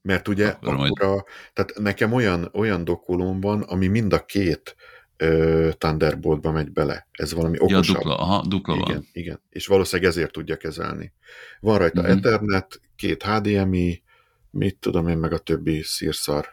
[0.01, 4.25] Mert ugye Akkor akkor, majd- a, tehát nekem olyan, olyan dokkolóm van, ami mind a
[4.25, 4.75] két
[5.17, 7.07] ö, Thunderboltba megy bele.
[7.11, 7.95] Ez valami Ja, okosabb.
[7.95, 9.07] dupla, aha, dupla igen, van.
[9.11, 9.41] igen.
[9.49, 11.13] És valószínűleg ezért tudja kezelni.
[11.59, 12.11] Van rajta Mhm.
[12.11, 14.03] Ethernet, két HDMI,
[14.49, 16.47] mit tudom én, meg a többi szírszar,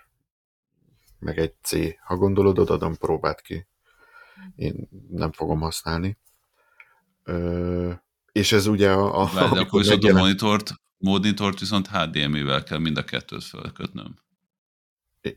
[1.19, 1.73] meg egy C.
[2.07, 3.67] Ha gondolod, odadom, próbáld ki.
[4.57, 6.19] Én nem fogom használni.
[7.25, 7.93] Ö,
[8.33, 9.21] és ez ugye a...
[9.23, 14.19] a Várj, akkor viszont a megjelent- monitort, monitort viszont HDMI-vel kell mind a kettőt felkötnöm.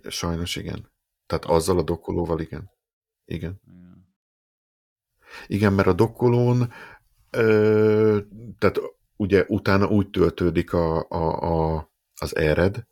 [0.10, 0.92] Sajnos igen.
[1.26, 2.70] Tehát azzal a dokkolóval igen.
[3.26, 3.62] Igen.
[3.68, 4.08] Igen.
[5.48, 6.72] Igen, mert a dokkolón
[7.30, 8.20] ö,
[8.58, 8.80] tehát
[9.16, 12.88] ugye utána úgy töltődik a, a, a, az ered,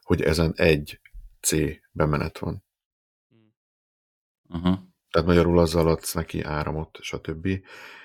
[0.00, 1.00] hogy ezen egy
[1.40, 1.52] C
[1.92, 2.64] bemenet van.
[4.48, 4.92] Aha.
[5.10, 7.48] Tehát magyarul azzal adsz neki áramot, stb.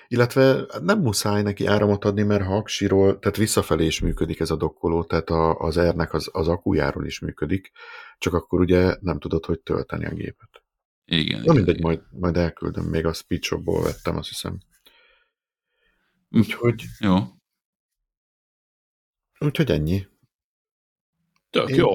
[0.08, 4.56] Illetve nem muszáj neki áramot adni, mert ha aksiról, tehát visszafelé is működik ez a
[4.56, 7.70] dokkoló, tehát a, az R-nek az, az akujáról is működik,
[8.18, 10.62] csak akkor ugye nem tudod, hogy tölteni a gépet.
[11.12, 11.42] Igen.
[11.44, 11.90] Na mindegy, igen.
[11.90, 14.58] majd, majd elküldöm, még a speedshopból vettem, azt hiszem.
[16.28, 16.38] Hm.
[16.38, 17.16] Úgyhogy, Jó.
[19.38, 20.06] úgyhogy ennyi.
[21.50, 21.92] Tök Én- jó.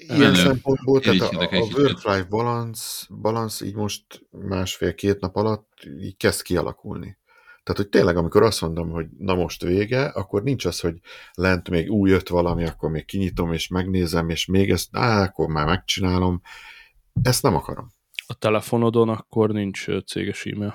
[0.00, 0.34] Ilyen Menő.
[0.34, 5.68] szempontból, tehát a, a work-life balance, balance így most másfél-két nap alatt
[5.98, 7.18] így kezd kialakulni.
[7.62, 11.00] Tehát, hogy tényleg, amikor azt mondom, hogy na most vége, akkor nincs az, hogy
[11.32, 15.48] lent még új jött valami, akkor még kinyitom, és megnézem, és még ezt, á, akkor
[15.48, 16.40] már megcsinálom.
[17.22, 17.96] Ezt nem akarom.
[18.30, 20.74] A telefonodon akkor nincs céges e-mail.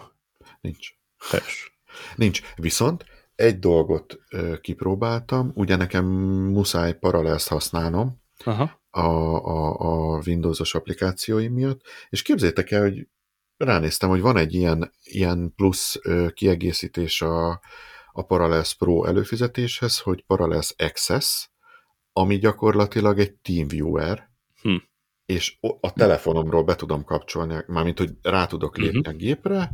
[0.62, 0.90] Nincs.
[1.30, 1.80] Helyes.
[2.16, 2.42] Nincs.
[2.56, 3.06] Viszont
[3.36, 4.20] egy dolgot
[4.62, 6.06] kipróbáltam, ugye nekem
[6.52, 8.82] muszáj Parallels használnom, Aha.
[8.90, 13.08] a, a, a Windows-os applikációim miatt, és képzétek el, hogy
[13.58, 16.00] ránéztem, hogy van egy ilyen, ilyen plusz
[16.34, 17.62] kiegészítés a,
[18.12, 21.50] a Parallels Pro előfizetéshez, hogy Parallels Access,
[22.12, 24.32] ami gyakorlatilag egy TeamViewer,
[24.64, 24.76] Hm.
[25.34, 29.14] És a telefonomról be tudom kapcsolni, mármint, hogy rá tudok lépni uh-huh.
[29.14, 29.72] a gépre,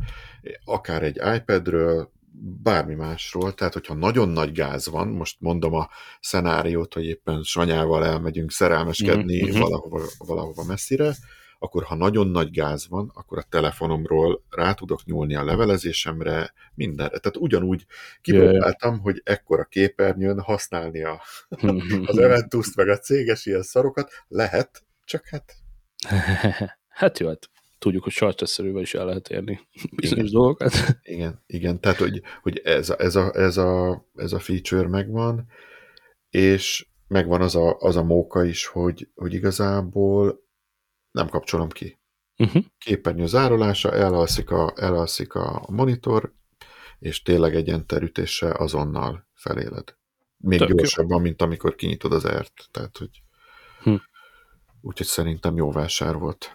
[0.64, 2.10] akár egy iPadről,
[2.62, 5.88] bármi másról, tehát hogyha nagyon nagy gáz van, most mondom a
[6.20, 9.60] szenáriót, hogy éppen Sanyával elmegyünk szerelmeskedni mhm.
[9.60, 11.14] valahova, valahova messzire,
[11.62, 17.18] akkor ha nagyon nagy gáz van, akkor a telefonomról rá tudok nyúlni a levelezésemre, mindenre.
[17.18, 17.86] Tehát ugyanúgy
[18.20, 21.22] kipróbáltam, hogy ekkora képernyőn használni a,
[22.06, 25.56] az Eventus-t, meg a céges ilyen szarokat, lehet, csak hát
[27.00, 29.60] hát jó, hát tudjuk, hogy sajtszerűvel is el lehet érni
[29.96, 30.40] bizonyos Igen.
[30.40, 30.72] dolgokat.
[31.02, 35.46] igen, igen, tehát hogy, hogy ez, a, ez, a, ez, a, ez a feature megvan,
[36.28, 40.44] és megvan az a, az a móka is, hogy, hogy igazából
[41.10, 41.98] nem kapcsolom ki.
[42.36, 42.64] Uh-huh.
[42.78, 46.34] képernyő zárolása, elalszik a, elalszik a monitor,
[46.98, 49.96] és tényleg egy enter ütéssel azonnal feléled.
[50.36, 50.76] Még Tök jó.
[50.76, 52.68] gyorsabban, mint amikor kinyitod az ert.
[52.70, 53.22] Tehát, hogy
[53.82, 53.94] Hm.
[54.80, 56.52] Úgyhogy szerintem jó vásár volt.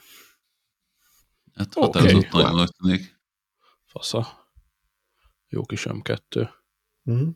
[1.54, 3.20] Hát határozott nagyon tűnik.
[3.86, 4.50] Fasza.
[5.48, 6.50] Jó kis M2.
[7.04, 7.30] Uh-huh.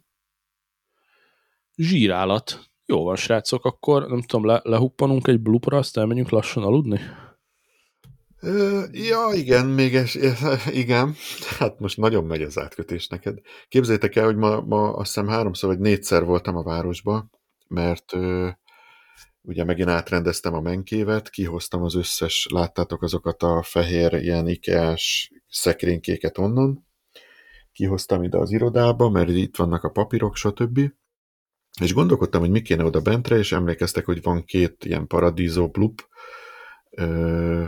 [1.75, 2.69] Zsírálat.
[2.85, 6.99] Jó van, srácok, akkor nem tudom, le, lehuppanunk egy blupra, azt elmenjünk lassan aludni?
[8.91, 10.15] Ja, igen, még ez,
[10.83, 11.15] igen.
[11.57, 13.39] Hát most nagyon megy az átkötés neked.
[13.67, 17.29] Képzeljétek el, hogy ma, ma azt hiszem háromszor vagy négyszer voltam a városba,
[17.67, 18.13] mert
[19.49, 26.37] ugye megint átrendeztem a menkévet, kihoztam az összes, láttátok azokat a fehér ilyen ikeás szekrénykéket
[26.37, 26.87] onnan,
[27.71, 30.79] kihoztam ide az irodába, mert itt vannak a papírok, stb.
[31.81, 36.07] És gondolkodtam, hogy mi kéne oda bentre, és emlékeztek, hogy van két ilyen paradízó blup,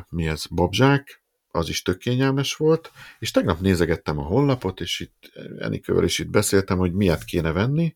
[0.09, 5.31] mi ez, babzsák, az is tök kényelmes volt, és tegnap nézegettem a honlapot, és itt
[5.59, 7.95] Enikővel is itt beszéltem, hogy miért kéne venni,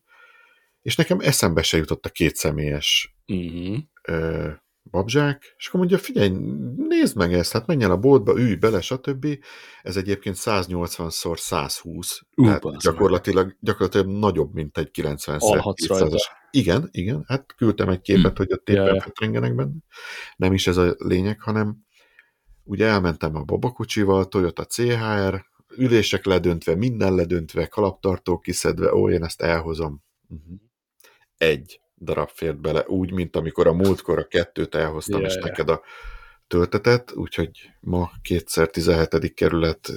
[0.86, 3.76] és nekem eszembe se jutott a két személyes Uh-huh.
[4.02, 4.48] ö,
[4.90, 6.28] babzsák, és akkor mondja, figyelj,
[6.76, 9.26] nézd meg ezt, hát menj el a boltba, ülj bele, stb.
[9.82, 12.76] Ez egyébként 180x 120, Ú, tehát meg.
[12.76, 16.16] gyakorlatilag, gyakorlatilag nagyobb, mint egy 90 Alhatsz rajta.
[16.50, 19.00] Igen, igen, hát küldtem egy képet, hogy ott Ja, éppen ja.
[19.00, 19.74] fetrengenek benne.
[20.36, 21.76] Nem is ez a lényeg, hanem
[22.64, 25.44] ugye elmentem a babakocsival, Toyota CHR,
[25.76, 30.04] ülések ledöntve, minden ledöntve, kalaptartó kiszedve, ó, én ezt elhozom.
[30.28, 30.64] Uh-huh.
[31.38, 35.40] Egy darab fért bele, úgy, mint amikor a múltkor a kettőt elhoztam, Ja, és ja.
[35.44, 35.82] neked a
[36.46, 37.50] töltetet, úgyhogy
[37.80, 39.34] ma kétszer 17.
[39.34, 39.92] kerület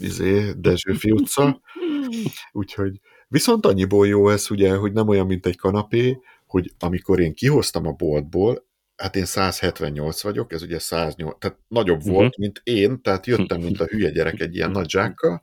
[0.00, 1.60] izé, Dezsőfi utca,
[2.52, 7.34] úgyhogy viszont annyiból jó ez, ugye, hogy nem olyan, mint egy kanapé, hogy amikor én
[7.34, 12.10] kihoztam a boltból, hát én 178 vagyok, ez ugye 108, tehát nagyobb Mhm.
[12.10, 15.40] volt, mint én, tehát jöttem, mint a hülye gyerek egy ilyen nagy zsákkal,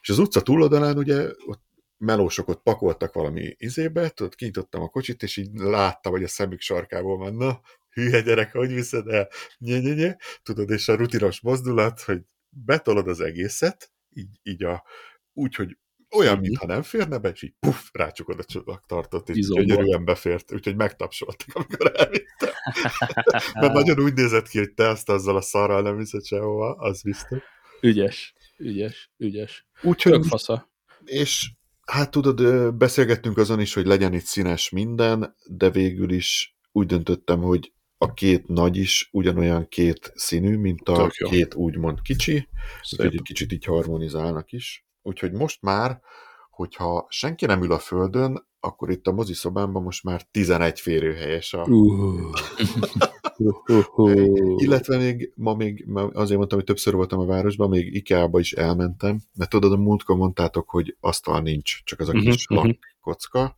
[0.00, 1.62] és az utca túloldalán ugye ott
[1.98, 6.60] melósok ott pakoltak valami izébe, tudod, kinyitottam a kocsit, és így láttam, hogy a szemük
[6.60, 7.60] sarkából van, na,
[7.90, 9.28] hülye gyerek, hogy viszed el?
[9.58, 10.16] Nye, nye, nye.
[10.42, 14.84] Tudod, és a rutinos mozdulat, hogy betolod az egészet, így, így a,
[15.32, 15.76] úgy, hogy
[16.16, 19.64] olyan, mintha nem férne be, és így puff, rácsukod a csomagtartót, és Izomból.
[19.64, 22.50] gyönyörűen befért, úgyhogy megtapsoltak, amikor elvittem.
[23.60, 27.02] Mert nagyon úgy nézett ki, hogy te azt azzal a szarral nem viszed sehova, az
[27.02, 27.42] biztos.
[27.80, 29.66] Ügyes, ügyes, ügyes.
[29.82, 30.70] Úgyhogy, Tök fasza.
[31.04, 31.50] és
[31.90, 37.40] hát tudod, beszélgettünk azon is, hogy legyen itt színes minden, de végül is úgy döntöttem,
[37.40, 42.48] hogy a két nagy is ugyanolyan két színű, mint a két úgymond kicsi,
[42.92, 44.86] úgyhogy egy kicsit így harmonizálnak is.
[45.02, 46.00] Úgyhogy most már,
[46.50, 51.62] hogyha senki nem ül a földön, akkor itt a moziszobámban most már 11 férőhelyes a...
[51.62, 52.34] Uh.
[54.56, 59.20] Illetve még ma még, azért mondtam, hogy többször voltam a városban, még IKEA-ba is elmentem,
[59.34, 62.58] mert tudod, a múltkor mondtátok, hogy asztal nincs, csak az a Mhm, kis mhm.
[62.58, 63.54] lakkocka,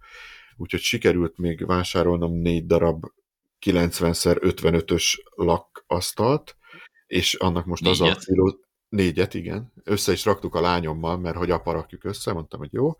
[0.57, 3.05] úgyhogy sikerült még vásárolnom négy darab
[3.67, 5.05] 90x55-ös
[5.35, 6.57] lakkasztalt,
[7.07, 8.25] és annak most az a Négyet?
[8.25, 8.59] filó...
[8.89, 9.73] Négyet, igen.
[9.85, 12.97] Össze is raktuk a lányommal, mert hogy apa rakjuk össze, mondtam, hogy jó.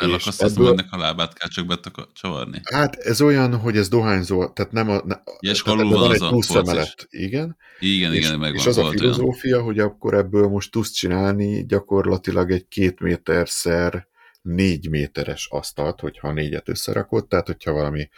[0.00, 2.60] Belakasztasztom ebből- ennek a lábát, kell csak betacsavarni.
[2.64, 5.02] Hát ez olyan, hogy ez dohányzó, tehát nem a...
[5.04, 7.56] Ne, Ja, és tehát ebben van egy plusz emelet, igen.
[7.78, 8.60] Igen, és, igen, megvan.
[8.60, 9.12] és az a volt olyan.
[9.14, 14.08] filozófia, hogy akkor ebből most tudsz csinálni gyakorlatilag egy két méterszer
[14.42, 18.08] négy méteres asztalt, hogyha négyet összerakod, tehát hogyha valami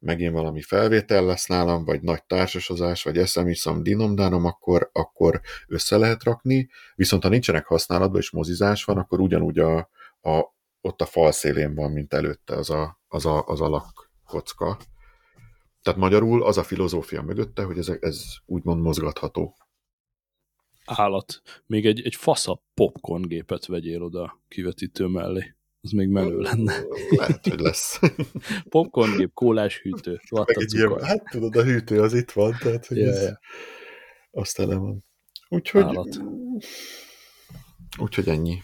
[0.00, 5.96] megint valami felvétel lesz nálam, vagy nagy társasozás, vagy eszem, iszom, dinomdánom, akkor, akkor össze
[5.96, 9.76] lehet rakni, viszont ha nincsenek használatban és mozizás van, akkor ugyanúgy a,
[10.20, 10.56] a,
[10.88, 14.78] ott a fal szélén van, mint előtte az a, az a, az a lakkocka.
[15.82, 19.56] Tehát magyarul az a filozófia mögötte, hogy ez, ez úgymond mozgatható.
[20.84, 21.42] állat.
[21.66, 25.54] Még egy, egy faszabb popcorn gépet vegyél oda a kivetítő mellé.
[25.80, 26.74] Az még menő lenne.
[27.10, 28.00] Lehet, hogy lesz.
[28.68, 31.02] Popcorn gép, kólás hűtő, Meg vatta egy ilyen, cukor.
[31.02, 33.38] hát tudod, a hűtő az itt van, tehát hogy Ja, ez, ja.
[34.30, 35.04] azt tele van.
[35.48, 36.18] Úgyhogy, Állat.
[37.98, 38.58] úgyhogy ennyi.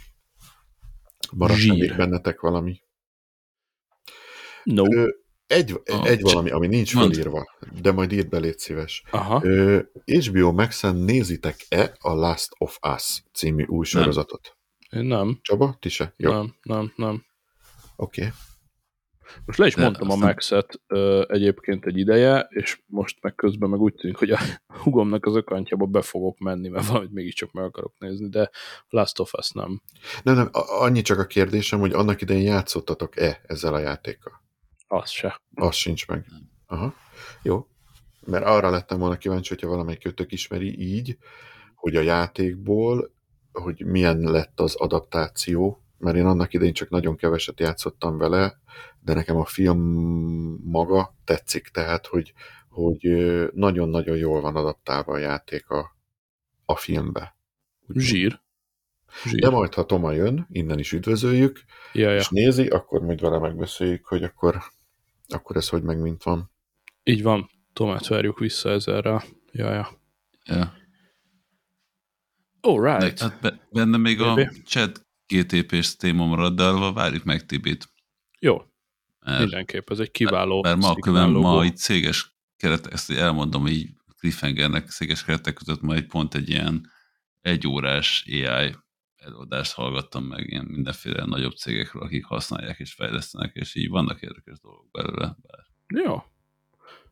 [1.33, 2.81] Még bennetek valami.
[4.65, 4.95] No.
[4.95, 5.09] Ö,
[5.47, 7.11] egy, Ah, egy valami, ami nincs mondd.
[7.13, 9.03] felírva, de majd írd be, légy szíves.
[9.11, 9.41] Aha.
[9.45, 14.57] Ö, HBO Max-en nézitek-e a Last of Us című új sorozatot?
[14.91, 15.39] Én nem.
[15.43, 16.15] Csaba, ti se?
[16.17, 17.25] Jó, Nem, nem, nem.
[17.97, 18.21] oké.
[18.21, 18.33] Okay.
[19.45, 23.35] Most le is De mondtam a aztán- Max-et ö, egyébként egy ideje, és most meg
[23.35, 24.39] közben meg úgy tűnik, hogy a
[24.83, 28.51] hugomnak az ökantjába be fogok menni, mert valamit mégiscsak meg akarok nézni, de
[28.89, 29.83] Last of Us nem.
[30.23, 34.43] Nem, nem, a- annyi csak a kérdésem, hogy annak idején játszottatok-e ezzel a játékkal?
[34.87, 35.41] Az se.
[35.55, 36.27] Az sincs meg.
[36.67, 36.95] Aha,
[37.43, 37.67] jó.
[38.27, 41.17] Mert arra lettem volna kíváncsi, hogyha valamelyik kötök ismeri így,
[41.75, 43.13] hogy a játékból,
[43.53, 48.59] hogy milyen lett az adaptáció, mert én annak idején csak nagyon keveset játszottam vele,
[49.01, 49.81] de nekem a film
[50.65, 52.33] maga tetszik, tehát, hogy,
[52.69, 53.01] hogy
[53.55, 55.97] nagyon-nagyon jól van adaptálva a játék a,
[56.65, 57.37] a filmbe.
[57.87, 58.43] Úgyhogy- Zsír.
[59.25, 59.41] Zsír.
[59.41, 62.17] De majd, ha Toma jön, innen is üdvözöljük, Ja, ja.
[62.17, 64.63] és nézi, akkor majd vele megbeszéljük, hogy akkor,
[65.29, 66.51] akkor ez hogy meg mint van.
[67.03, 67.51] Így van.
[67.73, 69.25] Tomát várjuk vissza ezerrel.
[69.53, 69.89] Ja, ja.
[70.45, 70.73] Ja.
[72.61, 73.19] All right.
[73.21, 74.63] hát be, benne még a Tibi?
[75.27, 77.89] GTP-s téma marad, de arra várjuk meg Tibit.
[78.39, 78.63] Jó,
[79.21, 79.91] Mert, mindenképp.
[79.91, 83.89] Ez egy kiváló mert ma, szignál külön, ma itt céges keret, ezt elmondom, így
[84.19, 86.91] cliffhangernek széges keretek között ma egy pont egy ilyen
[87.41, 88.75] egyórás AI
[89.17, 94.61] előadást hallgattam meg ilyen mindenféle nagyobb cégekről, akik használják és fejlesztenek, és így vannak érdekes
[94.61, 95.37] dolgok belőle.
[95.43, 95.61] Bár,
[96.05, 96.23] Jó.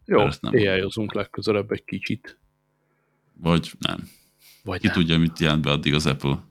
[0.05, 2.39] Jó, Bár ezt nem ai legközelebb egy kicsit.
[3.33, 4.09] vagy nem.
[4.65, 4.95] Vagy Ki nem.
[4.97, 6.45] tudja, mit jelent be addig az Apple.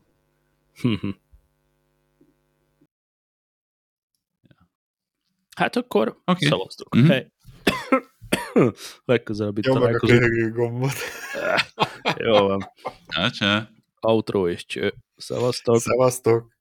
[5.56, 6.48] Hát akkor okay.
[6.48, 6.96] szavaztok.
[6.96, 7.04] Mhm.
[7.04, 7.12] Mm-hmm.
[7.12, 7.32] Hey.
[9.06, 10.20] Legközelebb itt a találkozunk.
[10.20, 10.94] köhögő gombot.
[12.26, 12.72] Jó van.
[14.02, 14.94] Outro és cső.
[15.16, 15.80] Szavaztok.
[15.80, 16.60] Szevasztok!